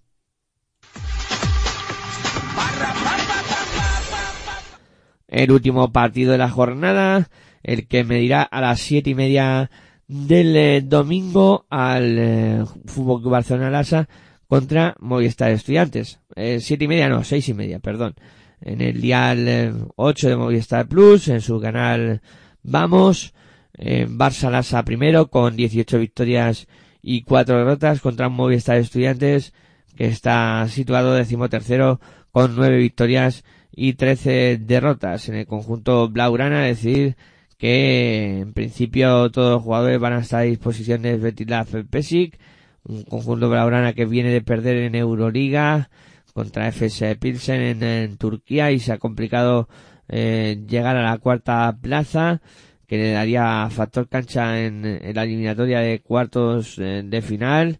El 5.34 5.50
último 5.50 5.90
partido 5.90 6.30
de 6.30 6.38
la 6.38 6.48
jornada, 6.48 7.28
el 7.64 7.88
que 7.88 8.04
medirá 8.04 8.42
a 8.44 8.60
las 8.60 8.78
siete 8.78 9.10
y 9.10 9.14
media 9.16 9.68
del 10.06 10.54
eh, 10.54 10.80
domingo 10.80 11.66
al 11.70 12.18
eh, 12.20 12.64
Fútbol 12.84 13.20
Club 13.20 13.32
Barcelona 13.32 13.68
Lasa 13.68 14.08
contra 14.46 14.94
Movistar 15.00 15.50
Estudiantes. 15.50 16.20
Eh, 16.36 16.60
siete 16.60 16.84
y 16.84 16.88
media, 16.88 17.08
no, 17.08 17.24
seis 17.24 17.48
y 17.48 17.54
media, 17.54 17.80
perdón. 17.80 18.14
En 18.60 18.80
el 18.80 19.00
dial 19.00 19.88
8 19.96 20.28
de 20.28 20.36
Movistar 20.36 20.86
Plus, 20.86 21.26
en 21.26 21.40
su 21.40 21.60
canal 21.60 22.22
Vamos, 22.62 23.34
Barça 23.76 24.50
Lasa 24.50 24.84
primero 24.84 25.30
con 25.30 25.56
18 25.56 25.98
victorias 25.98 26.68
y 27.02 27.22
4 27.22 27.58
derrotas 27.58 28.00
contra 28.00 28.28
Movistar 28.28 28.76
Estudiantes 28.76 29.52
que 29.96 30.06
está 30.06 30.66
situado 30.68 31.12
decimotercero 31.12 32.00
con 32.30 32.54
9 32.54 32.78
victorias 32.78 33.44
y 33.76 33.94
13 33.94 34.58
derrotas. 34.58 35.28
En 35.28 35.36
el 35.36 35.46
conjunto 35.46 36.08
Blaugrana, 36.08 36.62
decir 36.62 37.16
que 37.58 38.40
en 38.40 38.52
principio 38.52 39.30
todos 39.30 39.52
los 39.52 39.62
jugadores 39.62 39.98
van 40.00 40.14
a 40.14 40.18
estar 40.20 40.40
a 40.40 40.44
disposición 40.44 41.02
de 41.02 41.16
Betislav 41.16 41.66
Pesic, 41.88 42.38
un 42.84 43.04
conjunto 43.04 43.48
blaugrana 43.48 43.94
que 43.94 44.04
viene 44.04 44.30
de 44.30 44.42
perder 44.42 44.76
en 44.76 44.94
Euroliga 44.94 45.88
contra 46.34 46.70
FS 46.70 47.16
Pilsen 47.16 47.82
en, 47.82 48.16
Turquía 48.18 48.70
y 48.72 48.80
se 48.80 48.92
ha 48.92 48.98
complicado 48.98 49.68
eh, 50.08 50.62
llegar 50.68 50.96
a 50.96 51.02
la 51.02 51.18
cuarta 51.18 51.76
plaza 51.80 52.42
que 52.86 52.98
le 52.98 53.12
daría 53.12 53.68
factor 53.70 54.08
cancha 54.08 54.60
en, 54.60 55.00
la 55.14 55.22
eliminatoria 55.22 55.80
de 55.80 56.00
cuartos 56.00 56.78
eh, 56.78 57.02
de 57.04 57.22
final. 57.22 57.78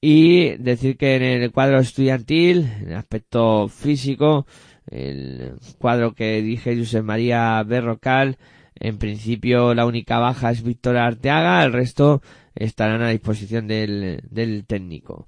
Y 0.00 0.56
decir 0.56 0.98
que 0.98 1.16
en 1.16 1.22
el 1.22 1.50
cuadro 1.50 1.78
estudiantil, 1.78 2.68
en 2.82 2.92
aspecto 2.92 3.68
físico, 3.68 4.46
el 4.90 5.54
cuadro 5.78 6.14
que 6.14 6.42
dije 6.42 6.76
José 6.76 7.02
María 7.02 7.62
Berrocal 7.62 8.36
en 8.74 8.98
principio 8.98 9.74
la 9.74 9.86
única 9.86 10.18
baja 10.18 10.50
es 10.50 10.62
Víctor 10.62 10.96
Arteaga, 10.96 11.64
el 11.64 11.72
resto 11.72 12.22
estarán 12.54 13.02
a 13.02 13.10
disposición 13.10 13.66
del, 13.66 14.20
del 14.30 14.66
técnico. 14.66 15.26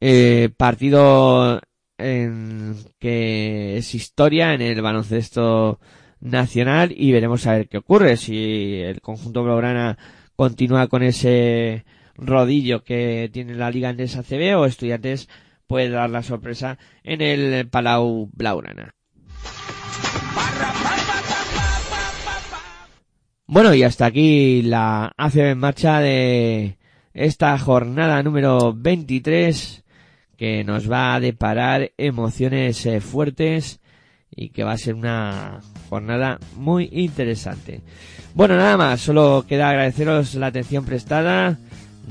Eh, 0.00 0.50
partido 0.56 1.60
en 1.98 2.76
que 2.98 3.76
es 3.76 3.94
historia 3.94 4.54
en 4.54 4.62
el 4.62 4.80
baloncesto 4.80 5.78
nacional 6.20 6.92
y 6.96 7.12
veremos 7.12 7.46
a 7.46 7.52
ver 7.52 7.68
qué 7.68 7.78
ocurre 7.78 8.16
si 8.16 8.80
el 8.80 9.00
conjunto 9.00 9.42
blaugrana 9.42 9.98
continúa 10.36 10.88
con 10.88 11.02
ese 11.02 11.84
rodillo 12.14 12.82
que 12.82 13.28
tiene 13.32 13.54
la 13.54 13.70
liga 13.70 13.90
en 13.90 14.00
esa 14.00 14.22
CB 14.22 14.56
o 14.56 14.66
estudiantes 14.66 15.28
puede 15.70 15.88
dar 15.88 16.10
la 16.10 16.24
sorpresa 16.24 16.78
en 17.04 17.20
el 17.20 17.68
Palau 17.68 18.28
Blaugrana. 18.32 18.92
Bueno, 23.46 23.72
y 23.72 23.84
hasta 23.84 24.06
aquí 24.06 24.62
la 24.62 25.12
ACB 25.16 25.52
en 25.52 25.58
marcha 25.58 26.00
de 26.00 26.76
esta 27.14 27.56
jornada 27.56 28.20
número 28.24 28.74
23 28.74 29.84
que 30.36 30.64
nos 30.64 30.90
va 30.90 31.14
a 31.14 31.20
deparar 31.20 31.92
emociones 31.96 32.84
eh, 32.86 33.00
fuertes 33.00 33.78
y 34.34 34.48
que 34.48 34.64
va 34.64 34.72
a 34.72 34.76
ser 34.76 34.94
una 34.94 35.60
jornada 35.88 36.40
muy 36.56 36.88
interesante. 36.90 37.82
Bueno, 38.34 38.56
nada 38.56 38.76
más, 38.76 39.00
solo 39.00 39.44
queda 39.46 39.68
agradeceros 39.68 40.34
la 40.34 40.48
atención 40.48 40.84
prestada, 40.84 41.60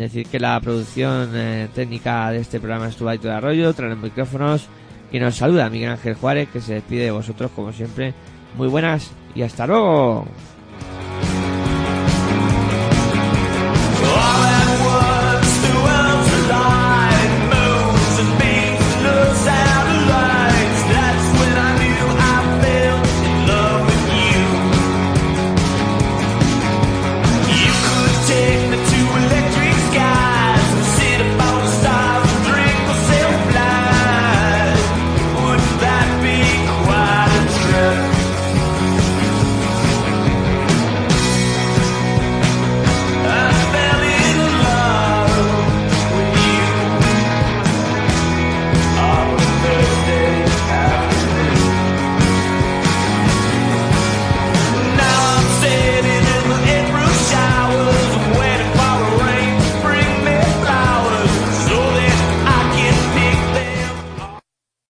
decir 0.04 0.28
que 0.28 0.39
la 0.39 0.60
producción 0.60 1.32
eh, 1.34 1.68
técnica 1.74 2.32
de 2.32 2.39
este 2.39 2.60
programa 2.60 2.88
estuvo 2.88 3.10
ahí 3.10 3.18
todo 3.18 3.34
arroyo, 3.34 3.74
traer 3.74 3.91
los 3.91 4.02
micrófonos, 4.02 4.68
que 5.12 5.20
nos 5.20 5.36
saluda 5.36 5.70
Miguel 5.70 5.91
Ángel 5.91 6.16
Juárez, 6.16 6.50
que 6.50 6.62
se 6.62 6.76
despide 6.76 7.06
de 7.06 7.12
vosotros 7.12 7.52
como 7.56 7.72
siempre. 7.74 8.14
Muy 8.58 8.68
buenas 8.68 9.12
y 9.36 9.41
hasta 9.41 9.68
luego. 9.68 10.26